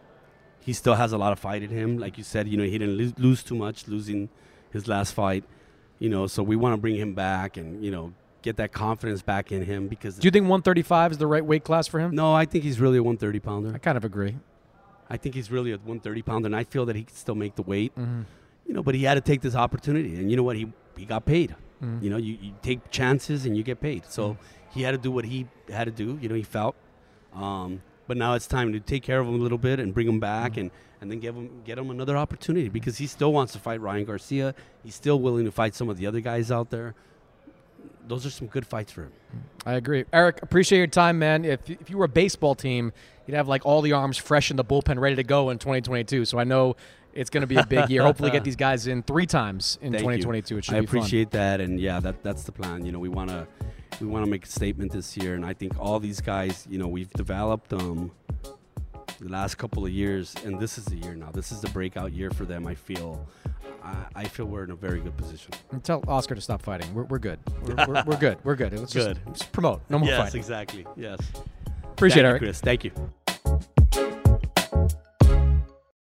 he 0.60 0.74
still 0.74 0.96
has 0.96 1.14
a 1.14 1.18
lot 1.18 1.32
of 1.32 1.40
fight 1.40 1.64
in 1.64 1.70
him. 1.70 1.98
Like 1.98 2.18
you 2.18 2.24
said, 2.24 2.48
you 2.48 2.58
know, 2.58 2.64
he 2.64 2.78
didn't 2.78 2.98
lo- 2.98 3.14
lose 3.18 3.44
too 3.44 3.56
much, 3.56 3.88
losing 3.88 4.30
his 4.72 4.88
last 4.88 5.14
fight. 5.14 5.44
You 6.00 6.10
know, 6.10 6.28
so 6.28 6.44
we 6.44 6.56
want 6.56 6.74
to 6.74 6.78
bring 6.78 6.96
him 6.96 7.14
back 7.14 7.58
and 7.58 7.84
you 7.84 7.90
know 7.90 8.14
get 8.42 8.58
that 8.58 8.72
confidence 8.72 9.22
back 9.22 9.52
in 9.52 9.64
him 9.64 9.88
because. 9.88 10.18
Do 10.18 10.28
you 10.28 10.32
think 10.32 10.44
135 10.44 11.14
is 11.14 11.18
the 11.18 11.28
right 11.28 11.46
weight 11.46 11.64
class 11.64 11.88
for 11.88 12.00
him? 12.00 12.14
No, 12.14 12.34
I 12.34 12.46
think 12.46 12.64
he's 12.64 12.80
really 12.80 12.98
a 12.98 13.04
130 13.04 13.40
pounder. 13.40 13.72
I 13.74 13.78
kind 13.78 13.98
of 13.98 14.06
agree. 14.06 14.36
I 15.10 15.18
think 15.18 15.36
he's 15.36 15.50
really 15.50 15.72
a 15.72 15.78
130 15.78 16.22
pounder, 16.22 16.48
and 16.48 16.56
I 16.56 16.64
feel 16.66 16.86
that 16.86 16.96
he 16.96 17.04
can 17.04 17.16
still 17.16 17.36
make 17.36 17.56
the 17.56 17.62
weight. 17.62 17.96
Mhm. 17.96 18.26
You 18.66 18.74
know, 18.74 18.84
but 18.84 18.94
he 18.94 19.04
had 19.04 19.14
to 19.14 19.22
take 19.22 19.42
this 19.42 19.56
opportunity, 19.56 20.16
and 20.18 20.30
you 20.30 20.36
know 20.36 20.44
what? 20.44 20.58
He 20.58 20.72
he 20.98 21.06
got 21.06 21.26
paid. 21.26 21.56
Mm. 21.82 22.02
You 22.02 22.10
know, 22.10 22.18
you, 22.18 22.38
you, 22.42 22.54
take 22.62 22.90
chances 22.90 23.46
and 23.46 23.56
you 23.56 23.64
get 23.64 23.80
paid. 23.80 24.04
So 24.10 24.32
mm. 24.32 24.38
He 24.74 24.84
had 24.84 24.92
to 24.92 24.98
do 24.98 25.12
what 25.12 25.26
he 25.26 25.48
had 25.70 25.86
to 25.86 25.92
do. 25.92 26.18
You 26.22 26.30
know, 26.30 26.36
he 26.36 26.44
felt. 26.44 26.76
Um, 27.34 27.82
but 28.08 28.18
now 28.18 28.34
it's 28.34 28.48
time 28.48 28.74
to 28.74 28.80
take 28.80 29.04
care 29.04 29.20
of 29.20 29.28
him 29.28 29.36
a 29.36 29.38
little 29.38 29.58
bit 29.58 29.80
and 29.80 29.94
bring 29.94 30.08
him 30.08 30.20
back 30.20 30.54
mm. 30.54 30.62
and, 30.62 30.72
and 31.02 31.12
then 31.12 31.20
give 31.20 31.36
him 31.36 31.62
get 31.64 31.78
him 31.78 31.90
another 31.90 32.18
opportunity 32.18 32.70
because 32.70 32.98
he 32.98 33.06
still 33.06 33.32
wants 33.34 33.54
to 33.54 33.60
fight 33.60 33.82
Ryan 33.82 34.06
Garcia. 34.06 34.56
He's 34.84 34.96
still 34.96 35.20
willing 35.20 35.46
to 35.46 35.52
fight 35.52 35.76
some 35.76 35.90
of 35.90 35.98
the 35.98 36.08
other 36.08 36.22
guys 36.22 36.52
out 36.52 36.70
there. 36.70 36.96
Those 38.08 38.26
are 38.26 38.30
some 38.30 38.48
good 38.48 38.66
fights 38.66 38.92
for 38.92 39.04
him. 39.04 39.12
I 39.66 39.74
agree. 39.74 40.06
Eric, 40.14 40.42
appreciate 40.42 40.78
your 40.78 40.88
time, 40.88 41.20
man. 41.20 41.44
If, 41.44 41.70
if 41.70 41.90
you 41.90 41.98
were 41.98 42.06
a 42.06 42.10
baseball 42.10 42.56
team, 42.56 42.94
you'd 43.26 43.36
have 43.36 43.50
like 43.50 43.66
all 43.66 43.82
the 43.82 43.92
arms 43.92 44.18
fresh 44.18 44.50
in 44.50 44.56
the 44.56 44.64
bullpen 44.64 44.98
ready 44.98 45.18
to 45.18 45.24
go 45.24 45.50
in 45.50 45.60
2022. 45.60 46.24
So 46.24 46.40
I 46.40 46.46
know 46.46 46.78
it's 47.14 47.30
going 47.30 47.42
to 47.42 47.48
be 47.48 47.58
a 47.58 47.66
big 47.66 47.90
year. 47.90 48.04
Hopefully, 48.04 48.32
get 48.32 48.44
these 48.46 48.56
guys 48.56 48.88
in 48.88 49.04
three 49.04 49.26
times 49.26 49.78
in 49.82 49.92
Thank 49.92 50.04
2022. 50.04 50.54
You. 50.54 50.60
It 50.60 50.66
should 50.66 50.76
I 50.76 50.78
appreciate 50.78 51.32
fun. 51.32 51.40
that, 51.40 51.62
and 51.62 51.80
yeah, 51.80 52.00
that 52.00 52.24
that's 52.24 52.44
the 52.44 52.54
plan. 52.54 52.86
You 52.86 52.94
know, 52.94 53.00
we 53.00 53.10
want 53.10 53.30
to 53.30 53.46
we 54.00 54.08
want 54.08 54.26
to 54.26 54.30
make 54.30 54.46
a 54.46 54.50
statement 54.50 54.92
this 54.92 55.18
year, 55.18 55.36
and 55.36 55.46
I 55.46 55.54
think 55.54 55.80
all 55.80 56.00
these 56.00 56.22
guys, 56.22 56.68
you 56.70 56.78
know, 56.78 56.88
we've 56.88 57.12
developed 57.12 57.70
them 57.70 58.12
the 59.20 59.30
last 59.30 59.56
couple 59.56 59.86
of 59.86 59.92
years, 59.92 60.36
and 60.46 60.60
this 60.60 60.78
is 60.78 60.86
the 60.86 60.98
year 60.98 61.16
now. 61.16 61.32
This 61.32 61.52
is 61.52 61.62
the 61.62 61.70
breakout 61.70 62.14
year 62.14 62.30
for 62.32 62.46
them. 62.46 62.68
I 62.68 62.76
feel. 62.76 63.28
I, 64.16 64.26
feel 64.26 64.48
we're 64.48 64.66
in 64.66 64.72
a 64.72 64.76
very 64.76 65.00
good 65.00 65.16
position. 65.16 65.54
And 65.72 65.82
tell 65.82 66.04
Oscar 66.10 66.36
to 66.36 66.42
stop 66.42 66.62
fighting. 66.62 66.94
We're, 66.94 67.04
we're 67.04 67.20
good. 67.20 67.40
We're, 67.64 67.88
we're, 67.88 68.04
we're 68.06 68.18
good. 68.20 68.38
We're 68.44 68.56
good. 68.58 68.78
Let's 68.78 68.94
good. 68.94 69.18
Just, 69.28 69.40
just 69.40 69.52
promote. 69.54 69.82
No 69.90 69.98
more 69.98 70.10
yes, 70.10 70.18
fighting. 70.18 70.40
Yes, 70.40 70.46
exactly. 70.46 70.86
Yes. 70.98 71.20
Appreciate 71.86 72.24
Thank 72.24 72.32
it, 72.32 72.42
you, 72.42 72.48
Chris. 72.48 72.60
Thank 72.60 72.84
you. 72.84 72.92